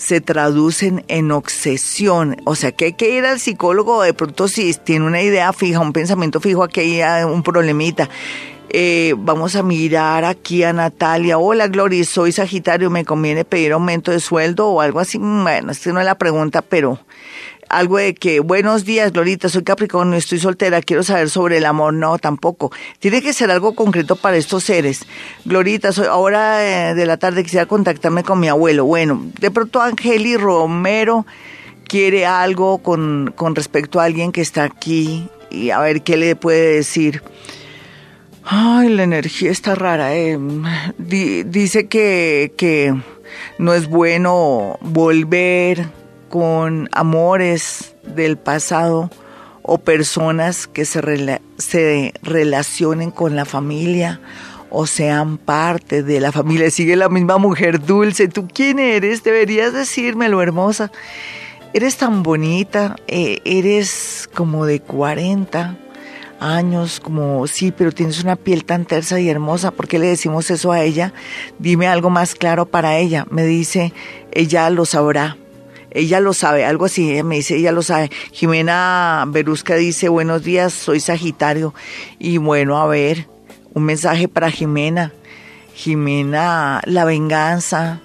se 0.00 0.22
traducen 0.22 1.04
en 1.08 1.30
obsesión. 1.30 2.36
O 2.44 2.56
sea, 2.56 2.72
que 2.72 2.86
hay 2.86 2.92
que 2.94 3.10
ir 3.10 3.26
al 3.26 3.38
psicólogo 3.38 4.02
de 4.02 4.14
pronto 4.14 4.48
si 4.48 4.72
tiene 4.72 5.04
una 5.04 5.20
idea 5.20 5.52
fija, 5.52 5.78
un 5.80 5.92
pensamiento 5.92 6.40
fijo, 6.40 6.64
aquí 6.64 7.02
hay 7.02 7.24
un 7.24 7.42
problemita. 7.42 8.08
Eh, 8.70 9.14
vamos 9.18 9.56
a 9.56 9.62
mirar 9.62 10.24
aquí 10.24 10.62
a 10.62 10.72
Natalia. 10.72 11.36
Hola, 11.36 11.68
Gloria, 11.68 12.02
soy 12.04 12.32
Sagitario, 12.32 12.88
¿me 12.88 13.04
conviene 13.04 13.44
pedir 13.44 13.72
aumento 13.72 14.10
de 14.10 14.20
sueldo 14.20 14.68
o 14.68 14.80
algo 14.80 15.00
así? 15.00 15.18
Bueno, 15.18 15.70
esta 15.70 15.92
no 15.92 16.00
es 16.00 16.06
la 16.06 16.16
pregunta, 16.16 16.62
pero 16.62 16.98
algo 17.70 17.98
de 17.98 18.14
que, 18.14 18.40
buenos 18.40 18.84
días, 18.84 19.12
Glorita, 19.12 19.48
soy 19.48 19.62
Capricornio, 19.62 20.18
estoy 20.18 20.40
soltera, 20.40 20.82
quiero 20.82 21.02
saber 21.02 21.30
sobre 21.30 21.58
el 21.58 21.64
amor. 21.64 21.94
No, 21.94 22.18
tampoco. 22.18 22.72
Tiene 22.98 23.22
que 23.22 23.32
ser 23.32 23.50
algo 23.50 23.74
concreto 23.74 24.16
para 24.16 24.36
estos 24.36 24.64
seres. 24.64 25.06
Glorita, 25.44 25.92
soy, 25.92 26.06
ahora 26.06 26.90
eh, 26.90 26.94
de 26.94 27.06
la 27.06 27.16
tarde 27.16 27.44
quisiera 27.44 27.66
contactarme 27.66 28.24
con 28.24 28.40
mi 28.40 28.48
abuelo. 28.48 28.84
Bueno, 28.84 29.24
de 29.40 29.50
pronto 29.50 29.80
Angeli 29.80 30.36
Romero 30.36 31.26
quiere 31.86 32.26
algo 32.26 32.78
con, 32.78 33.32
con 33.36 33.54
respecto 33.54 34.00
a 34.00 34.04
alguien 34.04 34.32
que 34.32 34.40
está 34.40 34.64
aquí 34.64 35.28
y 35.50 35.70
a 35.70 35.78
ver 35.78 36.02
qué 36.02 36.16
le 36.16 36.34
puede 36.34 36.74
decir. 36.74 37.22
Ay, 38.44 38.88
la 38.88 39.04
energía 39.04 39.52
está 39.52 39.76
rara. 39.76 40.16
Eh. 40.16 40.36
dice 40.98 41.86
que, 41.86 42.52
que 42.56 42.94
no 43.58 43.74
es 43.74 43.86
bueno 43.88 44.76
volver 44.80 45.99
con 46.30 46.88
amores 46.92 47.94
del 48.02 48.38
pasado 48.38 49.10
o 49.62 49.78
personas 49.78 50.66
que 50.66 50.86
se, 50.86 51.42
se 51.58 52.14
relacionen 52.22 53.10
con 53.10 53.36
la 53.36 53.44
familia 53.44 54.20
o 54.70 54.86
sean 54.86 55.36
parte 55.36 56.02
de 56.02 56.20
la 56.20 56.32
familia. 56.32 56.70
Sigue 56.70 56.96
la 56.96 57.08
misma 57.08 57.36
mujer 57.36 57.84
dulce. 57.84 58.28
¿Tú 58.28 58.48
quién 58.48 58.78
eres? 58.78 59.24
Deberías 59.24 59.74
decírmelo, 59.74 60.40
hermosa. 60.40 60.90
Eres 61.72 61.96
tan 61.96 62.22
bonita, 62.22 62.96
eh, 63.06 63.40
eres 63.44 64.28
como 64.32 64.66
de 64.66 64.80
40 64.80 65.76
años, 66.40 67.00
como 67.00 67.46
sí, 67.46 67.70
pero 67.70 67.92
tienes 67.92 68.22
una 68.22 68.36
piel 68.36 68.64
tan 68.64 68.86
tersa 68.86 69.20
y 69.20 69.28
hermosa. 69.28 69.72
¿Por 69.72 69.88
qué 69.88 69.98
le 69.98 70.06
decimos 70.06 70.50
eso 70.50 70.72
a 70.72 70.82
ella? 70.82 71.12
Dime 71.58 71.88
algo 71.88 72.08
más 72.08 72.34
claro 72.34 72.66
para 72.66 72.96
ella. 72.98 73.26
Me 73.30 73.44
dice, 73.44 73.92
ella 74.32 74.70
lo 74.70 74.84
sabrá 74.84 75.36
ella 75.92 76.20
lo 76.20 76.32
sabe, 76.32 76.64
algo 76.64 76.86
así, 76.86 77.22
me 77.22 77.36
dice, 77.36 77.56
ella 77.56 77.72
lo 77.72 77.82
sabe. 77.82 78.10
Jimena 78.32 79.24
Berusca 79.28 79.74
dice, 79.74 80.08
buenos 80.08 80.42
días, 80.42 80.72
soy 80.72 81.00
Sagitario. 81.00 81.74
Y 82.18 82.38
bueno, 82.38 82.78
a 82.78 82.86
ver, 82.86 83.26
un 83.74 83.84
mensaje 83.84 84.28
para 84.28 84.50
Jimena. 84.50 85.12
Jimena, 85.74 86.82
la 86.84 87.04
venganza, 87.04 88.00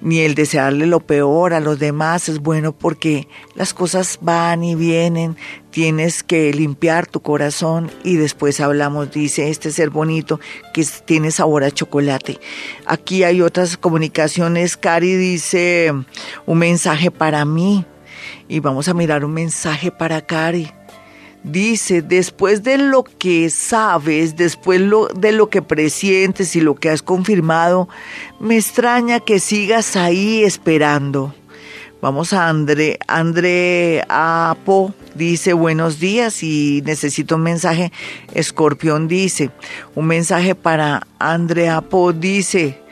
ni 0.00 0.20
el 0.20 0.34
desearle 0.34 0.86
lo 0.86 1.00
peor 1.00 1.54
a 1.54 1.60
los 1.60 1.78
demás 1.78 2.28
es 2.28 2.40
bueno 2.40 2.72
porque 2.72 3.28
las 3.54 3.74
cosas 3.74 4.18
van 4.20 4.64
y 4.64 4.74
vienen, 4.74 5.36
tienes 5.70 6.22
que 6.22 6.52
limpiar 6.52 7.06
tu 7.06 7.20
corazón 7.20 7.90
y 8.04 8.16
después 8.16 8.60
hablamos, 8.60 9.10
dice 9.12 9.50
este 9.50 9.70
ser 9.70 9.90
bonito 9.90 10.40
que 10.72 10.84
tiene 11.04 11.30
sabor 11.30 11.64
a 11.64 11.70
chocolate. 11.70 12.38
Aquí 12.86 13.24
hay 13.24 13.42
otras 13.42 13.76
comunicaciones, 13.76 14.76
Cari 14.76 15.16
dice 15.16 15.92
un 16.46 16.58
mensaje 16.58 17.10
para 17.10 17.44
mí 17.44 17.84
y 18.48 18.60
vamos 18.60 18.88
a 18.88 18.94
mirar 18.94 19.24
un 19.24 19.32
mensaje 19.32 19.90
para 19.90 20.20
Cari. 20.20 20.70
Dice, 21.46 22.02
después 22.02 22.64
de 22.64 22.76
lo 22.76 23.04
que 23.04 23.50
sabes, 23.50 24.34
después 24.34 24.82
de 25.14 25.30
lo 25.30 25.48
que 25.48 25.62
presientes 25.62 26.56
y 26.56 26.60
lo 26.60 26.74
que 26.74 26.90
has 26.90 27.02
confirmado, 27.02 27.88
me 28.40 28.56
extraña 28.56 29.20
que 29.20 29.38
sigas 29.38 29.94
ahí 29.94 30.42
esperando. 30.42 31.32
Vamos 32.02 32.32
a 32.32 32.48
André, 32.48 32.98
André 33.06 34.02
Apo, 34.08 34.92
dice 35.14 35.52
buenos 35.52 36.00
días 36.00 36.42
y 36.42 36.82
necesito 36.84 37.36
un 37.36 37.42
mensaje. 37.42 37.92
Escorpión 38.34 39.06
dice, 39.06 39.50
un 39.94 40.08
mensaje 40.08 40.56
para 40.56 41.06
André 41.20 41.68
Apo 41.68 42.12
dice, 42.12 42.82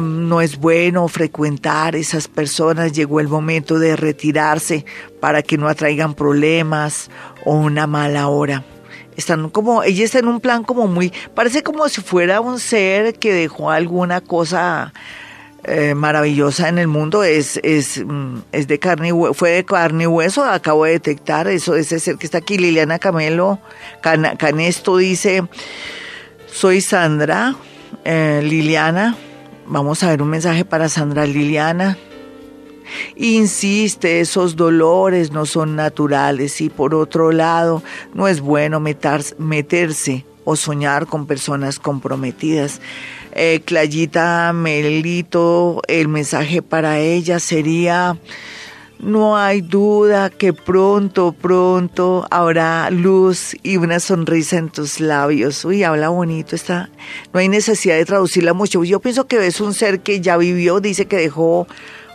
no 0.00 0.40
es 0.40 0.58
bueno 0.58 1.08
frecuentar 1.08 1.96
esas 1.96 2.28
personas, 2.28 2.92
llegó 2.92 3.20
el 3.20 3.28
momento 3.28 3.78
de 3.78 3.96
retirarse 3.96 4.84
para 5.20 5.42
que 5.42 5.58
no 5.58 5.68
atraigan 5.68 6.14
problemas 6.14 7.10
o 7.44 7.54
una 7.54 7.86
mala 7.86 8.28
hora. 8.28 8.64
Están 9.16 9.48
como, 9.48 9.82
ella 9.82 10.04
está 10.04 10.18
en 10.18 10.28
un 10.28 10.40
plan 10.40 10.62
como 10.62 10.86
muy, 10.86 11.12
parece 11.34 11.62
como 11.62 11.88
si 11.88 12.02
fuera 12.02 12.40
un 12.40 12.60
ser 12.60 13.18
que 13.18 13.32
dejó 13.32 13.70
alguna 13.70 14.20
cosa 14.20 14.92
eh, 15.68 15.94
maravillosa 15.96 16.68
en 16.68 16.78
el 16.78 16.86
mundo, 16.86 17.24
es, 17.24 17.58
es, 17.64 18.04
mm, 18.04 18.38
es 18.52 18.68
de 18.68 18.78
carne 18.78 19.08
y 19.08 19.34
fue 19.34 19.50
de 19.50 19.64
carne 19.64 20.04
y 20.04 20.06
hueso, 20.06 20.44
acabo 20.44 20.84
de 20.84 20.92
detectar. 20.92 21.48
Eso, 21.48 21.74
ese 21.74 21.98
ser 21.98 22.18
que 22.18 22.26
está 22.26 22.38
aquí, 22.38 22.56
Liliana 22.56 23.00
Camelo, 23.00 23.58
Canesto 24.00 24.96
dice, 24.98 25.42
soy 26.46 26.80
Sandra, 26.80 27.56
eh, 28.04 28.42
Liliana, 28.44 29.16
Vamos 29.68 30.02
a 30.02 30.10
ver 30.10 30.22
un 30.22 30.28
mensaje 30.28 30.64
para 30.64 30.88
Sandra 30.88 31.26
Liliana. 31.26 31.98
Insiste, 33.16 34.20
esos 34.20 34.54
dolores 34.54 35.32
no 35.32 35.44
son 35.44 35.74
naturales 35.74 36.60
y 36.60 36.68
por 36.68 36.94
otro 36.94 37.32
lado, 37.32 37.82
no 38.14 38.28
es 38.28 38.40
bueno 38.40 38.78
meterse 38.80 40.24
o 40.44 40.54
soñar 40.54 41.06
con 41.06 41.26
personas 41.26 41.80
comprometidas. 41.80 42.80
Eh, 43.32 43.60
Clayita 43.64 44.52
Melito, 44.52 45.82
el 45.88 46.06
mensaje 46.06 46.62
para 46.62 47.00
ella 47.00 47.40
sería 47.40 48.16
no 48.98 49.36
hay 49.36 49.60
duda 49.60 50.30
que 50.30 50.52
pronto, 50.52 51.32
pronto 51.32 52.26
habrá 52.30 52.90
luz 52.90 53.54
y 53.62 53.76
una 53.76 54.00
sonrisa 54.00 54.56
en 54.56 54.70
tus 54.70 55.00
labios. 55.00 55.64
Uy, 55.64 55.82
habla 55.84 56.08
bonito, 56.08 56.56
está. 56.56 56.90
No 57.32 57.40
hay 57.40 57.48
necesidad 57.48 57.96
de 57.96 58.04
traducirla 58.04 58.54
mucho. 58.54 58.82
Yo 58.84 59.00
pienso 59.00 59.26
que 59.26 59.46
es 59.46 59.60
un 59.60 59.74
ser 59.74 60.00
que 60.00 60.20
ya 60.20 60.36
vivió, 60.36 60.80
dice 60.80 61.06
que 61.06 61.16
dejó 61.16 61.66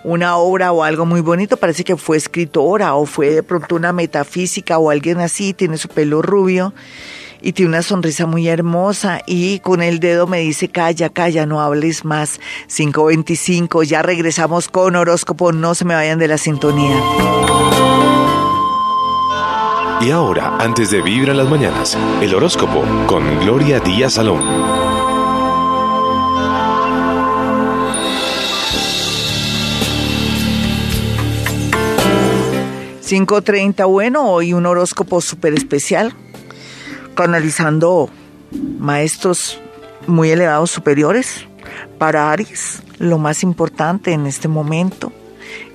una 0.04 0.38
obra 0.38 0.72
o 0.72 0.84
algo 0.84 1.06
muy 1.06 1.22
bonito, 1.22 1.58
parece 1.58 1.84
que 1.84 1.96
fue 1.96 2.18
escritora 2.18 2.96
o 2.96 3.06
fue 3.06 3.30
de 3.30 3.44
pronto 3.44 3.76
una 3.76 3.94
metafísica 3.94 4.80
o 4.80 4.90
alguien 4.90 5.20
así, 5.20 5.54
tiene 5.54 5.78
su 5.78 5.88
pelo 5.88 6.22
rubio 6.24 6.74
y 7.42 7.54
tiene 7.54 7.70
una 7.70 7.82
sonrisa 7.82 8.26
muy 8.26 8.48
hermosa 8.48 9.22
y 9.26 9.60
con 9.60 9.82
el 9.82 10.00
dedo 10.00 10.28
me 10.28 10.40
dice, 10.40 10.70
calla, 10.70 11.10
calla, 11.10 11.46
no 11.46 11.62
hables 11.62 12.06
más. 12.06 12.40
525, 12.68 13.84
ya 13.84 14.02
regresamos 14.02 14.70
con 14.70 14.96
horóscopo, 14.96 15.52
no 15.52 15.76
se 15.76 15.86
me 15.86 15.96
vayan 15.96 16.20
de 16.20 16.28
la 16.28 16.38
sintonía. 16.38 17.02
Y 20.02 20.10
ahora, 20.10 20.58
antes 20.58 20.90
de 20.90 21.02
vivir 21.02 21.30
en 21.30 21.38
las 21.38 21.50
mañanas, 21.50 21.98
el 22.22 22.34
horóscopo 22.34 22.84
con 23.06 23.40
Gloria 23.40 23.80
Díaz 23.80 24.14
Salón. 24.14 24.42
5.30, 33.12 33.88
bueno, 33.90 34.24
hoy 34.32 34.54
un 34.54 34.66
horóscopo 34.66 35.20
súper 35.20 35.54
especial 35.54 36.16
canalizando 37.22 38.10
maestros 38.80 39.60
muy 40.08 40.32
elevados 40.32 40.72
superiores. 40.72 41.46
Para 42.00 42.32
Aries, 42.32 42.82
lo 42.98 43.20
más 43.20 43.44
importante 43.44 44.12
en 44.12 44.26
este 44.26 44.48
momento 44.48 45.14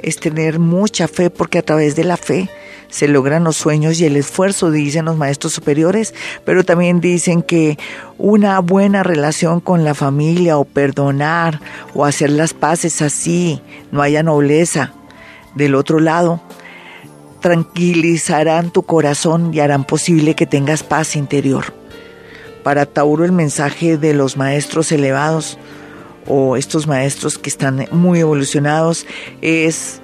es 0.02 0.18
tener 0.18 0.58
mucha 0.58 1.06
fe 1.06 1.30
porque 1.30 1.58
a 1.58 1.62
través 1.62 1.94
de 1.94 2.02
la 2.02 2.16
fe 2.16 2.50
se 2.88 3.06
logran 3.06 3.44
los 3.44 3.56
sueños 3.56 4.00
y 4.00 4.06
el 4.06 4.16
esfuerzo, 4.16 4.72
dicen 4.72 5.04
los 5.04 5.16
maestros 5.16 5.52
superiores, 5.52 6.14
pero 6.44 6.64
también 6.64 7.00
dicen 7.00 7.42
que 7.42 7.78
una 8.18 8.58
buena 8.58 9.04
relación 9.04 9.60
con 9.60 9.84
la 9.84 9.94
familia 9.94 10.58
o 10.58 10.64
perdonar 10.64 11.60
o 11.94 12.04
hacer 12.04 12.30
las 12.30 12.54
paces 12.54 13.02
así, 13.02 13.62
no 13.92 14.02
haya 14.02 14.24
nobleza. 14.24 14.92
Del 15.54 15.76
otro 15.76 16.00
lado, 16.00 16.42
tranquilizarán 17.46 18.72
tu 18.72 18.82
corazón 18.82 19.54
y 19.54 19.60
harán 19.60 19.84
posible 19.84 20.34
que 20.34 20.46
tengas 20.46 20.82
paz 20.82 21.14
interior. 21.14 21.66
Para 22.64 22.86
Tauro 22.86 23.24
el 23.24 23.30
mensaje 23.30 23.98
de 23.98 24.14
los 24.14 24.36
maestros 24.36 24.90
elevados 24.90 25.56
o 26.26 26.56
estos 26.56 26.88
maestros 26.88 27.38
que 27.38 27.48
están 27.48 27.86
muy 27.92 28.18
evolucionados 28.18 29.06
es 29.42 30.00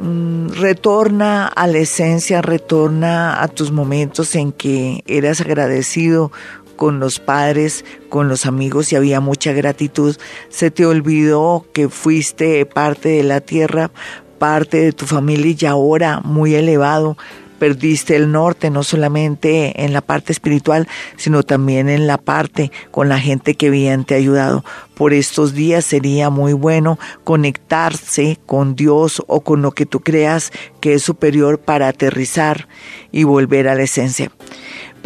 mm, 0.00 0.52
retorna 0.52 1.46
a 1.46 1.66
la 1.66 1.76
esencia, 1.76 2.40
retorna 2.40 3.42
a 3.42 3.48
tus 3.48 3.70
momentos 3.70 4.34
en 4.34 4.50
que 4.50 5.04
eras 5.06 5.42
agradecido 5.42 6.32
con 6.76 7.00
los 7.00 7.20
padres, 7.20 7.84
con 8.08 8.30
los 8.30 8.46
amigos 8.46 8.94
y 8.94 8.96
había 8.96 9.20
mucha 9.20 9.52
gratitud. 9.52 10.16
Se 10.48 10.70
te 10.70 10.86
olvidó 10.86 11.66
que 11.74 11.90
fuiste 11.90 12.64
parte 12.64 13.10
de 13.10 13.24
la 13.24 13.42
tierra, 13.42 13.90
parte 14.38 14.78
de 14.78 14.92
tu 14.92 15.06
familia 15.06 15.56
y 15.58 15.66
ahora 15.66 16.20
muy 16.20 16.54
elevado 16.54 17.16
perdiste 17.58 18.16
el 18.16 18.30
norte, 18.30 18.70
no 18.70 18.82
solamente 18.82 19.84
en 19.84 19.92
la 19.92 20.00
parte 20.00 20.32
espiritual, 20.32 20.86
sino 21.16 21.42
también 21.42 21.88
en 21.88 22.06
la 22.06 22.18
parte 22.18 22.70
con 22.90 23.08
la 23.08 23.18
gente 23.18 23.54
que 23.54 23.70
bien 23.70 24.04
te 24.04 24.14
ha 24.14 24.18
ayudado. 24.18 24.64
Por 24.94 25.12
estos 25.12 25.54
días 25.54 25.84
sería 25.84 26.30
muy 26.30 26.52
bueno 26.52 26.98
conectarse 27.24 28.38
con 28.46 28.76
Dios 28.76 29.22
o 29.26 29.40
con 29.40 29.62
lo 29.62 29.72
que 29.72 29.86
tú 29.86 30.00
creas 30.00 30.52
que 30.80 30.94
es 30.94 31.02
superior 31.02 31.58
para 31.58 31.88
aterrizar 31.88 32.68
y 33.12 33.24
volver 33.24 33.68
a 33.68 33.74
la 33.74 33.82
esencia. 33.82 34.30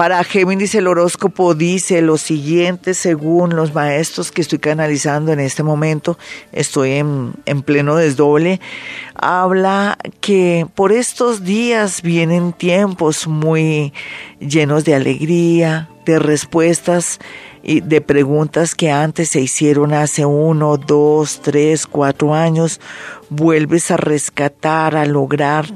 Para 0.01 0.24
Géminis 0.24 0.74
el 0.74 0.86
horóscopo 0.86 1.55
dice 1.55 2.01
lo 2.01 2.16
siguiente 2.16 2.94
según 2.94 3.55
los 3.55 3.74
maestros 3.74 4.32
que 4.32 4.40
estoy 4.40 4.59
canalizando 4.59 5.30
en 5.30 5.40
este 5.40 5.62
momento, 5.62 6.16
estoy 6.53 6.92
en, 6.92 7.34
en 7.44 7.61
pleno 7.61 7.96
desdoble, 7.96 8.62
habla 9.14 9.98
que 10.22 10.66
por 10.74 10.92
estos 10.92 11.44
días 11.44 12.01
vienen 12.01 12.55
tiempos 12.55 13.26
muy 13.26 13.92
llenos 14.38 14.86
de 14.86 14.94
alegría, 14.94 15.90
de 16.07 16.18
respuestas 16.18 17.18
y 17.62 17.82
de 17.82 18.01
preguntas 18.01 18.74
que 18.74 18.90
antes 18.90 19.28
se 19.28 19.42
hicieron 19.42 19.92
hace 19.92 20.24
uno, 20.24 20.78
dos, 20.78 21.42
tres, 21.42 21.86
cuatro 21.86 22.32
años, 22.34 22.80
vuelves 23.28 23.90
a 23.90 23.98
rescatar, 23.98 24.96
a 24.96 25.05
lograr 25.05 25.66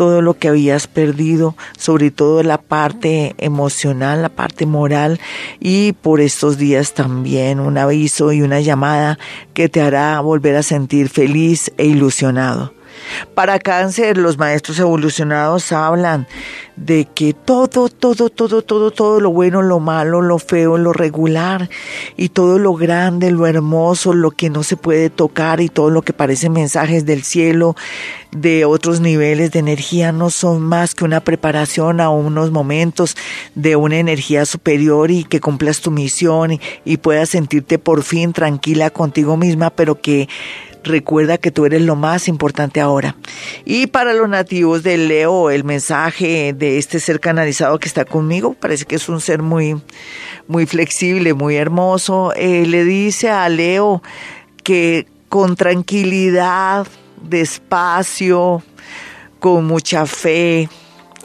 todo 0.00 0.22
lo 0.22 0.32
que 0.32 0.48
habías 0.48 0.86
perdido, 0.86 1.56
sobre 1.76 2.10
todo 2.10 2.42
la 2.42 2.56
parte 2.56 3.34
emocional, 3.36 4.22
la 4.22 4.30
parte 4.30 4.64
moral 4.64 5.20
y 5.60 5.92
por 5.92 6.22
estos 6.22 6.56
días 6.56 6.94
también 6.94 7.60
un 7.60 7.76
aviso 7.76 8.32
y 8.32 8.40
una 8.40 8.60
llamada 8.60 9.18
que 9.52 9.68
te 9.68 9.82
hará 9.82 10.18
volver 10.20 10.56
a 10.56 10.62
sentir 10.62 11.10
feliz 11.10 11.70
e 11.76 11.84
ilusionado. 11.84 12.79
Para 13.34 13.58
cáncer, 13.58 14.16
los 14.18 14.38
maestros 14.38 14.78
evolucionados 14.78 15.72
hablan 15.72 16.26
de 16.76 17.04
que 17.04 17.34
todo, 17.34 17.88
todo, 17.88 18.30
todo, 18.30 18.62
todo, 18.62 18.90
todo 18.90 19.20
lo 19.20 19.30
bueno, 19.30 19.60
lo 19.60 19.80
malo, 19.80 20.22
lo 20.22 20.38
feo, 20.38 20.78
lo 20.78 20.94
regular 20.94 21.68
y 22.16 22.30
todo 22.30 22.58
lo 22.58 22.74
grande, 22.74 23.30
lo 23.30 23.46
hermoso, 23.46 24.14
lo 24.14 24.30
que 24.30 24.48
no 24.48 24.62
se 24.62 24.76
puede 24.76 25.10
tocar 25.10 25.60
y 25.60 25.68
todo 25.68 25.90
lo 25.90 26.00
que 26.00 26.14
parece 26.14 26.48
mensajes 26.48 27.04
del 27.04 27.22
cielo, 27.22 27.76
de 28.32 28.64
otros 28.64 29.00
niveles 29.00 29.50
de 29.50 29.58
energía, 29.58 30.12
no 30.12 30.30
son 30.30 30.62
más 30.62 30.94
que 30.94 31.04
una 31.04 31.20
preparación 31.20 32.00
a 32.00 32.08
unos 32.08 32.50
momentos 32.50 33.16
de 33.54 33.76
una 33.76 33.98
energía 33.98 34.46
superior 34.46 35.10
y 35.10 35.24
que 35.24 35.40
cumplas 35.40 35.80
tu 35.80 35.90
misión 35.90 36.52
y, 36.52 36.60
y 36.86 36.96
puedas 36.96 37.28
sentirte 37.28 37.78
por 37.78 38.02
fin 38.02 38.32
tranquila 38.32 38.88
contigo 38.88 39.36
misma, 39.36 39.68
pero 39.68 40.00
que 40.00 40.28
Recuerda 40.82 41.38
que 41.38 41.50
tú 41.50 41.66
eres 41.66 41.82
lo 41.82 41.96
más 41.96 42.28
importante 42.28 42.80
ahora. 42.80 43.16
Y 43.64 43.86
para 43.88 44.14
los 44.14 44.28
nativos 44.28 44.82
de 44.82 44.96
Leo, 44.96 45.50
el 45.50 45.64
mensaje 45.64 46.52
de 46.52 46.78
este 46.78 47.00
ser 47.00 47.20
canalizado 47.20 47.78
que 47.78 47.88
está 47.88 48.04
conmigo, 48.04 48.54
parece 48.54 48.84
que 48.86 48.96
es 48.96 49.08
un 49.08 49.20
ser 49.20 49.42
muy, 49.42 49.80
muy 50.48 50.66
flexible, 50.66 51.34
muy 51.34 51.56
hermoso. 51.56 52.32
Eh, 52.34 52.66
le 52.66 52.84
dice 52.84 53.30
a 53.30 53.48
Leo 53.48 54.02
que 54.62 55.06
con 55.28 55.54
tranquilidad, 55.56 56.86
despacio, 57.22 58.62
con 59.38 59.66
mucha 59.66 60.06
fe, 60.06 60.68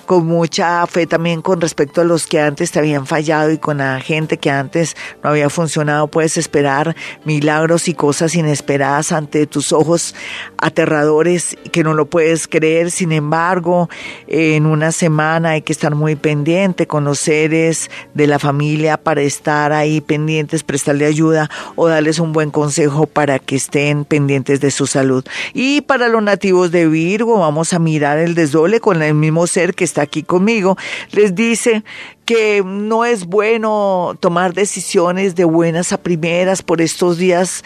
con 0.06 0.26
mucha 0.26 0.86
fe 0.88 1.08
también 1.08 1.42
con 1.42 1.62
respecto 1.62 2.02
a 2.02 2.04
los 2.04 2.28
que 2.28 2.40
antes 2.40 2.72
te 2.72 2.80
habían 2.80 3.06
fallado 3.06 3.52
y 3.52 3.58
con 3.58 3.78
la 3.80 4.00
gente 4.00 4.38
que 4.38 4.50
antes 4.50 4.96
no 5.24 5.32
había 5.32 5.50
funcionado. 5.50 6.08
Puedes 6.08 6.38
esperar 6.38 6.96
milagros 7.24 7.88
y 7.88 7.94
cosas 7.94 8.36
inesperadas 8.36 9.12
ante 9.12 9.48
tus 9.48 9.72
ojos 9.74 10.16
aterradores 10.58 11.58
que 11.72 11.84
no 11.84 11.94
lo 11.94 12.06
puedes 12.06 12.48
creer. 12.48 12.92
Sin 12.92 13.12
embargo, 13.12 13.90
en 14.28 14.66
una 14.66 14.92
semana 14.92 15.52
hay 15.52 15.62
que 15.62 15.74
estar 15.74 15.96
muy 15.96 16.16
pendiente 16.16 16.88
con 16.88 17.04
los 17.04 17.20
seres 17.20 17.90
de 18.14 18.28
la 18.28 18.40
familia 18.40 18.98
para 18.98 19.22
estar 19.22 19.72
ahí 19.72 20.02
pendientes, 20.02 20.64
prestarle 20.64 21.06
ayuda 21.06 21.50
o 21.76 21.88
darles 21.88 22.20
un 22.20 22.34
buen 22.34 22.52
consejo 22.52 23.08
para 23.08 23.40
que 23.40 23.56
estén 23.56 24.06
pendientes 24.06 24.62
de 24.62 24.72
su 24.72 24.88
salud. 24.88 25.26
Y 25.54 25.82
para 25.82 26.10
los 26.10 26.22
nativos 26.22 26.72
de 26.72 26.88
Virgo, 26.88 27.40
vamos 27.40 27.74
a 27.74 27.80
mirar 27.80 28.18
el 28.18 28.36
desdole 28.36 28.80
con 28.80 29.02
el 29.02 29.14
mismo 29.14 29.48
ser 29.48 29.74
que 29.74 29.84
está 29.84 29.95
aquí 29.98 30.24
conmigo, 30.24 30.78
les 31.12 31.36
dice 31.36 31.84
que 32.26 32.64
no 32.66 33.06
es 33.06 33.26
bueno 33.26 34.18
tomar 34.20 34.54
decisiones 34.54 35.36
de 35.36 35.46
buenas 35.46 35.94
a 35.94 35.98
primeras 35.98 36.62
por 36.62 36.82
estos 36.82 37.18
días 37.18 37.64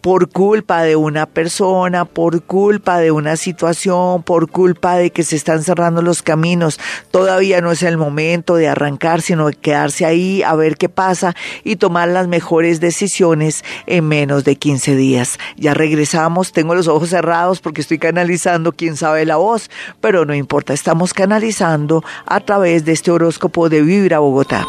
por 0.00 0.28
culpa 0.30 0.82
de 0.82 0.96
una 0.96 1.26
persona, 1.26 2.04
por 2.04 2.42
culpa 2.42 2.98
de 2.98 3.10
una 3.10 3.36
situación, 3.36 4.22
por 4.22 4.50
culpa 4.50 4.96
de 4.96 5.10
que 5.10 5.22
se 5.22 5.36
están 5.36 5.62
cerrando 5.62 6.02
los 6.02 6.22
caminos. 6.22 6.78
Todavía 7.10 7.60
no 7.60 7.72
es 7.72 7.82
el 7.82 7.96
momento 7.96 8.56
de 8.56 8.68
arrancar, 8.68 9.20
sino 9.20 9.48
de 9.48 9.54
quedarse 9.54 10.06
ahí 10.06 10.42
a 10.42 10.54
ver 10.54 10.76
qué 10.76 10.88
pasa 10.88 11.34
y 11.64 11.76
tomar 11.76 12.08
las 12.08 12.28
mejores 12.28 12.80
decisiones 12.80 13.64
en 13.86 14.08
menos 14.08 14.44
de 14.44 14.56
15 14.56 14.96
días. 14.96 15.38
Ya 15.56 15.74
regresamos, 15.74 16.52
tengo 16.52 16.74
los 16.74 16.88
ojos 16.88 17.10
cerrados 17.10 17.60
porque 17.60 17.80
estoy 17.80 17.98
canalizando 17.98 18.72
quién 18.72 18.96
sabe 18.96 19.26
la 19.26 19.36
voz, 19.36 19.70
pero 20.00 20.24
no 20.24 20.34
importa, 20.34 20.72
estamos 20.72 21.12
canalizando 21.12 22.02
a 22.26 22.40
través 22.40 22.84
de 22.84 22.92
este 22.92 23.10
horóscopo 23.10 23.68
de 23.68 23.82
Vibra 23.82 24.18
Bogotá. 24.18 24.66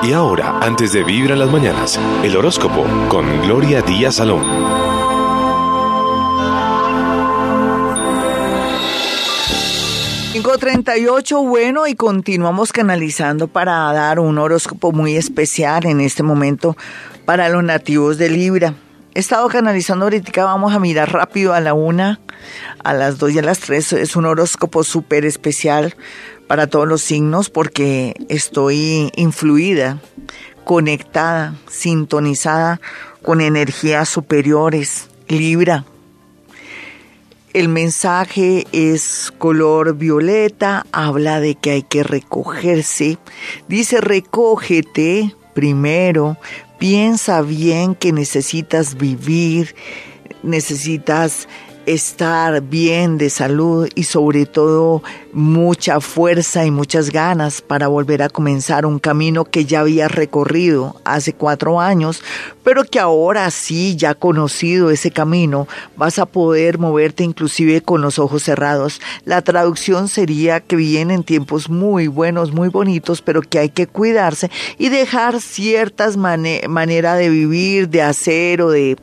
Y 0.00 0.12
ahora, 0.12 0.60
antes 0.60 0.92
de 0.92 1.02
Vibra 1.02 1.32
en 1.32 1.40
las 1.40 1.50
mañanas, 1.50 1.98
el 2.22 2.36
horóscopo 2.36 2.86
con 3.08 3.42
Gloria 3.42 3.82
Díaz 3.82 4.14
Salón. 4.16 4.44
ocho, 11.10 11.42
bueno, 11.42 11.86
y 11.86 11.94
continuamos 11.94 12.72
canalizando 12.72 13.48
para 13.48 13.92
dar 13.92 14.20
un 14.20 14.38
horóscopo 14.38 14.92
muy 14.92 15.16
especial 15.16 15.84
en 15.86 16.00
este 16.00 16.22
momento 16.22 16.76
para 17.24 17.48
los 17.48 17.64
nativos 17.64 18.18
de 18.18 18.30
Libra. 18.30 18.74
He 19.14 19.20
estado 19.20 19.48
canalizando 19.48 20.04
ahorita, 20.06 20.44
vamos 20.44 20.72
a 20.74 20.78
mirar 20.78 21.12
rápido 21.12 21.54
a 21.54 21.60
la 21.60 21.74
una, 21.74 22.20
a 22.84 22.94
las 22.94 23.18
dos 23.18 23.32
y 23.32 23.38
a 23.38 23.42
las 23.42 23.58
tres. 23.58 23.92
Es 23.92 24.14
un 24.14 24.26
horóscopo 24.26 24.84
súper 24.84 25.24
especial 25.24 25.96
para 26.48 26.66
todos 26.66 26.88
los 26.88 27.02
signos 27.02 27.50
porque 27.50 28.14
estoy 28.28 29.12
influida, 29.14 30.00
conectada, 30.64 31.54
sintonizada 31.68 32.80
con 33.22 33.40
energías 33.40 34.08
superiores. 34.08 35.08
Libra. 35.28 35.84
El 37.52 37.68
mensaje 37.68 38.66
es 38.72 39.32
color 39.36 39.96
violeta, 39.96 40.86
habla 40.90 41.40
de 41.40 41.54
que 41.54 41.70
hay 41.70 41.82
que 41.82 42.02
recogerse. 42.02 43.18
Dice 43.68 44.00
recógete 44.00 45.34
primero, 45.54 46.38
piensa 46.78 47.42
bien 47.42 47.94
que 47.94 48.12
necesitas 48.12 48.96
vivir, 48.96 49.74
necesitas 50.42 51.48
estar 51.88 52.60
bien 52.60 53.16
de 53.16 53.30
salud 53.30 53.88
y 53.94 54.04
sobre 54.04 54.44
todo 54.44 55.02
mucha 55.32 56.00
fuerza 56.00 56.66
y 56.66 56.70
muchas 56.70 57.10
ganas 57.10 57.62
para 57.62 57.88
volver 57.88 58.22
a 58.22 58.28
comenzar 58.28 58.84
un 58.84 58.98
camino 58.98 59.44
que 59.44 59.64
ya 59.64 59.80
había 59.80 60.08
recorrido 60.08 60.96
hace 61.04 61.32
cuatro 61.32 61.80
años, 61.80 62.22
pero 62.62 62.84
que 62.84 62.98
ahora 62.98 63.50
sí, 63.50 63.96
ya 63.96 64.14
conocido 64.14 64.90
ese 64.90 65.10
camino, 65.10 65.66
vas 65.96 66.18
a 66.18 66.26
poder 66.26 66.78
moverte 66.78 67.24
inclusive 67.24 67.80
con 67.80 68.02
los 68.02 68.18
ojos 68.18 68.42
cerrados. 68.42 69.00
La 69.24 69.40
traducción 69.40 70.08
sería 70.08 70.60
que 70.60 70.76
vienen 70.76 71.24
tiempos 71.24 71.70
muy 71.70 72.08
buenos, 72.08 72.52
muy 72.52 72.68
bonitos, 72.68 73.22
pero 73.22 73.40
que 73.40 73.58
hay 73.58 73.70
que 73.70 73.86
cuidarse 73.86 74.50
y 74.76 74.90
dejar 74.90 75.40
ciertas 75.40 76.16
maneras 76.16 77.18
de 77.18 77.30
vivir, 77.30 77.88
de 77.88 78.02
hacer 78.02 78.60
o 78.60 78.70
de, 78.70 78.96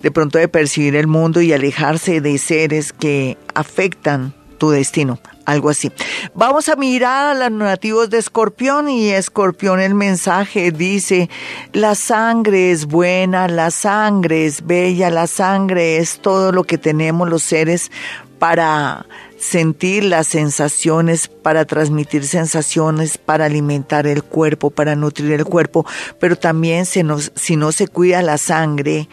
de 0.00 0.10
pronto 0.10 0.38
de 0.38 0.48
percibir 0.48 0.94
el 0.94 1.06
mundo 1.06 1.40
y 1.40 1.52
alejarse 1.52 2.19
de 2.20 2.38
seres 2.38 2.92
que 2.92 3.36
afectan 3.54 4.34
tu 4.60 4.70
destino, 4.70 5.18
algo 5.46 5.70
así. 5.70 5.90
Vamos 6.34 6.68
a 6.68 6.76
mirar 6.76 7.34
a 7.34 7.48
los 7.48 7.58
nativos 7.58 8.10
de 8.10 8.18
Escorpión 8.18 8.90
y 8.90 9.08
Escorpión 9.08 9.80
el 9.80 9.94
mensaje 9.94 10.70
dice, 10.70 11.30
la 11.72 11.94
sangre 11.94 12.70
es 12.70 12.84
buena, 12.84 13.48
la 13.48 13.70
sangre 13.70 14.44
es 14.44 14.66
bella, 14.66 15.08
la 15.08 15.26
sangre 15.26 15.96
es 15.96 16.20
todo 16.20 16.52
lo 16.52 16.64
que 16.64 16.76
tenemos 16.76 17.28
los 17.28 17.42
seres 17.42 17.90
para 18.38 19.06
sentir 19.38 20.04
las 20.04 20.26
sensaciones, 20.26 21.28
para 21.28 21.64
transmitir 21.64 22.26
sensaciones, 22.26 23.16
para 23.16 23.46
alimentar 23.46 24.06
el 24.06 24.22
cuerpo, 24.22 24.70
para 24.70 24.94
nutrir 24.94 25.32
el 25.32 25.46
cuerpo, 25.46 25.86
pero 26.18 26.36
también 26.36 26.84
si 26.84 27.02
no 27.02 27.72
se 27.72 27.88
cuida 27.88 28.20
la 28.20 28.36
sangre, 28.36 29.08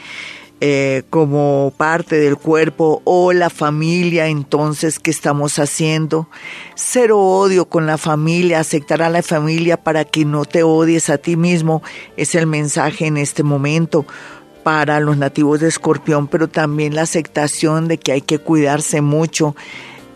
eh, 0.60 1.04
como 1.12 1.72
parte 1.78 2.20
del 2.20 2.36
cuerpo 2.36 3.02
o 3.04 3.32
la 3.32 3.50
familia, 3.50 4.28
entonces, 4.28 5.00
¿qué 5.00 5.12
estamos 5.12 5.60
haciendo? 5.60 6.30
Cero 6.76 7.20
odio 7.20 7.66
con 7.66 7.86
la 7.86 8.00
familia, 8.00 8.60
aceptar 8.60 9.04
a 9.04 9.10
la 9.10 9.22
familia 9.22 9.78
para 9.78 10.04
que 10.04 10.26
no 10.26 10.46
te 10.46 10.64
odies 10.64 11.10
a 11.12 11.20
ti 11.20 11.36
mismo, 11.36 11.84
es 12.16 12.34
el 12.34 12.48
mensaje 12.48 13.06
en 13.06 13.18
este 13.18 13.44
momento 13.44 14.06
para 14.64 15.00
los 15.00 15.16
nativos 15.16 15.60
de 15.60 15.68
Escorpión, 15.68 16.28
pero 16.28 16.50
también 16.50 16.96
la 16.96 17.04
aceptación 17.04 17.88
de 17.88 18.00
que 18.00 18.12
hay 18.12 18.22
que 18.22 18.40
cuidarse 18.40 19.02
mucho 19.02 19.56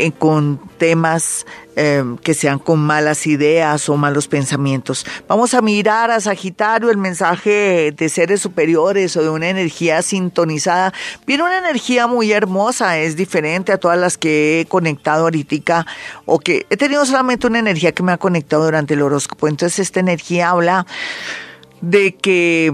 con 0.09 0.59
temas 0.79 1.45
eh, 1.75 2.03
que 2.23 2.33
sean 2.33 2.59
con 2.59 2.79
malas 2.79 3.27
ideas 3.27 3.87
o 3.87 3.95
malos 3.95 4.27
pensamientos. 4.27 5.05
Vamos 5.27 5.53
a 5.53 5.61
mirar 5.61 6.09
a 6.09 6.19
Sagitario 6.19 6.89
el 6.89 6.97
mensaje 6.97 7.93
de 7.95 8.09
seres 8.09 8.41
superiores 8.41 9.15
o 9.15 9.21
de 9.21 9.29
una 9.29 9.49
energía 9.49 10.01
sintonizada. 10.01 10.91
Viene 11.27 11.43
una 11.43 11.59
energía 11.59 12.07
muy 12.07 12.31
hermosa, 12.31 12.97
es 12.97 13.15
diferente 13.15 13.71
a 13.71 13.77
todas 13.77 13.99
las 13.99 14.17
que 14.17 14.61
he 14.61 14.65
conectado 14.65 15.23
ahorita 15.23 15.85
o 16.25 16.39
que 16.39 16.65
he 16.69 16.77
tenido 16.77 17.05
solamente 17.05 17.47
una 17.47 17.59
energía 17.59 17.91
que 17.91 18.03
me 18.03 18.11
ha 18.11 18.17
conectado 18.17 18.65
durante 18.65 18.95
el 18.95 19.01
horóscopo. 19.01 19.47
Entonces 19.47 19.79
esta 19.79 19.99
energía 19.99 20.49
habla 20.49 20.85
de 21.81 22.15
que 22.15 22.71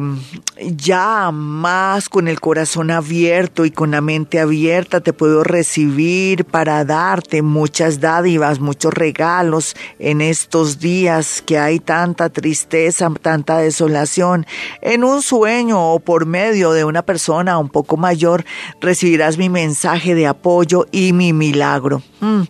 ya 0.59 1.31
más 1.31 2.09
con 2.09 2.27
el 2.27 2.39
corazón 2.41 2.91
abierto 2.91 3.65
y 3.65 3.71
con 3.71 3.91
la 3.91 4.01
mente 4.01 4.39
abierta 4.39 4.99
te 5.01 5.13
puedo 5.13 5.43
recibir 5.43 6.45
para 6.45 6.83
darte 6.83 7.41
muchas 7.41 8.01
dádivas, 8.01 8.59
muchos 8.59 8.93
regalos 8.93 9.75
en 9.99 10.21
estos 10.21 10.79
días 10.79 11.41
que 11.45 11.57
hay 11.57 11.79
tanta 11.79 12.29
tristeza, 12.29 13.09
tanta 13.21 13.59
desolación. 13.59 14.45
En 14.81 15.03
un 15.03 15.21
sueño 15.21 15.93
o 15.93 15.99
por 15.99 16.25
medio 16.25 16.71
de 16.71 16.83
una 16.83 17.01
persona 17.01 17.57
un 17.57 17.69
poco 17.69 17.97
mayor 17.97 18.43
recibirás 18.81 19.37
mi 19.37 19.49
mensaje 19.49 20.15
de 20.15 20.27
apoyo 20.27 20.85
y 20.91 21.13
mi 21.13 21.33
milagro. 21.33 22.01
Mm, 22.19 22.41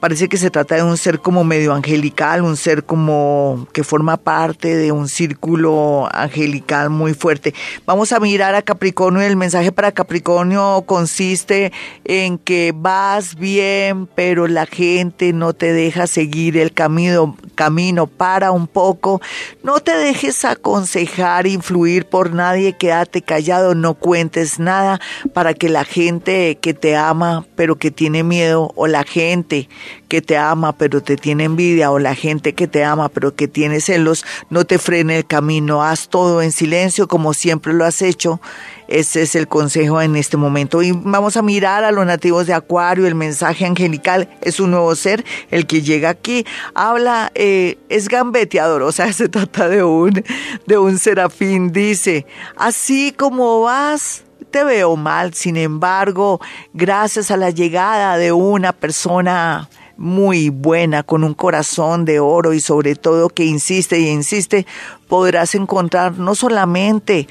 parece 0.00 0.28
que 0.28 0.38
se 0.38 0.50
trata 0.50 0.76
de 0.76 0.82
un 0.82 0.96
ser 0.96 1.20
como 1.20 1.44
medio 1.44 1.74
angelical, 1.74 2.42
un 2.42 2.56
ser 2.56 2.84
como 2.84 3.68
que 3.72 3.84
forma 3.84 4.16
parte 4.16 4.76
de 4.76 4.92
un 4.92 5.08
círculo 5.08 5.99
angelical 6.10 6.90
muy 6.90 7.14
fuerte. 7.14 7.54
Vamos 7.86 8.12
a 8.12 8.20
mirar 8.20 8.54
a 8.54 8.62
Capricornio. 8.62 9.22
El 9.22 9.36
mensaje 9.36 9.72
para 9.72 9.92
Capricornio 9.92 10.84
consiste 10.86 11.72
en 12.04 12.38
que 12.38 12.72
vas 12.74 13.34
bien, 13.34 14.06
pero 14.06 14.46
la 14.46 14.66
gente 14.66 15.32
no 15.32 15.52
te 15.52 15.72
deja 15.72 16.06
seguir 16.06 16.56
el 16.56 16.72
camino. 16.72 17.36
Camino 17.54 18.06
para 18.06 18.52
un 18.52 18.66
poco. 18.66 19.20
No 19.62 19.80
te 19.80 19.96
dejes 19.96 20.44
aconsejar, 20.44 21.46
influir 21.46 22.06
por 22.06 22.32
nadie. 22.32 22.76
Quédate 22.76 23.22
callado, 23.22 23.74
no 23.74 23.94
cuentes 23.94 24.58
nada 24.58 25.00
para 25.34 25.54
que 25.54 25.68
la 25.68 25.84
gente 25.84 26.58
que 26.60 26.74
te 26.74 26.96
ama, 26.96 27.44
pero 27.56 27.76
que 27.76 27.90
tiene 27.90 28.22
miedo, 28.22 28.72
o 28.76 28.86
la 28.86 29.04
gente 29.04 29.68
que 30.08 30.22
te 30.22 30.36
ama, 30.36 30.76
pero 30.76 31.02
te 31.02 31.16
tiene 31.16 31.44
envidia, 31.44 31.90
o 31.90 31.98
la 31.98 32.14
gente 32.14 32.54
que 32.54 32.66
te 32.66 32.84
ama, 32.84 33.08
pero 33.08 33.34
que 33.34 33.48
tiene 33.48 33.80
celos, 33.80 34.24
no 34.48 34.64
te 34.64 34.78
frene 34.78 35.18
el 35.18 35.26
camino 35.26 35.82
todo 36.08 36.42
en 36.42 36.52
silencio 36.52 37.08
como 37.08 37.34
siempre 37.34 37.72
lo 37.72 37.84
has 37.84 38.02
hecho. 38.02 38.40
Ese 38.88 39.22
es 39.22 39.36
el 39.36 39.46
consejo 39.46 40.02
en 40.02 40.16
este 40.16 40.36
momento. 40.36 40.82
Y 40.82 40.92
vamos 40.92 41.36
a 41.36 41.42
mirar 41.42 41.84
a 41.84 41.92
los 41.92 42.04
nativos 42.04 42.46
de 42.46 42.54
Acuario. 42.54 43.06
El 43.06 43.14
mensaje 43.14 43.64
angelical 43.64 44.28
es 44.40 44.58
un 44.58 44.72
nuevo 44.72 44.94
ser, 44.96 45.24
el 45.50 45.66
que 45.66 45.82
llega 45.82 46.08
aquí. 46.08 46.44
Habla, 46.74 47.30
eh, 47.34 47.78
es 47.88 48.08
gambeteador, 48.08 48.82
o 48.82 48.92
sea, 48.92 49.12
se 49.12 49.28
trata 49.28 49.68
de 49.68 49.84
un, 49.84 50.24
de 50.66 50.78
un 50.78 50.98
serafín. 50.98 51.72
Dice, 51.72 52.26
así 52.56 53.12
como 53.16 53.60
vas, 53.62 54.24
te 54.50 54.64
veo 54.64 54.96
mal. 54.96 55.34
Sin 55.34 55.56
embargo, 55.56 56.40
gracias 56.72 57.30
a 57.30 57.36
la 57.36 57.50
llegada 57.50 58.16
de 58.16 58.32
una 58.32 58.72
persona 58.72 59.68
muy 60.00 60.48
buena, 60.48 61.02
con 61.02 61.24
un 61.24 61.34
corazón 61.34 62.06
de 62.06 62.20
oro 62.20 62.54
y 62.54 62.60
sobre 62.60 62.96
todo 62.96 63.28
que 63.28 63.44
insiste 63.44 64.00
y 64.00 64.08
insiste, 64.08 64.66
podrás 65.08 65.54
encontrar 65.54 66.16
no 66.16 66.34
solamente 66.34 67.28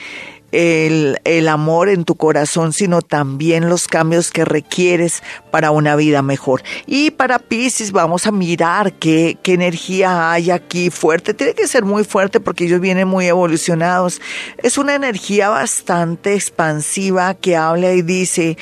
el, 0.52 1.18
el, 1.24 1.48
amor 1.48 1.90
en 1.90 2.06
tu 2.06 2.16
corazón, 2.16 2.72
sino 2.74 3.02
también 3.02 3.70
los 3.70 3.88
cambios 3.88 4.30
que 4.30 4.46
requieres 4.46 5.24
para 5.52 5.72
una 5.72 5.96
vida 5.96 6.22
mejor. 6.22 6.62
Y 6.86 7.12
para 7.12 7.40
Pisces 7.40 7.92
vamos 7.92 8.28
a 8.28 8.32
mirar 8.32 8.94
qué, 8.94 9.38
qué 9.42 9.54
energía 9.54 10.32
hay 10.32 10.52
aquí 10.52 10.92
fuerte. 10.92 11.34
Tiene 11.34 11.54
que 11.54 11.68
ser 11.68 11.86
muy 11.86 12.04
fuerte 12.04 12.40
porque 12.40 12.66
ellos 12.66 12.82
vienen 12.82 13.08
muy 13.08 13.26
evolucionados. 13.26 14.22
Es 14.60 14.78
una 14.78 14.94
energía 14.96 15.50
bastante 15.50 16.36
expansiva 16.36 17.34
que 17.34 17.56
habla 17.56 17.94
y 17.94 18.02
dice, 18.02 18.58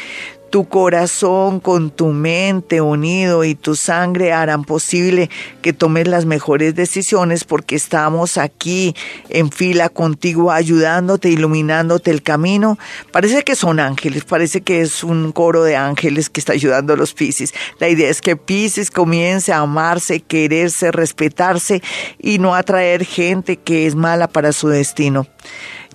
tu 0.50 0.68
corazón 0.68 1.60
con 1.60 1.92
tu 1.92 2.08
mente 2.08 2.82
unido 2.82 3.44
y 3.44 3.56
tu 3.56 3.76
sangre 3.76 4.34
harán 4.34 4.64
posible 4.64 5.30
que 5.62 5.74
tomes 5.74 6.08
las 6.08 6.26
mejores 6.26 6.76
decisiones 6.76 7.44
porque 7.44 7.76
estamos 7.76 8.38
aquí 8.38 8.96
en 9.30 9.52
fila 9.52 9.90
contigo 9.90 10.52
ayudándote, 10.52 11.30
iluminándote 11.30 12.12
el 12.12 12.24
camino. 12.24 12.78
Parece 13.12 13.44
que 13.44 13.56
son 13.56 13.80
ángeles, 13.80 14.24
parece 14.24 14.62
que 14.62 14.82
es 14.82 15.04
un 15.04 15.32
coro 15.32 15.64
de 15.64 15.76
ángeles 15.76 16.30
que 16.30 16.40
está 16.40 16.54
ayudando 16.54 16.94
a 16.94 16.98
los 16.98 17.14
Pisces. 17.14 17.54
La 17.80 17.90
idea 17.90 18.10
es 18.10 18.22
que 18.22 18.36
Pisces 18.36 18.92
comience 18.92 19.52
a 19.52 19.60
amarse, 19.60 20.22
quererse, 20.22 20.92
respetarse 20.92 21.82
y 22.20 22.40
no 22.40 22.56
atraer 22.56 23.06
gente 23.06 23.58
que 23.58 23.88
es 23.88 23.96
mala 23.96 24.28
para 24.28 24.54
su 24.54 24.70
destino. 24.70 25.28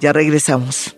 Ya 0.01 0.13
regresamos. 0.13 0.97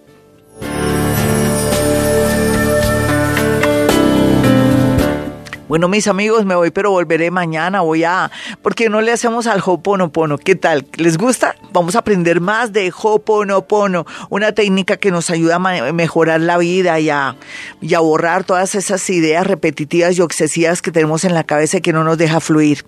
Bueno, 5.75 5.89
mis 5.89 6.07
amigos, 6.07 6.45
me 6.45 6.55
voy, 6.55 6.71
pero 6.71 6.93
volveré 6.93 7.33
mañana. 7.33 7.81
Voy 7.81 8.05
a. 8.05 8.31
¿Por 8.63 8.77
qué 8.77 8.89
no 8.89 9.01
le 9.01 9.11
hacemos 9.11 9.49
al 9.49 9.61
Hoponopono? 9.67 10.39
¿Qué 10.39 10.55
tal? 10.55 10.87
¿Les 10.95 11.19
gusta? 11.19 11.57
Vamos 11.73 11.97
a 11.97 11.99
aprender 11.99 12.41
más 12.41 12.73
de 12.73 12.93
Hoponopono, 12.97 14.07
una 14.31 14.53
técnica 14.53 14.99
que 14.99 15.11
nos 15.11 15.31
ayuda 15.31 15.57
a 15.57 15.93
mejorar 15.93 16.43
la 16.43 16.59
vida 16.59 17.01
y 17.01 17.11
a, 17.11 17.35
y 17.81 17.95
a 17.95 17.99
borrar 17.99 18.45
todas 18.45 18.77
esas 18.77 19.11
ideas 19.11 19.49
repetitivas 19.49 20.17
y 20.17 20.21
obsesivas 20.21 20.81
que 20.81 20.93
tenemos 20.93 21.25
en 21.25 21.35
la 21.35 21.43
cabeza 21.43 21.79
y 21.79 21.81
que 21.81 21.93
no 21.93 22.05
nos 22.05 22.19
deja 22.19 22.39
fluir. 22.39 22.85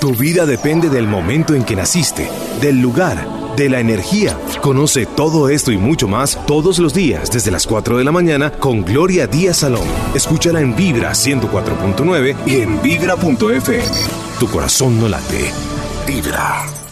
Tu 0.00 0.12
vida 0.14 0.46
depende 0.46 0.88
del 0.88 1.06
momento 1.06 1.54
en 1.54 1.64
que 1.64 1.76
naciste, 1.76 2.28
del 2.60 2.80
lugar, 2.80 3.26
de 3.56 3.68
la 3.68 3.80
energía. 3.80 4.36
Conoce 4.60 5.06
todo 5.06 5.48
esto 5.48 5.72
y 5.72 5.78
mucho 5.78 6.08
más 6.08 6.44
todos 6.46 6.78
los 6.78 6.92
días 6.92 7.30
desde 7.30 7.50
las 7.50 7.66
4 7.66 7.98
de 7.98 8.04
la 8.04 8.12
mañana 8.12 8.52
con 8.52 8.84
Gloria 8.84 9.26
Díaz 9.26 9.58
Salón. 9.58 9.86
Escúchala 10.14 10.60
en 10.60 10.76
Vibra 10.76 11.12
104.9 11.12 12.36
y 12.46 12.60
en 12.60 12.82
vibra.fm. 12.82 13.84
Tu 14.38 14.48
corazón 14.48 15.00
no 15.00 15.08
late. 15.08 15.50
Vibra. 16.06 16.85